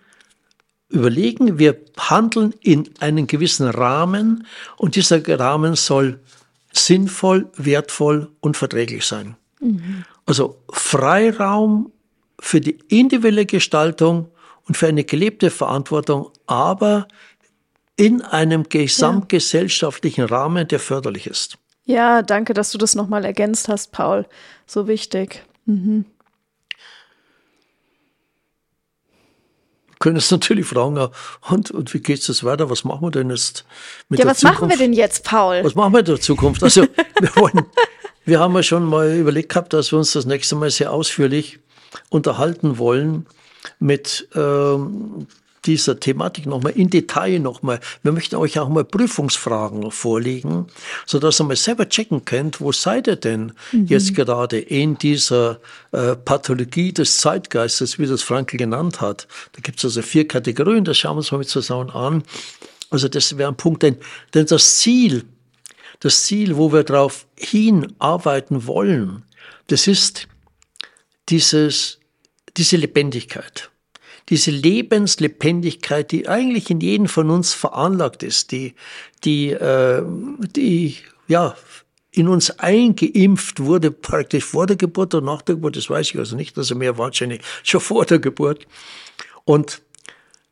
überlegen. 0.89 1.57
Wir 1.57 1.77
handeln 1.97 2.53
in 2.61 2.89
einem 2.99 3.25
gewissen 3.25 3.67
Rahmen 3.67 4.45
und 4.77 4.95
dieser 4.95 5.27
Rahmen 5.39 5.75
soll 5.75 6.19
sinnvoll, 6.71 7.49
wertvoll 7.55 8.29
und 8.41 8.57
verträglich 8.57 9.05
sein. 9.05 9.35
Mhm. 9.59 10.05
Also 10.25 10.61
Freiraum 10.71 11.91
für 12.39 12.61
die 12.61 12.77
individuelle 12.89 13.45
Gestaltung 13.45 14.27
und 14.67 14.77
für 14.77 14.87
eine 14.87 15.03
gelebte 15.03 15.49
Verantwortung, 15.49 16.30
aber 16.47 17.07
in 17.95 18.21
einem 18.21 18.63
gesamtgesellschaftlichen 18.63 20.25
Rahmen, 20.25 20.67
der 20.67 20.79
förderlich 20.79 21.27
ist. 21.27 21.57
Ja, 21.83 22.21
danke, 22.21 22.53
dass 22.53 22.71
du 22.71 22.77
das 22.77 22.95
nochmal 22.95 23.25
ergänzt 23.25 23.67
hast, 23.67 23.91
Paul. 23.91 24.25
So 24.65 24.87
wichtig. 24.87 25.43
Mhm. 25.65 26.05
können 30.01 30.17
es 30.17 30.29
natürlich 30.29 30.65
fragen, 30.65 31.09
und, 31.49 31.71
und 31.71 31.93
wie 31.93 31.99
geht 31.99 32.27
es 32.27 32.43
weiter? 32.43 32.69
Was 32.69 32.83
machen 32.83 33.03
wir 33.03 33.11
denn 33.11 33.29
jetzt 33.29 33.65
mit 34.09 34.19
ja, 34.19 34.25
der 34.25 34.35
Zukunft? 34.35 34.43
Ja, 34.43 34.49
was 34.49 34.59
machen 34.59 34.69
wir 34.69 34.77
denn 34.77 34.93
jetzt, 34.93 35.23
Paul? 35.23 35.63
Was 35.63 35.75
machen 35.75 35.93
wir 35.93 35.99
in 35.99 36.05
der 36.05 36.19
Zukunft? 36.19 36.63
Also, 36.63 36.81
wir, 36.81 37.35
wollen, 37.35 37.65
wir 38.25 38.39
haben 38.39 38.53
ja 38.55 38.63
schon 38.63 38.83
mal 38.83 39.13
überlegt 39.15 39.49
gehabt, 39.49 39.71
dass 39.71 39.93
wir 39.93 39.99
uns 39.99 40.11
das 40.11 40.25
nächste 40.25 40.55
Mal 40.55 40.69
sehr 40.69 40.91
ausführlich 40.91 41.59
unterhalten 42.09 42.77
wollen 42.77 43.27
mit 43.79 44.27
ähm, 44.35 45.27
dieser 45.65 45.99
Thematik 45.99 46.45
nochmal 46.45 46.73
in 46.73 46.89
Detail 46.89 47.39
nochmal. 47.39 47.79
Wir 48.03 48.11
möchten 48.11 48.35
euch 48.35 48.59
auch 48.59 48.69
mal 48.69 48.83
Prüfungsfragen 48.83 49.91
vorlegen, 49.91 50.67
so 51.05 51.19
dass 51.19 51.39
ihr 51.39 51.43
mal 51.43 51.55
selber 51.55 51.87
checken 51.87 52.25
könnt, 52.25 52.61
wo 52.61 52.71
seid 52.71 53.07
ihr 53.07 53.15
denn 53.15 53.53
mhm. 53.71 53.85
jetzt 53.85 54.15
gerade 54.15 54.59
in 54.59 54.97
dieser 54.97 55.59
äh, 55.91 56.15
Pathologie 56.15 56.93
des 56.93 57.17
Zeitgeistes, 57.17 57.99
wie 57.99 58.07
das 58.07 58.23
Frankl 58.23 58.57
genannt 58.57 59.01
hat. 59.01 59.27
Da 59.53 59.61
gibt 59.61 59.77
es 59.77 59.85
also 59.85 60.01
vier 60.01 60.27
Kategorien, 60.27 60.83
das 60.83 60.97
schauen 60.97 61.15
wir 61.15 61.19
uns 61.19 61.31
mal 61.31 61.37
mit 61.37 61.49
zusammen 61.49 61.89
an. 61.91 62.23
Also 62.89 63.07
das 63.07 63.37
wäre 63.37 63.49
ein 63.49 63.57
Punkt, 63.57 63.83
denn, 63.83 63.97
denn 64.33 64.45
das 64.47 64.79
Ziel, 64.79 65.23
das 65.99 66.23
Ziel, 66.23 66.57
wo 66.57 66.73
wir 66.73 66.83
darauf 66.83 67.27
hinarbeiten 67.37 68.67
wollen, 68.67 69.23
das 69.67 69.87
ist 69.87 70.27
dieses 71.29 72.01
diese 72.57 72.77
Lebendigkeit, 72.77 73.70
diese 74.29 74.51
Lebenslebendigkeit, 74.51 76.11
die 76.11 76.27
eigentlich 76.27 76.69
in 76.69 76.79
jedem 76.79 77.07
von 77.07 77.29
uns 77.29 77.53
veranlagt 77.53 78.23
ist, 78.23 78.51
die, 78.51 78.75
die, 79.23 79.51
äh, 79.51 80.03
die 80.55 80.97
ja, 81.27 81.55
in 82.11 82.27
uns 82.27 82.51
eingeimpft 82.59 83.61
wurde, 83.61 83.89
praktisch 83.89 84.43
vor 84.43 84.67
der 84.67 84.75
Geburt 84.75 85.15
oder 85.15 85.25
nach 85.25 85.41
der 85.41 85.55
Geburt, 85.55 85.77
das 85.77 85.89
weiß 85.89 86.09
ich 86.09 86.17
also 86.17 86.35
nicht, 86.35 86.57
also 86.57 86.75
mehr 86.75 86.97
wahrscheinlich 86.97 87.41
schon 87.63 87.81
vor 87.81 88.05
der 88.05 88.19
Geburt. 88.19 88.67
Und 89.45 89.81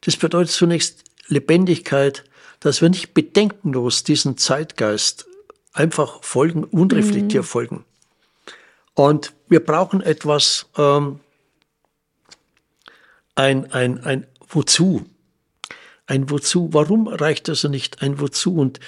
das 0.02 0.16
bedeutet 0.16 0.52
zunächst 0.52 1.04
Lebendigkeit, 1.28 2.24
dass 2.62 2.82
wir 2.82 2.90
nicht 2.90 3.14
bedenkenlos 3.14 4.04
diesen 4.04 4.38
Zeitgeist 4.38 5.28
einfach 5.74 6.24
folgen, 6.24 6.64
unreflektiert 6.64 7.44
mhm. 7.44 7.48
folgen. 7.48 7.86
Und 8.94 9.34
wir 9.48 9.62
brauchen 9.62 10.02
etwas, 10.02 10.68
ähm, 10.78 11.20
ein, 13.40 13.72
ein, 13.72 14.04
ein 14.04 14.28
Wozu. 14.50 15.06
Ein 16.06 16.30
Wozu. 16.30 16.70
Warum 16.74 17.08
reicht 17.08 17.48
also 17.50 17.70
nicht 17.70 18.02
ein 18.02 18.20
Wozu? 18.20 18.56
Und 18.56 18.80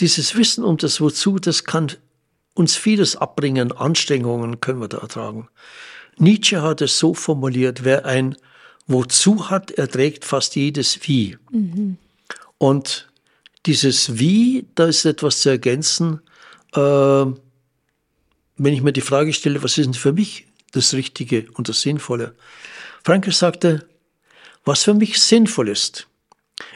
dieses 0.00 0.36
Wissen 0.36 0.64
um 0.64 0.76
das 0.76 1.00
Wozu, 1.00 1.38
das 1.38 1.64
kann 1.64 1.92
uns 2.54 2.74
vieles 2.74 3.16
abbringen. 3.16 3.70
Anstrengungen 3.72 4.60
können 4.60 4.80
wir 4.80 4.88
da 4.88 4.98
ertragen. 4.98 5.48
Nietzsche 6.18 6.62
hat 6.62 6.80
es 6.80 6.98
so 6.98 7.14
formuliert, 7.14 7.84
wer 7.84 8.04
ein 8.04 8.36
Wozu 8.86 9.50
hat, 9.50 9.70
erträgt 9.70 10.24
fast 10.24 10.56
jedes 10.56 10.98
Wie. 11.06 11.38
Mhm. 11.50 11.96
Und 12.58 13.08
dieses 13.66 14.18
Wie, 14.18 14.66
da 14.74 14.86
ist 14.86 15.04
etwas 15.04 15.40
zu 15.40 15.50
ergänzen. 15.50 16.20
Äh, 16.74 16.80
wenn 16.80 18.74
ich 18.74 18.82
mir 18.82 18.92
die 18.92 19.00
Frage 19.00 19.32
stelle, 19.32 19.62
was 19.62 19.78
ist 19.78 19.86
denn 19.86 19.94
für 19.94 20.12
mich 20.12 20.46
das 20.72 20.92
Richtige 20.92 21.46
und 21.54 21.68
das 21.68 21.80
Sinnvolle? 21.82 22.34
Frankel 23.04 23.32
sagte, 23.32 23.86
was 24.64 24.84
für 24.84 24.94
mich 24.94 25.20
sinnvoll 25.20 25.68
ist, 25.68 26.08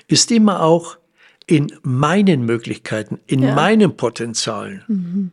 ist 0.09 0.31
immer 0.31 0.63
auch 0.63 0.99
in 1.47 1.73
meinen 1.83 2.43
Möglichkeiten, 2.43 3.21
in 3.27 3.43
ja. 3.43 3.55
meinen 3.55 3.97
Potenzialen. 3.97 4.85
Mhm. 4.89 5.31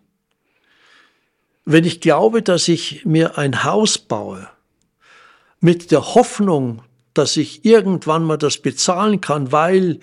Wenn 1.65 1.85
ich 1.85 2.01
glaube, 2.01 2.41
dass 2.41 2.67
ich 2.67 3.05
mir 3.05 3.38
ein 3.38 3.63
Haus 3.63 3.97
baue, 3.97 4.49
mit 5.63 5.91
der 5.91 6.13
Hoffnung, 6.13 6.84
dass 7.13 7.38
ich 7.38 7.63
irgendwann 7.63 8.25
mal 8.25 8.38
das 8.38 8.57
bezahlen 8.57 9.21
kann, 9.21 9.53
weil 9.53 10.01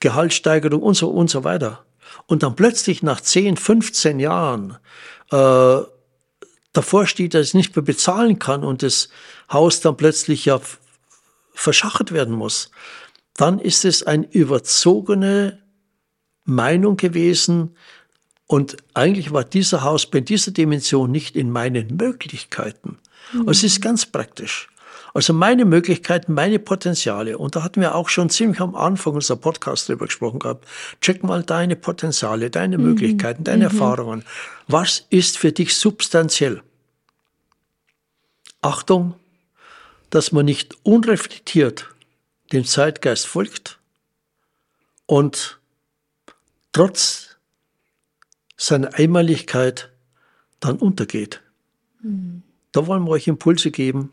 Gehaltssteigerung 0.00 0.82
und 0.82 0.94
so 0.94 1.08
und 1.08 1.30
so 1.30 1.44
weiter. 1.44 1.82
Und 2.26 2.42
dann 2.42 2.54
plötzlich 2.56 3.02
nach 3.02 3.22
10, 3.22 3.56
15 3.56 4.20
Jahren 4.20 4.76
äh, 5.30 5.78
davor 6.74 7.06
steht, 7.06 7.32
dass 7.32 7.48
ich 7.48 7.54
nicht 7.54 7.74
mehr 7.74 7.82
bezahlen 7.82 8.38
kann 8.38 8.64
und 8.64 8.82
das 8.82 9.08
Haus 9.50 9.80
dann 9.80 9.96
plötzlich 9.96 10.44
ja 10.44 10.60
verschachert 11.58 12.12
werden 12.12 12.34
muss, 12.34 12.70
dann 13.34 13.58
ist 13.58 13.84
es 13.84 14.04
eine 14.04 14.30
überzogene 14.30 15.62
Meinung 16.44 16.96
gewesen 16.96 17.76
und 18.46 18.76
eigentlich 18.94 19.32
war 19.32 19.44
dieser 19.44 19.82
Haus 19.82 20.06
bei 20.06 20.20
dieser 20.20 20.52
Dimension 20.52 21.10
nicht 21.10 21.36
in 21.36 21.50
meinen 21.50 21.96
Möglichkeiten. 21.96 22.98
Mhm. 23.32 23.48
Es 23.48 23.62
ist 23.62 23.82
ganz 23.82 24.06
praktisch. 24.06 24.68
Also 25.14 25.32
meine 25.32 25.64
Möglichkeiten, 25.64 26.32
meine 26.32 26.58
Potenziale. 26.58 27.38
Und 27.38 27.56
da 27.56 27.64
hatten 27.64 27.80
wir 27.80 27.94
auch 27.94 28.08
schon 28.08 28.30
ziemlich 28.30 28.60
am 28.60 28.74
Anfang 28.74 29.14
unserer 29.14 29.38
Podcast 29.38 29.88
drüber 29.88 30.06
gesprochen 30.06 30.38
gehabt. 30.38 30.66
Check 31.00 31.24
mal 31.24 31.42
deine 31.42 31.76
Potenziale, 31.76 32.50
deine 32.50 32.78
mhm. 32.78 32.84
Möglichkeiten, 32.84 33.42
deine 33.42 33.68
mhm. 33.68 33.72
Erfahrungen. 33.72 34.24
Was 34.68 35.06
ist 35.10 35.38
für 35.38 35.50
dich 35.50 35.76
substanziell? 35.76 36.62
Achtung, 38.62 39.14
dass 40.10 40.32
man 40.32 40.46
nicht 40.46 40.76
unreflektiert 40.84 41.88
dem 42.52 42.64
Zeitgeist 42.64 43.26
folgt 43.26 43.78
und 45.06 45.58
trotz 46.72 47.36
seiner 48.56 48.94
Einmaligkeit 48.94 49.90
dann 50.60 50.76
untergeht. 50.76 51.42
Mhm. 52.02 52.42
Da 52.72 52.86
wollen 52.86 53.04
wir 53.04 53.10
euch 53.10 53.28
Impulse 53.28 53.70
geben, 53.70 54.12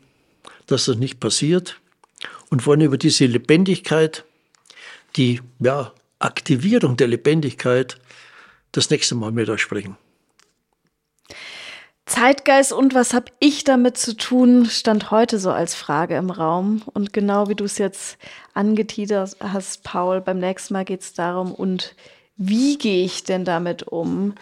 dass 0.66 0.86
das 0.86 0.96
nicht 0.96 1.20
passiert 1.20 1.80
und 2.50 2.66
wollen 2.66 2.80
über 2.80 2.98
diese 2.98 3.26
Lebendigkeit, 3.26 4.24
die 5.16 5.40
ja, 5.58 5.92
Aktivierung 6.18 6.96
der 6.96 7.08
Lebendigkeit, 7.08 8.00
das 8.72 8.90
nächste 8.90 9.14
Mal 9.14 9.32
mit 9.32 9.48
euch 9.48 9.62
sprechen. 9.62 9.96
Zeitgeist 12.06 12.72
und 12.72 12.94
was 12.94 13.12
habe 13.14 13.32
ich 13.40 13.64
damit 13.64 13.98
zu 13.98 14.16
tun, 14.16 14.66
stand 14.66 15.10
heute 15.10 15.40
so 15.40 15.50
als 15.50 15.74
Frage 15.74 16.16
im 16.16 16.30
Raum. 16.30 16.82
Und 16.94 17.12
genau 17.12 17.48
wie 17.48 17.56
du 17.56 17.64
es 17.64 17.78
jetzt 17.78 18.16
angeteasert 18.54 19.36
hast, 19.40 19.82
Paul, 19.82 20.20
beim 20.20 20.38
nächsten 20.38 20.74
Mal 20.74 20.84
geht 20.84 21.00
es 21.00 21.14
darum, 21.14 21.52
und 21.52 21.96
wie 22.36 22.78
gehe 22.78 23.04
ich 23.04 23.24
denn 23.24 23.44
damit 23.44 23.82
um? 23.82 24.36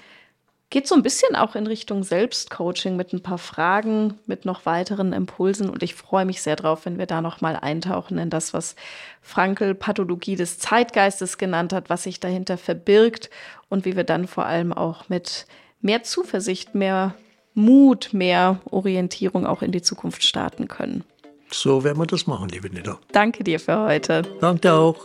Geht 0.69 0.87
so 0.87 0.95
ein 0.95 1.03
bisschen 1.03 1.37
auch 1.37 1.55
in 1.55 1.67
Richtung 1.67 2.03
Selbstcoaching 2.03 2.97
mit 2.97 3.15
ein 3.15 3.23
paar 3.23 3.39
Fragen, 3.39 4.19
mit 4.27 4.45
noch 4.45 4.67
weiteren 4.67 5.15
Impulsen. 5.15 5.71
Und 5.71 5.83
ich 5.83 5.95
freue 5.95 6.27
mich 6.27 6.43
sehr 6.43 6.57
drauf, 6.57 6.85
wenn 6.85 6.99
wir 6.99 7.07
da 7.07 7.23
nochmal 7.23 7.57
eintauchen 7.57 8.19
in 8.19 8.29
das, 8.29 8.53
was 8.53 8.77
Frankel 9.23 9.75
Pathologie 9.75 10.37
des 10.37 10.59
Zeitgeistes 10.59 11.39
genannt 11.39 11.73
hat, 11.73 11.89
was 11.89 12.03
sich 12.03 12.21
dahinter 12.21 12.59
verbirgt 12.59 13.31
und 13.71 13.87
wie 13.87 13.97
wir 13.97 14.05
dann 14.05 14.27
vor 14.27 14.45
allem 14.45 14.73
auch 14.73 15.09
mit 15.09 15.47
mehr 15.81 16.03
Zuversicht, 16.03 16.75
mehr 16.75 17.15
Mut, 17.55 18.11
mehr 18.13 18.61
Orientierung 18.71 19.47
auch 19.47 19.63
in 19.63 19.73
die 19.73 19.83
Zukunft 19.83 20.25
starten 20.25 20.69
können. 20.69 21.05
So 21.53 21.85
werden 21.85 21.99
wir 21.99 22.07
das 22.07 22.27
machen, 22.27 22.49
liebe 22.49 22.69
Nida. 22.69 22.99
Danke 23.13 23.45
dir 23.45 23.61
für 23.61 23.79
heute. 23.79 24.23
Danke 24.41 24.73
auch. 24.73 24.97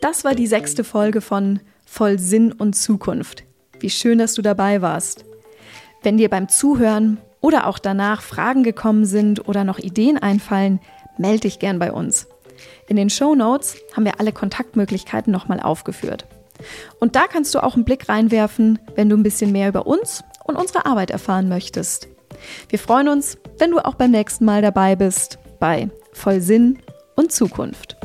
Das 0.00 0.24
war 0.24 0.34
die 0.34 0.48
sechste 0.48 0.82
Folge 0.82 1.20
von 1.20 1.60
Voll 1.86 2.18
Sinn 2.18 2.50
und 2.52 2.74
Zukunft. 2.74 3.44
Wie 3.78 3.90
schön, 3.90 4.18
dass 4.18 4.34
du 4.34 4.42
dabei 4.42 4.82
warst. 4.82 5.24
Wenn 6.02 6.16
dir 6.16 6.28
beim 6.28 6.48
Zuhören 6.48 7.18
oder 7.40 7.68
auch 7.68 7.78
danach 7.78 8.22
Fragen 8.22 8.64
gekommen 8.64 9.04
sind 9.04 9.48
oder 9.48 9.62
noch 9.62 9.78
Ideen 9.78 10.18
einfallen, 10.18 10.80
melde 11.18 11.40
dich 11.40 11.60
gern 11.60 11.78
bei 11.78 11.92
uns. 11.92 12.26
In 12.88 12.96
den 12.96 13.10
Show 13.10 13.36
Notes 13.36 13.76
haben 13.94 14.04
wir 14.04 14.18
alle 14.18 14.32
Kontaktmöglichkeiten 14.32 15.32
nochmal 15.32 15.60
aufgeführt. 15.60 16.26
Und 17.00 17.16
da 17.16 17.26
kannst 17.26 17.54
du 17.54 17.62
auch 17.62 17.74
einen 17.74 17.84
Blick 17.84 18.08
reinwerfen, 18.08 18.78
wenn 18.94 19.08
du 19.08 19.16
ein 19.16 19.22
bisschen 19.22 19.52
mehr 19.52 19.68
über 19.68 19.86
uns 19.86 20.24
und 20.44 20.56
unsere 20.56 20.86
Arbeit 20.86 21.10
erfahren 21.10 21.48
möchtest. 21.48 22.08
Wir 22.68 22.78
freuen 22.78 23.08
uns, 23.08 23.38
wenn 23.58 23.70
du 23.70 23.78
auch 23.78 23.94
beim 23.94 24.10
nächsten 24.10 24.44
Mal 24.44 24.62
dabei 24.62 24.96
bist 24.96 25.38
bei 25.60 25.90
voll 26.12 26.40
Sinn 26.40 26.78
und 27.16 27.32
Zukunft. 27.32 27.96